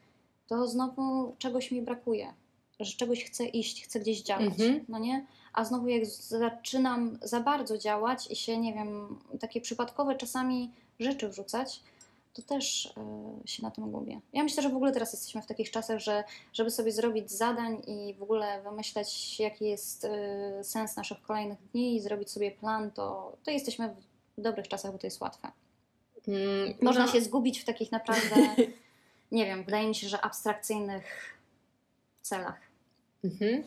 to 0.48 0.68
znowu 0.68 1.36
czegoś 1.38 1.72
mi 1.72 1.82
brakuje, 1.82 2.34
że 2.80 2.98
czegoś 2.98 3.24
chcę 3.24 3.46
iść, 3.46 3.84
chcę 3.84 4.00
gdzieś 4.00 4.22
działać, 4.22 4.46
mhm. 4.46 4.86
no 4.90 5.00
nie? 5.00 5.26
A 5.54 5.66
znowu 5.66 5.88
jak 5.88 6.06
zaczynam 6.06 7.18
za 7.22 7.40
bardzo 7.40 7.78
działać 7.78 8.32
i 8.32 8.36
się, 8.36 8.58
nie 8.58 8.74
wiem, 8.74 9.20
takie 9.40 9.62
przypadkowe 9.62 10.16
czasami 10.16 10.72
rzeczy 11.00 11.30
wrzucać, 11.30 11.84
to 12.34 12.42
też 12.42 12.86
y, 13.46 13.48
się 13.48 13.64
na 13.64 13.72
tym 13.72 13.92
gubię. 13.92 14.22
Ja 14.34 14.44
myślę, 14.44 14.64
że 14.64 14.70
w 14.70 14.76
ogóle 14.76 14.92
teraz 14.92 15.14
jesteśmy 15.14 15.42
w 15.42 15.46
takich 15.46 15.72
czasach, 15.72 16.00
że 16.00 16.24
żeby 16.54 16.72
sobie 16.72 16.92
zrobić 16.92 17.32
zadań 17.32 17.82
i 17.88 18.14
w 18.14 18.24
ogóle 18.24 18.62
wymyśleć, 18.62 19.40
jaki 19.40 19.66
jest 19.66 20.06
y, 20.06 20.10
sens 20.64 20.96
naszych 20.96 21.22
kolejnych 21.22 21.60
dni 21.72 21.96
i 21.96 22.00
zrobić 22.00 22.32
sobie 22.32 22.52
plan, 22.52 22.92
to, 22.92 23.38
to 23.44 23.52
jesteśmy 23.52 23.90
w 23.90 24.13
dobrych 24.42 24.68
czasach, 24.68 24.92
bo 24.92 24.98
to 24.98 25.08
jest 25.08 25.22
łatwe. 25.22 25.52
Mm, 26.28 26.74
Można 26.82 27.06
no. 27.06 27.12
się 27.12 27.22
zgubić 27.22 27.60
w 27.60 27.66
takich 27.66 27.92
naprawdę 27.92 28.36
nie 29.34 29.46
wiem, 29.46 29.64
wydaje 29.64 29.88
mi 29.88 29.96
się, 29.96 30.08
że 30.08 30.22
abstrakcyjnych 30.22 31.36
celach. 32.22 32.62
Mhm. 33.24 33.64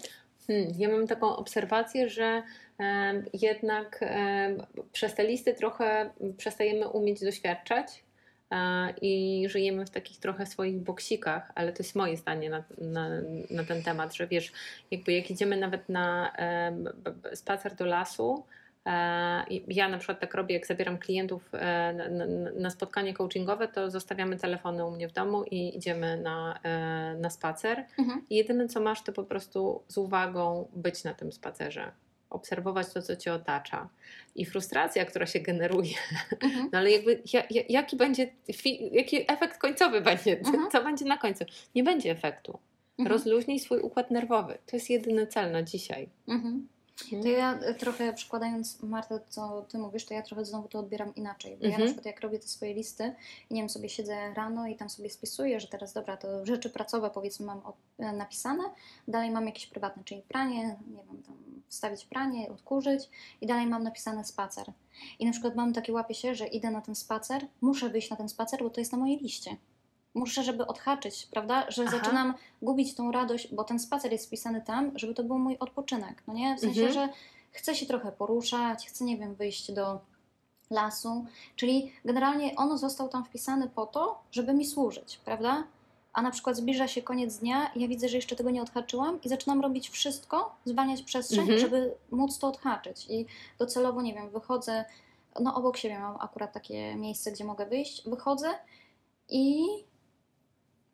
Hmm, 0.46 0.74
ja 0.78 0.88
mam 0.88 1.06
taką 1.06 1.36
obserwację, 1.36 2.08
że 2.08 2.42
e, 2.80 3.22
jednak 3.32 3.98
e, 4.02 4.56
przez 4.92 5.14
te 5.14 5.24
listy 5.24 5.54
trochę 5.54 6.10
przestajemy 6.36 6.88
umieć 6.88 7.20
doświadczać 7.20 8.04
e, 8.50 8.90
i 9.02 9.44
żyjemy 9.48 9.86
w 9.86 9.90
takich 9.90 10.18
trochę 10.18 10.46
swoich 10.46 10.78
boksikach, 10.78 11.52
ale 11.54 11.72
to 11.72 11.82
jest 11.82 11.94
moje 11.94 12.16
zdanie 12.16 12.50
na, 12.50 12.64
na, 12.78 13.08
na 13.50 13.64
ten 13.64 13.82
temat, 13.82 14.14
że 14.14 14.26
wiesz, 14.26 14.52
jakby 14.90 15.12
jak 15.12 15.30
idziemy 15.30 15.56
nawet 15.56 15.88
na 15.88 16.32
spacer 17.34 17.74
do 17.74 17.86
lasu, 17.86 18.44
E, 18.44 18.65
ja 19.68 19.88
na 19.88 19.98
przykład 19.98 20.20
tak 20.20 20.34
robię, 20.34 20.54
jak 20.54 20.66
zabieram 20.66 20.98
klientów 20.98 21.50
e, 21.52 21.92
na, 22.56 22.70
spotkanie 22.70 23.14
coachingowe, 23.14 23.68
to 23.68 23.90
zostawiamy 23.90 24.38
telefony 24.38 24.86
u 24.86 24.90
mnie 24.90 25.08
w 25.08 25.12
domu 25.12 25.44
i 25.50 25.76
idziemy 25.76 26.20
na, 26.20 26.58
e, 26.62 27.16
na 27.20 27.30
spacer. 27.30 27.84
Mhm. 27.98 28.26
I 28.30 28.36
jedyne 28.36 28.68
co 28.68 28.80
masz, 28.80 29.02
to 29.02 29.12
po 29.12 29.24
prostu 29.24 29.82
z 29.88 29.98
uwagą 29.98 30.68
być 30.74 31.04
na 31.04 31.14
tym 31.14 31.32
spacerze 31.32 31.92
obserwować 32.30 32.92
to, 32.92 33.02
co 33.02 33.16
cię 33.16 33.32
otacza. 33.32 33.88
I 34.34 34.44
frustracja, 34.44 35.04
która 35.04 35.26
się 35.26 35.40
generuje. 35.40 35.94
Mhm. 36.40 36.68
No 36.72 36.78
ale 36.78 36.90
jakby 36.90 37.22
jaki 37.68 37.96
będzie, 37.96 38.28
jaki 38.92 39.32
efekt 39.32 39.58
końcowy 39.58 40.00
będzie? 40.00 40.38
Mhm. 40.38 40.70
Co 40.70 40.84
będzie 40.84 41.04
na 41.04 41.16
końcu? 41.16 41.44
Nie 41.74 41.84
będzie 41.84 42.10
efektu. 42.10 42.58
Mhm. 42.98 43.12
Rozluźnij 43.12 43.58
swój 43.58 43.80
układ 43.80 44.10
nerwowy. 44.10 44.58
To 44.66 44.76
jest 44.76 44.90
jedyny 44.90 45.26
cel 45.26 45.52
na 45.52 45.62
dzisiaj. 45.62 46.08
Mhm. 46.28 46.68
Mhm. 47.04 47.22
To 47.22 47.28
ja 47.28 47.54
e, 47.54 47.74
trochę 47.74 48.12
przykładając 48.12 48.82
Martę, 48.82 49.20
co 49.28 49.62
ty 49.68 49.78
mówisz, 49.78 50.06
to 50.06 50.14
ja 50.14 50.22
trochę 50.22 50.44
znowu 50.44 50.68
to 50.68 50.78
odbieram 50.78 51.14
inaczej. 51.14 51.50
Bo 51.50 51.64
mhm. 51.66 51.72
ja 51.72 51.78
na 51.78 51.84
mhm. 51.84 51.88
przykład 51.88 52.06
jak 52.06 52.20
robię 52.20 52.38
te 52.38 52.48
swoje 52.48 52.74
listy 52.74 53.14
i 53.50 53.54
nie 53.54 53.60
wiem, 53.60 53.68
sobie 53.68 53.88
siedzę 53.88 54.34
rano 54.34 54.66
i 54.66 54.76
tam 54.76 54.90
sobie 54.90 55.10
spisuję, 55.10 55.60
że 55.60 55.68
teraz 55.68 55.92
dobra, 55.92 56.16
to 56.16 56.46
rzeczy 56.46 56.70
pracowe 56.70 57.10
powiedzmy 57.10 57.46
mam 57.46 57.60
e, 57.98 58.12
napisane, 58.12 58.62
dalej 59.08 59.30
mam 59.30 59.46
jakieś 59.46 59.66
prywatne, 59.66 60.04
czyli 60.04 60.22
pranie, 60.22 60.76
nie 60.90 61.04
wiem, 61.12 61.22
tam 61.22 61.36
wstawić 61.68 62.04
pranie, 62.04 62.48
odkurzyć 62.50 63.10
i 63.40 63.46
dalej 63.46 63.66
mam 63.66 63.82
napisane 63.82 64.24
spacer. 64.24 64.72
I 65.18 65.26
na 65.26 65.32
przykład 65.32 65.56
mam 65.56 65.72
takie 65.72 65.92
łapie 65.92 66.14
się, 66.14 66.34
że 66.34 66.46
idę 66.46 66.70
na 66.70 66.80
ten 66.80 66.94
spacer, 66.94 67.46
muszę 67.60 67.88
wyjść 67.88 68.10
na 68.10 68.16
ten 68.16 68.28
spacer, 68.28 68.62
bo 68.62 68.70
to 68.70 68.80
jest 68.80 68.92
na 68.92 68.98
mojej 68.98 69.18
liście 69.18 69.56
muszę, 70.16 70.42
żeby 70.42 70.66
odhaczyć, 70.66 71.26
prawda? 71.30 71.70
Że 71.70 71.82
Aha. 71.86 71.98
zaczynam 71.98 72.34
gubić 72.62 72.94
tą 72.94 73.12
radość, 73.12 73.54
bo 73.54 73.64
ten 73.64 73.78
spacer 73.78 74.12
jest 74.12 74.26
wpisany 74.26 74.62
tam, 74.62 74.98
żeby 74.98 75.14
to 75.14 75.24
był 75.24 75.38
mój 75.38 75.58
odpoczynek, 75.58 76.22
no 76.26 76.34
nie? 76.34 76.56
W 76.56 76.60
sensie, 76.60 76.86
mhm. 76.86 76.92
że 76.94 77.14
chcę 77.52 77.74
się 77.74 77.86
trochę 77.86 78.12
poruszać, 78.12 78.86
chcę, 78.88 79.04
nie 79.04 79.16
wiem, 79.16 79.34
wyjść 79.34 79.72
do 79.72 80.00
lasu, 80.70 81.24
czyli 81.56 81.92
generalnie 82.04 82.56
on 82.56 82.78
został 82.78 83.08
tam 83.08 83.24
wpisany 83.24 83.68
po 83.68 83.86
to, 83.86 84.22
żeby 84.30 84.54
mi 84.54 84.66
służyć, 84.66 85.20
prawda? 85.24 85.64
A 86.12 86.22
na 86.22 86.30
przykład 86.30 86.56
zbliża 86.56 86.88
się 86.88 87.02
koniec 87.02 87.36
dnia 87.36 87.70
i 87.74 87.80
ja 87.80 87.88
widzę, 87.88 88.08
że 88.08 88.16
jeszcze 88.16 88.36
tego 88.36 88.50
nie 88.50 88.62
odhaczyłam 88.62 89.18
i 89.22 89.28
zaczynam 89.28 89.60
robić 89.60 89.88
wszystko, 89.88 90.56
zwalniać 90.64 91.02
przestrzeń, 91.02 91.40
mhm. 91.40 91.58
żeby 91.58 91.94
móc 92.10 92.38
to 92.38 92.48
odhaczyć. 92.48 93.06
I 93.10 93.26
docelowo, 93.58 94.02
nie 94.02 94.14
wiem, 94.14 94.30
wychodzę, 94.30 94.84
no 95.40 95.54
obok 95.54 95.76
siebie 95.76 95.98
mam 95.98 96.16
akurat 96.20 96.52
takie 96.52 96.96
miejsce, 96.96 97.32
gdzie 97.32 97.44
mogę 97.44 97.66
wyjść, 97.66 98.08
wychodzę 98.08 98.48
i 99.28 99.66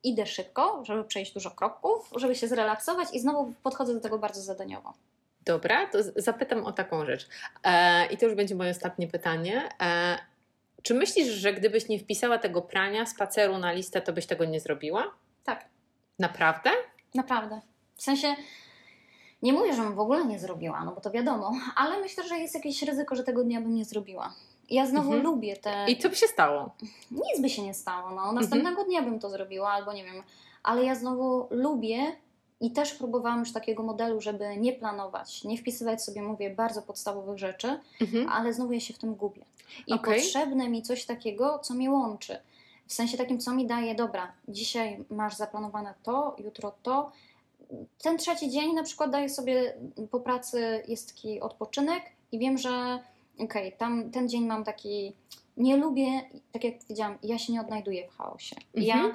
idę 0.05 0.27
szybko, 0.27 0.83
żeby 0.85 1.05
przejść 1.05 1.35
dużo 1.35 1.51
kroków, 1.51 2.11
żeby 2.17 2.35
się 2.35 2.49
zrelaksować 2.49 3.09
i 3.13 3.21
znowu 3.21 3.55
podchodzę 3.63 3.95
do 3.95 4.01
tego 4.01 4.19
bardzo 4.19 4.41
zadaniowo. 4.41 4.95
Dobra, 5.45 5.87
to 5.87 5.99
zapytam 6.17 6.65
o 6.65 6.73
taką 6.73 7.07
rzecz. 7.07 7.29
E, 7.65 8.07
I 8.07 8.17
to 8.17 8.27
już 8.27 8.35
będzie 8.35 8.55
moje 8.55 8.71
ostatnie 8.71 9.09
pytanie. 9.09 9.69
E, 9.83 10.19
czy 10.83 10.95
myślisz, 10.95 11.29
że 11.29 11.53
gdybyś 11.53 11.89
nie 11.89 11.99
wpisała 11.99 12.39
tego 12.39 12.63
prania, 12.63 13.07
spaceru 13.07 13.59
na 13.59 13.73
listę, 13.73 14.03
to 14.03 14.13
byś 14.13 14.27
tego 14.27 14.45
nie 14.45 14.61
zrobiła? 14.61 15.05
Tak. 15.45 15.65
Naprawdę? 16.19 16.71
Naprawdę. 17.15 17.61
W 17.97 18.03
sensie, 18.03 18.37
nie 19.43 19.53
mówię, 19.53 19.75
że 19.75 19.83
bym 19.83 19.95
w 19.95 20.01
ogóle 20.01 20.25
nie 20.25 20.39
zrobiła, 20.39 20.85
no 20.85 20.93
bo 20.93 21.01
to 21.01 21.11
wiadomo, 21.11 21.53
ale 21.77 22.01
myślę, 22.01 22.29
że 22.29 22.39
jest 22.39 22.55
jakieś 22.55 22.83
ryzyko, 22.83 23.17
że 23.17 23.25
tego 23.25 23.45
dnia 23.45 23.61
bym 23.61 23.75
nie 23.75 23.85
zrobiła. 23.85 24.35
Ja 24.71 24.87
znowu 24.87 25.13
mhm. 25.13 25.23
lubię 25.23 25.57
te. 25.57 25.87
I 25.89 25.99
co 25.99 26.09
by 26.09 26.17
się 26.17 26.27
stało? 26.27 26.71
Nic 27.11 27.41
by 27.41 27.51
się 27.51 27.63
nie 27.63 27.75
stało. 27.75 28.11
No. 28.11 28.33
Następnego 28.33 28.69
mhm. 28.69 28.89
dnia 28.89 29.03
bym 29.03 29.19
to 29.19 29.31
zrobiła, 29.31 29.71
albo 29.71 29.93
nie 29.93 30.05
wiem. 30.05 30.23
Ale 30.63 30.85
ja 30.85 30.95
znowu 30.95 31.47
lubię 31.51 32.17
i 32.61 32.71
też 32.71 32.95
próbowałam 32.95 33.41
już 33.41 33.53
takiego 33.53 33.83
modelu, 33.83 34.21
żeby 34.21 34.57
nie 34.57 34.73
planować, 34.73 35.45
nie 35.45 35.59
wpisywać 35.59 36.05
sobie, 36.05 36.23
mówię, 36.23 36.51
bardzo 36.51 36.83
podstawowych 36.83 37.39
rzeczy, 37.39 37.79
mhm. 38.01 38.29
ale 38.29 38.53
znowu 38.53 38.73
ja 38.73 38.81
się 38.81 38.95
w 38.95 38.99
tym 38.99 39.15
gubię. 39.15 39.45
I 39.87 39.93
okay. 39.93 40.15
potrzebne 40.15 40.69
mi 40.69 40.83
coś 40.83 41.05
takiego, 41.05 41.59
co 41.59 41.75
mnie 41.75 41.91
łączy. 41.91 42.37
W 42.87 42.93
sensie 42.93 43.19
takim, 43.19 43.39
co 43.39 43.53
mi 43.53 43.67
daje, 43.67 43.95
dobra, 43.95 44.33
dzisiaj 44.49 45.05
masz 45.11 45.35
zaplanowane 45.37 45.95
to, 46.03 46.37
jutro 46.39 46.73
to. 46.83 47.13
Ten 48.03 48.19
trzeci 48.19 48.51
dzień 48.51 48.75
na 48.75 48.83
przykład 48.83 49.11
daję 49.11 49.29
sobie 49.29 49.75
po 50.11 50.21
pracy, 50.21 50.83
jest 50.89 51.15
taki 51.15 51.41
odpoczynek 51.41 52.03
i 52.33 52.39
wiem, 52.39 52.59
że 52.59 52.99
okej, 53.45 53.69
okay, 53.69 53.79
tam 53.79 54.11
ten 54.11 54.29
dzień 54.29 54.47
mam 54.47 54.65
taki 54.65 55.15
nie 55.57 55.77
lubię, 55.77 56.23
tak 56.53 56.65
jak 56.65 56.79
powiedziałam, 56.79 57.19
ja 57.23 57.39
się 57.39 57.53
nie 57.53 57.61
odnajduję 57.61 58.09
w 58.09 58.17
chaosie. 58.17 58.57
Mhm. 58.75 58.87
Ja 58.87 59.15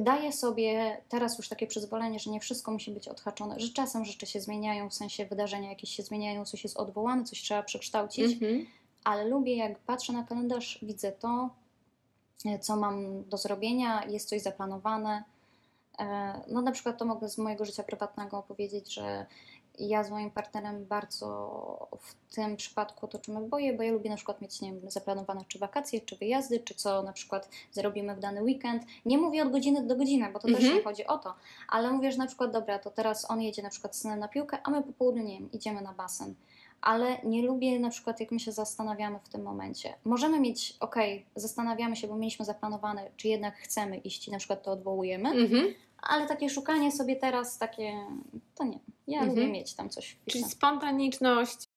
daję 0.00 0.32
sobie 0.32 1.02
teraz 1.08 1.38
już 1.38 1.48
takie 1.48 1.66
przyzwolenie, 1.66 2.18
że 2.18 2.30
nie 2.30 2.40
wszystko 2.40 2.72
musi 2.72 2.90
być 2.90 3.08
odhaczone, 3.08 3.60
że 3.60 3.68
czasem 3.68 4.04
rzeczy 4.04 4.26
się 4.26 4.40
zmieniają, 4.40 4.90
w 4.90 4.94
sensie 4.94 5.26
wydarzenia 5.26 5.68
jakieś 5.68 5.90
się 5.90 6.02
zmieniają, 6.02 6.44
coś 6.44 6.64
jest 6.64 6.76
odwołane, 6.76 7.24
coś 7.24 7.42
trzeba 7.42 7.62
przekształcić, 7.62 8.32
mhm. 8.32 8.66
ale 9.04 9.24
lubię, 9.28 9.56
jak 9.56 9.78
patrzę 9.78 10.12
na 10.12 10.24
kalendarz, 10.24 10.78
widzę 10.82 11.12
to, 11.12 11.50
e, 12.46 12.58
co 12.58 12.76
mam 12.76 13.24
do 13.24 13.36
zrobienia, 13.36 14.04
jest 14.04 14.28
coś 14.28 14.42
zaplanowane. 14.42 15.24
E, 15.98 16.40
no 16.48 16.62
na 16.62 16.72
przykład 16.72 16.98
to 16.98 17.04
mogę 17.04 17.28
z 17.28 17.38
mojego 17.38 17.64
życia 17.64 17.82
prywatnego 17.82 18.42
powiedzieć, 18.42 18.94
że 18.94 19.26
ja 19.78 20.04
z 20.04 20.10
moim 20.10 20.30
partnerem 20.30 20.86
bardzo 20.86 21.26
w 22.00 22.34
tym 22.34 22.56
przypadku 22.56 23.08
toczymy 23.08 23.40
boje, 23.40 23.72
bo 23.72 23.82
ja 23.82 23.92
lubię 23.92 24.10
na 24.10 24.16
przykład 24.16 24.40
mieć 24.40 24.60
nie 24.60 24.72
wiem, 24.72 24.90
zaplanowane 24.90 25.40
czy 25.48 25.58
wakacje, 25.58 26.00
czy 26.00 26.16
wyjazdy, 26.16 26.60
czy 26.60 26.74
co 26.74 27.02
na 27.02 27.12
przykład 27.12 27.48
zrobimy 27.72 28.14
w 28.14 28.20
dany 28.20 28.42
weekend. 28.42 28.82
Nie 29.06 29.18
mówię 29.18 29.42
od 29.42 29.52
godziny 29.52 29.86
do 29.86 29.96
godziny, 29.96 30.30
bo 30.32 30.38
to 30.38 30.48
też 30.48 30.56
mhm. 30.56 30.74
nie 30.74 30.82
chodzi 30.82 31.06
o 31.06 31.18
to, 31.18 31.34
ale 31.68 31.90
mówię, 31.90 32.12
że 32.12 32.18
na 32.18 32.26
przykład 32.26 32.52
dobra, 32.52 32.78
to 32.78 32.90
teraz 32.90 33.30
on 33.30 33.42
jedzie 33.42 33.62
na 33.62 33.70
przykład 33.70 33.96
synem 33.96 34.18
na 34.18 34.28
piłkę, 34.28 34.58
a 34.64 34.70
my 34.70 34.82
po 34.82 34.92
południu, 34.92 35.22
nie 35.22 35.38
wiem, 35.38 35.52
idziemy 35.52 35.82
na 35.82 35.92
basen. 35.92 36.34
Ale 36.80 37.18
nie 37.24 37.42
lubię 37.42 37.80
na 37.80 37.90
przykład, 37.90 38.20
jak 38.20 38.30
my 38.30 38.40
się 38.40 38.52
zastanawiamy 38.52 39.18
w 39.24 39.28
tym 39.28 39.42
momencie. 39.42 39.94
Możemy 40.04 40.40
mieć, 40.40 40.76
ok, 40.80 40.96
zastanawiamy 41.36 41.96
się, 41.96 42.08
bo 42.08 42.16
mieliśmy 42.16 42.44
zaplanowane, 42.44 43.10
czy 43.16 43.28
jednak 43.28 43.56
chcemy 43.56 43.96
iść 43.96 44.28
i 44.28 44.30
na 44.30 44.38
przykład 44.38 44.62
to 44.62 44.72
odwołujemy, 44.72 45.28
mhm 45.28 45.74
ale 46.02 46.26
takie 46.26 46.50
szukanie 46.50 46.92
sobie 46.92 47.16
teraz, 47.16 47.58
takie, 47.58 48.06
to 48.54 48.64
nie. 48.64 48.78
Ja 49.06 49.18
mhm. 49.18 49.28
lubię 49.28 49.52
mieć 49.52 49.74
tam 49.74 49.90
coś 49.90 50.16
Czyli 50.30 50.44
spontaniczność. 50.44 51.68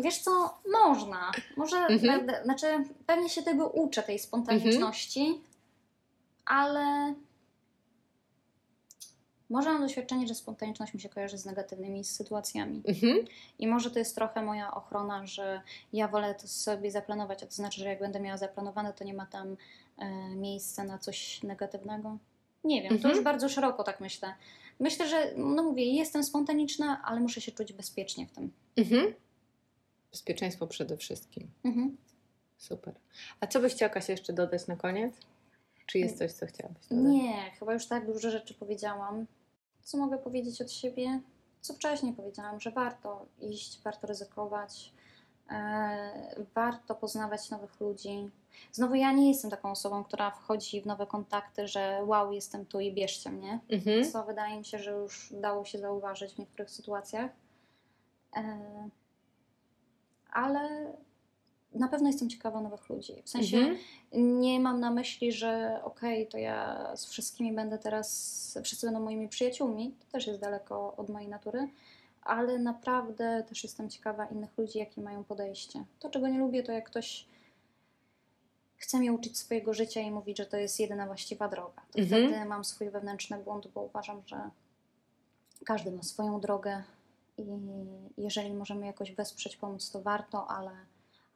Wiesz 0.00 0.18
co, 0.18 0.58
można. 0.72 1.30
Może, 1.56 1.76
mhm. 1.76 2.44
znaczy, 2.44 2.66
pewnie 3.06 3.28
się 3.28 3.42
tego 3.42 3.68
uczę, 3.68 4.02
tej 4.02 4.18
spontaniczności, 4.18 5.20
mhm. 5.20 5.44
ale 6.44 7.14
może 9.50 9.72
mam 9.72 9.80
doświadczenie, 9.82 10.26
że 10.26 10.34
spontaniczność 10.34 10.94
mi 10.94 11.00
się 11.00 11.08
kojarzy 11.08 11.38
z 11.38 11.44
negatywnymi 11.44 12.04
sytuacjami. 12.04 12.82
Mhm. 12.88 13.24
I 13.58 13.66
może 13.66 13.90
to 13.90 13.98
jest 13.98 14.14
trochę 14.14 14.42
moja 14.42 14.74
ochrona, 14.74 15.26
że 15.26 15.62
ja 15.92 16.08
wolę 16.08 16.34
to 16.34 16.48
sobie 16.48 16.90
zaplanować, 16.90 17.42
a 17.42 17.46
to 17.46 17.52
znaczy, 17.52 17.80
że 17.80 17.88
jak 17.88 17.98
będę 17.98 18.20
miała 18.20 18.36
zaplanowane, 18.36 18.92
to 18.92 19.04
nie 19.04 19.14
ma 19.14 19.26
tam 19.26 19.56
e, 19.98 20.10
miejsca 20.36 20.84
na 20.84 20.98
coś 20.98 21.42
negatywnego. 21.42 22.18
Nie 22.64 22.82
wiem, 22.82 22.92
mhm. 22.92 23.02
to 23.02 23.08
już 23.08 23.24
bardzo 23.24 23.48
szeroko 23.48 23.84
tak 23.84 24.00
myślę. 24.00 24.34
Myślę, 24.80 25.08
że, 25.08 25.32
no 25.36 25.62
mówię, 25.62 25.84
jestem 25.84 26.24
spontaniczna, 26.24 27.02
ale 27.04 27.20
muszę 27.20 27.40
się 27.40 27.52
czuć 27.52 27.72
bezpiecznie 27.72 28.26
w 28.26 28.32
tym. 28.32 28.52
Mhm. 28.76 29.14
Bezpieczeństwo 30.10 30.66
przede 30.66 30.96
wszystkim. 30.96 31.50
Mhm. 31.64 31.96
Super. 32.58 32.94
A 33.40 33.46
co 33.46 33.60
byś 33.60 33.74
chciała 33.74 34.00
się 34.00 34.12
jeszcze 34.12 34.32
dodać 34.32 34.66
na 34.66 34.76
koniec? 34.76 35.14
Czy 35.86 35.98
jest 35.98 36.18
coś, 36.18 36.32
co 36.32 36.46
chciałabyś 36.46 36.86
dodać? 36.86 37.04
Nie, 37.04 37.50
chyba 37.58 37.74
już 37.74 37.86
tak 37.86 38.06
dużo 38.06 38.30
rzeczy 38.30 38.54
powiedziałam. 38.54 39.26
Co 39.90 39.98
mogę 39.98 40.18
powiedzieć 40.18 40.62
od 40.62 40.72
siebie? 40.72 41.20
Co 41.60 41.74
wcześniej 41.74 42.12
powiedziałam, 42.12 42.60
że 42.60 42.70
warto 42.70 43.26
iść, 43.40 43.82
warto 43.84 44.06
ryzykować, 44.06 44.92
e, 45.50 46.44
warto 46.54 46.94
poznawać 46.94 47.50
nowych 47.50 47.80
ludzi. 47.80 48.30
Znowu 48.72 48.94
ja 48.94 49.12
nie 49.12 49.28
jestem 49.28 49.50
taką 49.50 49.70
osobą, 49.70 50.04
która 50.04 50.30
wchodzi 50.30 50.80
w 50.80 50.86
nowe 50.86 51.06
kontakty, 51.06 51.68
że 51.68 52.02
wow, 52.04 52.32
jestem 52.32 52.66
tu 52.66 52.80
i 52.80 52.92
bierzcie 52.92 53.30
mnie. 53.30 53.60
Mhm. 53.68 54.10
Co 54.10 54.24
wydaje 54.24 54.58
mi 54.58 54.64
się, 54.64 54.78
że 54.78 54.90
już 54.90 55.32
dało 55.40 55.64
się 55.64 55.78
zauważyć 55.78 56.34
w 56.34 56.38
niektórych 56.38 56.70
sytuacjach. 56.70 57.30
E, 58.36 58.88
ale 60.32 60.92
na 61.74 61.88
pewno 61.88 62.08
jestem 62.08 62.30
ciekawa 62.30 62.60
nowych 62.60 62.88
ludzi. 62.88 63.22
W 63.24 63.30
sensie 63.30 63.56
mhm. 63.56 63.78
nie 64.40 64.60
mam 64.60 64.80
na 64.80 64.90
myśli, 64.90 65.32
że 65.32 65.80
okej, 65.84 66.22
okay, 66.22 66.32
to 66.32 66.38
ja 66.38 66.90
z 66.96 67.06
wszystkimi 67.06 67.52
będę 67.52 67.78
teraz, 67.78 68.58
wszyscy 68.64 68.86
będą 68.86 69.00
moimi 69.00 69.28
przyjaciółmi. 69.28 69.94
To 70.00 70.12
też 70.12 70.26
jest 70.26 70.40
daleko 70.40 70.96
od 70.96 71.08
mojej 71.08 71.28
natury. 71.28 71.68
Ale 72.22 72.58
naprawdę 72.58 73.44
też 73.48 73.62
jestem 73.62 73.90
ciekawa 73.90 74.26
innych 74.26 74.58
ludzi, 74.58 74.78
jakie 74.78 75.00
mają 75.00 75.24
podejście. 75.24 75.84
To, 75.98 76.10
czego 76.10 76.28
nie 76.28 76.38
lubię, 76.38 76.62
to 76.62 76.72
jak 76.72 76.90
ktoś 76.90 77.26
chce 78.76 78.98
mnie 78.98 79.12
uczyć 79.12 79.38
swojego 79.38 79.74
życia 79.74 80.00
i 80.00 80.10
mówić, 80.10 80.38
że 80.38 80.46
to 80.46 80.56
jest 80.56 80.80
jedyna 80.80 81.06
właściwa 81.06 81.48
droga. 81.48 81.82
To 81.92 81.98
mhm. 81.98 82.28
wtedy 82.28 82.44
mam 82.44 82.64
swój 82.64 82.90
wewnętrzny 82.90 83.38
błąd, 83.38 83.68
bo 83.74 83.82
uważam, 83.82 84.22
że 84.26 84.50
każdy 85.64 85.92
ma 85.92 86.02
swoją 86.02 86.40
drogę 86.40 86.82
i 87.38 87.44
jeżeli 88.18 88.54
możemy 88.54 88.86
jakoś 88.86 89.12
wesprzeć, 89.12 89.56
pomóc, 89.56 89.90
to 89.90 90.02
warto, 90.02 90.50
ale 90.50 90.70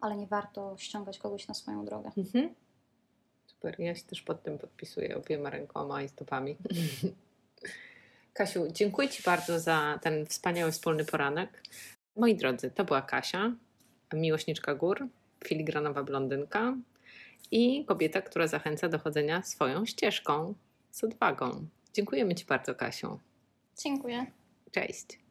ale 0.00 0.16
nie 0.16 0.26
warto 0.26 0.76
ściągać 0.78 1.18
kogoś 1.18 1.48
na 1.48 1.54
swoją 1.54 1.84
drogę. 1.84 2.10
Mhm. 2.16 2.54
Super, 3.46 3.80
ja 3.80 3.94
się 3.94 4.02
też 4.02 4.22
pod 4.22 4.42
tym 4.42 4.58
podpisuję 4.58 5.16
obiema 5.16 5.50
rękoma 5.50 6.02
i 6.02 6.08
stopami. 6.08 6.56
Kasiu, 8.34 8.68
dziękuję 8.72 9.08
Ci 9.08 9.22
bardzo 9.22 9.60
za 9.60 9.98
ten 10.02 10.26
wspaniały 10.26 10.72
wspólny 10.72 11.04
poranek. 11.04 11.62
Moi 12.16 12.36
drodzy, 12.36 12.70
to 12.70 12.84
była 12.84 13.02
Kasia, 13.02 13.52
miłośniczka 14.14 14.74
gór, 14.74 15.08
filigranowa 15.44 16.02
blondynka 16.02 16.76
i 17.50 17.84
kobieta, 17.84 18.22
która 18.22 18.46
zachęca 18.46 18.88
do 18.88 18.98
chodzenia 18.98 19.42
swoją 19.42 19.86
ścieżką 19.86 20.54
z 20.90 21.04
odwagą. 21.04 21.66
Dziękujemy 21.92 22.34
Ci 22.34 22.44
bardzo, 22.44 22.74
Kasiu. 22.74 23.18
Dziękuję. 23.76 24.26
Cześć. 24.72 25.23